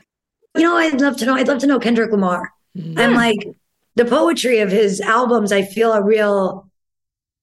You 0.55 0.65
know, 0.65 0.77
I'd 0.77 1.01
love 1.01 1.17
to 1.17 1.25
know. 1.25 1.35
I'd 1.35 1.49
love 1.49 1.61
to 1.61 1.67
know 1.67 1.79
Kendrick 1.79 2.13
Lamar. 2.13 2.53
I'm 2.77 3.15
like 3.15 3.39
the 3.95 4.05
poetry 4.05 4.59
of 4.59 4.71
his 4.71 5.01
albums, 5.01 5.53
I 5.53 5.63
feel 5.63 5.93
a 5.93 6.03
real 6.03 6.69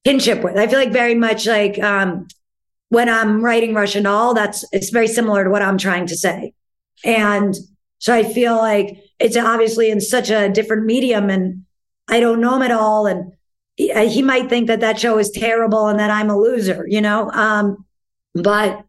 kinship 0.10 0.44
with. 0.44 0.58
I 0.58 0.68
feel 0.68 0.80
like 0.80 0.92
very 0.92 1.16
much 1.16 1.46
like 1.46 1.78
um, 1.80 2.28
when 2.90 3.08
I'm 3.10 3.44
writing 3.44 3.74
Russian 3.74 4.04
doll, 4.04 4.34
that's 4.34 4.66
it's 4.72 4.90
very 4.90 5.08
similar 5.08 5.44
to 5.44 5.50
what 5.50 5.62
I'm 5.62 5.78
trying 5.78 6.08
to 6.08 6.18
say. 6.18 6.54
And 7.04 7.56
so 8.00 8.14
I 8.14 8.24
feel 8.24 8.56
like 8.56 8.98
it's 9.20 9.38
obviously 9.38 9.92
in 9.92 10.02
such 10.02 10.30
a 10.30 10.50
different 10.50 10.86
medium, 10.86 11.30
and 11.30 11.66
I 12.08 12.20
don't 12.20 12.42
know 12.42 12.56
him 12.56 12.64
at 12.64 12.72
all, 12.72 13.06
and 13.06 13.34
he, 13.76 13.92
uh, 13.92 14.08
he 14.10 14.22
might 14.22 14.50
think 14.50 14.68
that 14.68 14.80
that 14.80 15.00
show 15.00 15.20
is 15.20 15.30
terrible 15.32 15.88
and 15.88 16.00
that 16.00 16.10
I'm 16.10 16.30
a 16.30 16.38
loser, 16.38 16.86
you 16.88 17.02
know. 17.02 17.30
Um, 17.32 17.86
but 18.34 18.84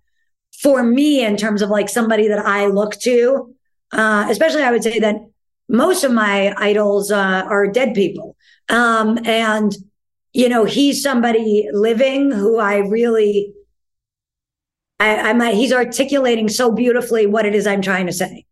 for 0.63 0.83
me, 0.83 1.25
in 1.25 1.37
terms 1.37 1.63
of 1.63 1.71
like 1.71 1.89
somebody 1.89 2.29
that 2.29 2.45
I 2.45 2.67
look 2.67 2.95
to, 3.01 3.55
uh, 3.93 4.27
especially 4.31 4.63
I 4.63 4.71
would 4.71 4.83
say 4.83 4.99
that 5.01 5.17
most 5.69 6.03
of 6.03 6.13
my 6.13 6.55
idols 6.57 7.11
uh, 7.11 7.45
are 7.47 7.67
dead 7.67 7.95
people. 7.95 8.37
Um, 8.69 9.19
and, 9.25 9.73
you 10.33 10.49
know, 10.49 10.65
he's 10.65 11.03
somebody 11.03 11.69
living 11.73 12.31
who 12.31 12.59
I 12.59 12.79
really, 12.79 13.53
I, 14.99 15.31
I'm, 15.31 15.41
he's 15.55 15.73
articulating 15.73 16.49
so 16.49 16.73
beautifully 16.73 17.27
what 17.27 17.47
it 17.47 17.55
is 17.55 17.67
I'm 17.67 17.83
trying 17.83 18.07
to 18.07 18.13
say. 18.13 18.47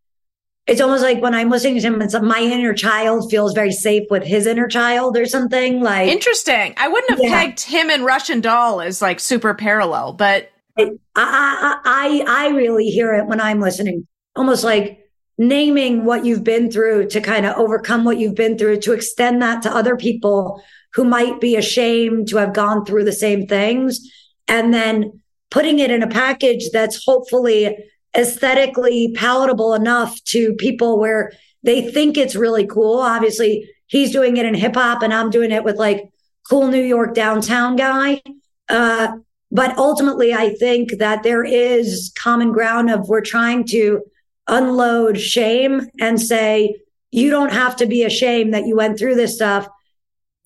It's 0.67 0.83
almost 0.83 1.03
like 1.03 1.23
when 1.23 1.35
I'm 1.35 1.49
listening 1.49 1.77
to 1.77 1.81
him, 1.81 2.03
it's 2.03 2.13
like 2.13 2.23
my 2.23 2.41
inner 2.41 2.75
child 2.75 3.31
feels 3.31 3.55
very 3.55 3.73
safe 3.73 4.05
with 4.11 4.23
his 4.23 4.47
inner 4.47 4.69
child 4.69 5.17
or 5.17 5.25
something 5.25 5.81
like. 5.81 6.09
Interesting. 6.11 6.75
I 6.77 6.89
wouldn't 6.89 7.11
have 7.11 7.21
Yeah. 7.23 7.31
pegged 7.31 7.61
him 7.63 7.89
and 7.89 8.05
Russian 8.05 8.43
Doll 8.43 8.83
as 8.83 9.01
like 9.01 9.19
super 9.19 9.55
parallel, 9.55 10.13
but 10.13 10.51
I, 10.77 10.91
I, 11.17 11.81
I, 11.85 12.25
I 12.29 12.49
really 12.49 12.91
hear 12.91 13.15
it 13.15 13.27
when 13.27 13.41
I'm 13.41 13.61
listening, 13.61 14.07
almost 14.37 14.63
like 14.63 14.99
naming 15.39 16.05
what 16.05 16.27
you've 16.27 16.45
been 16.45 16.71
through 16.71 17.09
to 17.09 17.21
kind 17.21 17.47
of 17.47 17.57
overcome 17.57 18.05
what 18.05 18.19
you've 18.19 18.35
been 18.35 18.59
through, 18.59 18.81
to 18.81 18.93
extend 18.93 19.41
that 19.41 19.63
to 19.63 19.75
other 19.75 19.97
people 19.97 20.63
who 20.99 21.05
might 21.05 21.41
be 21.41 21.55
ashamed 21.55 22.27
to 22.27 22.39
have 22.39 22.53
gone 22.53 22.85
through 22.85 23.05
the 23.05 23.13
same 23.13 23.47
things, 23.47 24.01
and 24.49 24.75
then 24.75 25.23
putting 25.49 25.79
it 25.79 25.93
in 25.93 26.03
a 26.03 26.09
package 26.09 26.71
that's 26.73 27.05
hopefully 27.05 27.77
aesthetically 28.17 29.13
palatable 29.15 29.75
enough 29.75 30.21
to 30.25 30.55
people 30.55 30.99
where 30.99 31.31
they 31.63 31.89
think 31.89 32.17
it's 32.17 32.35
really 32.35 32.67
cool. 32.67 32.99
Obviously, 32.99 33.71
he's 33.87 34.11
doing 34.11 34.39
it 34.39 34.45
in 34.45 34.55
hip 34.55 34.75
hop, 34.75 35.01
and 35.05 35.15
I'm 35.15 35.31
doing 35.31 35.53
it 35.53 35.63
with 35.63 35.77
like 35.77 36.11
cool 36.51 36.67
New 36.67 36.83
York 36.83 37.15
downtown 37.15 37.77
guy. 37.77 38.21
Uh, 38.69 39.19
but 39.53 39.79
ultimately, 39.79 40.35
I 40.35 40.55
think 40.55 40.99
that 40.99 41.23
there 41.23 41.45
is 41.45 42.13
common 42.19 42.51
ground 42.51 42.91
of 42.91 43.09
we're 43.09 43.21
trying 43.21 43.69
to 43.69 44.03
unload 44.49 45.21
shame 45.21 45.87
and 46.01 46.21
say, 46.21 46.75
you 47.13 47.31
don't 47.31 47.53
have 47.53 47.77
to 47.77 47.87
be 47.87 48.03
ashamed 48.03 48.53
that 48.53 48.67
you 48.67 48.75
went 48.75 48.99
through 48.99 49.15
this 49.15 49.37
stuff. 49.37 49.69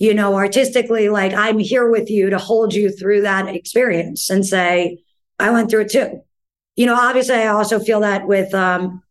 You 0.03 0.15
know, 0.15 0.35
artistically, 0.35 1.09
like 1.11 1.33
I'm 1.33 1.61
here 1.61 1.89
with 1.89 2.11
you 2.11 2.29
to 2.31 2.39
hold 2.39 2.75
you 2.75 2.91
through 2.91 3.23
that 3.23 3.47
experience 3.47 4.31
and 4.31 4.45
say, 4.45 4.99
I 5.39 5.51
went 5.53 5.71
through 5.71 5.83
it 5.83 5.93
too. 5.93 6.25
You 6.75 6.87
know, 6.87 6.97
obviously, 6.97 7.37
I 7.37 7.47
also 7.47 7.79
feel 7.79 8.01
that 8.01 8.27
with, 8.27 8.53
um, 8.53 9.05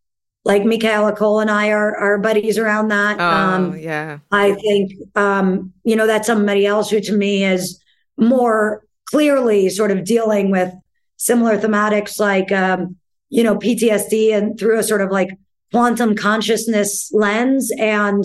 like 0.44 0.66
Michaela 0.66 1.16
Coel 1.16 1.40
and 1.40 1.50
I 1.50 1.70
are, 1.70 1.96
are 1.96 2.18
buddies 2.18 2.58
around 2.58 2.88
that. 2.88 3.18
Oh, 3.18 3.24
um, 3.24 3.78
yeah. 3.78 4.18
I 4.30 4.52
think, 4.52 4.92
um, 5.16 5.72
you 5.82 5.96
know, 5.96 6.06
that's 6.06 6.26
somebody 6.26 6.66
else 6.66 6.90
who 6.90 7.00
to 7.00 7.16
me 7.16 7.42
is 7.42 7.80
more 8.18 8.84
clearly 9.06 9.70
sort 9.70 9.92
of 9.92 10.04
dealing 10.04 10.50
with 10.50 10.74
similar 11.16 11.56
thematics 11.56 12.20
like, 12.20 12.52
um, 12.52 12.96
you 13.30 13.42
know, 13.42 13.56
PTSD 13.56 14.36
and 14.36 14.58
through 14.58 14.78
a 14.78 14.82
sort 14.82 15.00
of 15.00 15.10
like 15.10 15.30
quantum 15.72 16.14
consciousness 16.14 17.10
lens 17.14 17.72
and 17.78 18.24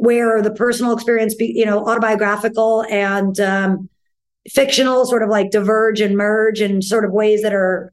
where 0.00 0.40
the 0.40 0.50
personal 0.50 0.92
experience, 0.92 1.34
be, 1.34 1.52
you 1.54 1.66
know, 1.66 1.86
autobiographical 1.86 2.84
and 2.90 3.38
um, 3.38 3.88
fictional 4.48 5.04
sort 5.04 5.22
of 5.22 5.28
like 5.28 5.50
diverge 5.50 6.00
and 6.00 6.16
merge 6.16 6.60
in 6.62 6.80
sort 6.80 7.04
of 7.04 7.12
ways 7.12 7.42
that 7.42 7.52
are 7.52 7.92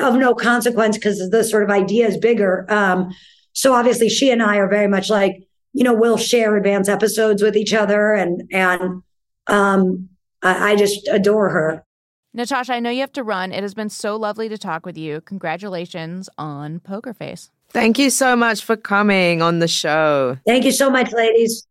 of 0.00 0.14
no 0.14 0.32
consequence 0.34 0.96
because 0.96 1.18
the 1.30 1.42
sort 1.44 1.64
of 1.64 1.70
idea 1.70 2.06
is 2.06 2.16
bigger. 2.16 2.64
Um, 2.68 3.10
so 3.52 3.74
obviously, 3.74 4.08
she 4.08 4.30
and 4.30 4.42
I 4.42 4.56
are 4.56 4.68
very 4.68 4.86
much 4.86 5.10
like, 5.10 5.48
you 5.72 5.82
know, 5.82 5.92
we'll 5.92 6.16
share 6.16 6.56
advanced 6.56 6.88
episodes 6.88 7.42
with 7.42 7.56
each 7.56 7.74
other, 7.74 8.12
and 8.12 8.48
and 8.52 9.02
um, 9.48 10.08
I, 10.40 10.72
I 10.72 10.76
just 10.76 11.08
adore 11.08 11.50
her. 11.50 11.84
Natasha, 12.32 12.74
I 12.74 12.80
know 12.80 12.90
you 12.90 13.00
have 13.00 13.12
to 13.14 13.24
run. 13.24 13.52
It 13.52 13.62
has 13.62 13.74
been 13.74 13.88
so 13.90 14.14
lovely 14.14 14.48
to 14.48 14.56
talk 14.56 14.86
with 14.86 14.96
you. 14.96 15.20
Congratulations 15.22 16.28
on 16.38 16.78
Poker 16.78 17.12
Face. 17.12 17.50
Thank 17.70 17.98
you 17.98 18.10
so 18.10 18.34
much 18.34 18.64
for 18.64 18.76
coming 18.76 19.42
on 19.42 19.58
the 19.58 19.68
show. 19.68 20.38
Thank 20.46 20.64
you 20.64 20.72
so 20.72 20.90
much, 20.90 21.12
ladies. 21.12 21.66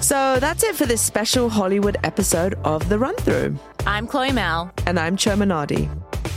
So 0.00 0.38
that's 0.40 0.62
it 0.62 0.74
for 0.74 0.86
this 0.86 1.00
special 1.00 1.48
Hollywood 1.48 1.96
episode 2.02 2.54
of 2.64 2.88
The 2.88 2.98
Run 2.98 3.14
Through. 3.16 3.58
I'm 3.86 4.06
Chloe 4.06 4.32
Malle. 4.32 4.72
And 4.86 4.98
I'm 4.98 5.16
Chioma 5.16 5.44
Nnadi. 5.44 5.88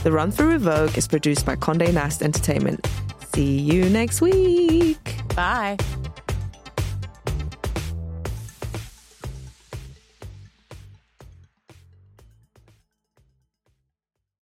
The 0.02 0.12
Run 0.12 0.30
Through 0.30 0.52
with 0.52 0.62
Vogue 0.62 0.98
is 0.98 1.08
produced 1.08 1.46
by 1.46 1.56
Conde 1.56 1.92
Nast 1.94 2.22
Entertainment. 2.22 2.86
See 3.34 3.58
you 3.58 3.88
next 3.88 4.20
week. 4.20 5.16
Bye. 5.34 5.78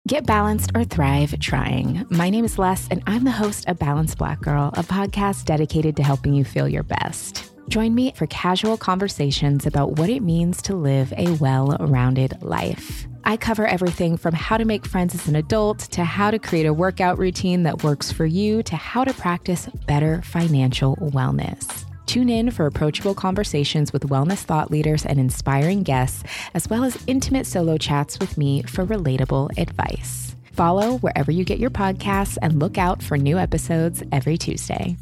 Get 0.10 0.26
balanced 0.26 0.72
or 0.74 0.84
thrive 0.86 1.38
trying. 1.38 2.03
My 2.10 2.32
name 2.32 2.43
is 2.43 2.57
Les, 2.57 2.88
and 2.89 3.03
I'm 3.05 3.26
the 3.26 3.30
host 3.30 3.68
of 3.68 3.78
Balanced 3.78 4.18
Black 4.18 4.41
Girl, 4.41 4.72
a 4.74 4.82
podcast 4.82 5.45
dedicated 5.45 5.95
to 5.97 6.01
helping 6.01 6.34
you 6.34 6.43
feel 6.43 6.68
your 6.68 6.82
best. 6.82 7.51
Join 7.68 7.93
me 7.93 8.14
for 8.16 8.26
casual 8.26 8.76
conversations 8.76 9.68
about 9.68 9.99
what 9.99 10.10
it 10.10 10.24
means 10.24 10.64
to 10.64 10.76
live 10.76 11.14
a 11.16 11.34
well 11.34 11.78
rounded 11.80 12.41
life. 12.41 13.05
I 13.24 13.38
cover 13.38 13.68
everything 13.68 14.18
from 14.18 14.34
how 14.34 14.57
to 14.57 14.66
make 14.66 14.84
friends 14.84 15.14
as 15.14 15.28
an 15.28 15.36
adult 15.36 15.78
to 15.91 16.03
how 16.03 16.32
to 16.32 16.39
create 16.39 16.66
a 16.66 16.74
workout 16.74 17.20
routine 17.20 17.62
that 17.62 17.84
works 17.84 18.12
for 18.12 18.26
you 18.26 18.64
to 18.64 18.76
how 18.76 19.03
to 19.03 19.14
practice 19.14 19.68
better 19.86 20.24
financial 20.24 20.95
wellness. 20.95 21.86
Tune 22.10 22.30
in 22.30 22.49
for 22.49 22.66
approachable 22.66 23.14
conversations 23.14 23.93
with 23.93 24.10
wellness 24.10 24.39
thought 24.39 24.72
leaders 24.72 25.05
and 25.05 25.20
inspiring 25.20 25.84
guests, 25.84 26.24
as 26.55 26.68
well 26.68 26.84
as 26.84 26.97
intimate 27.05 27.45
solo 27.45 27.78
chats 27.78 28.18
with 28.20 28.36
me 28.36 28.64
for 28.64 28.84
relatable 28.84 29.55
advice. 29.60 30.36
Follow 30.53 30.97
wherever 30.97 31.32
you 31.32 31.45
get 31.45 31.60
your 31.60 31.70
podcasts 31.70 32.36
and 32.41 32.57
look 32.57 32.80
out 32.80 33.03
for 33.03 33.16
new 33.16 33.38
episodes 33.38 34.01
every 34.12 34.39
Tuesday. 34.39 34.97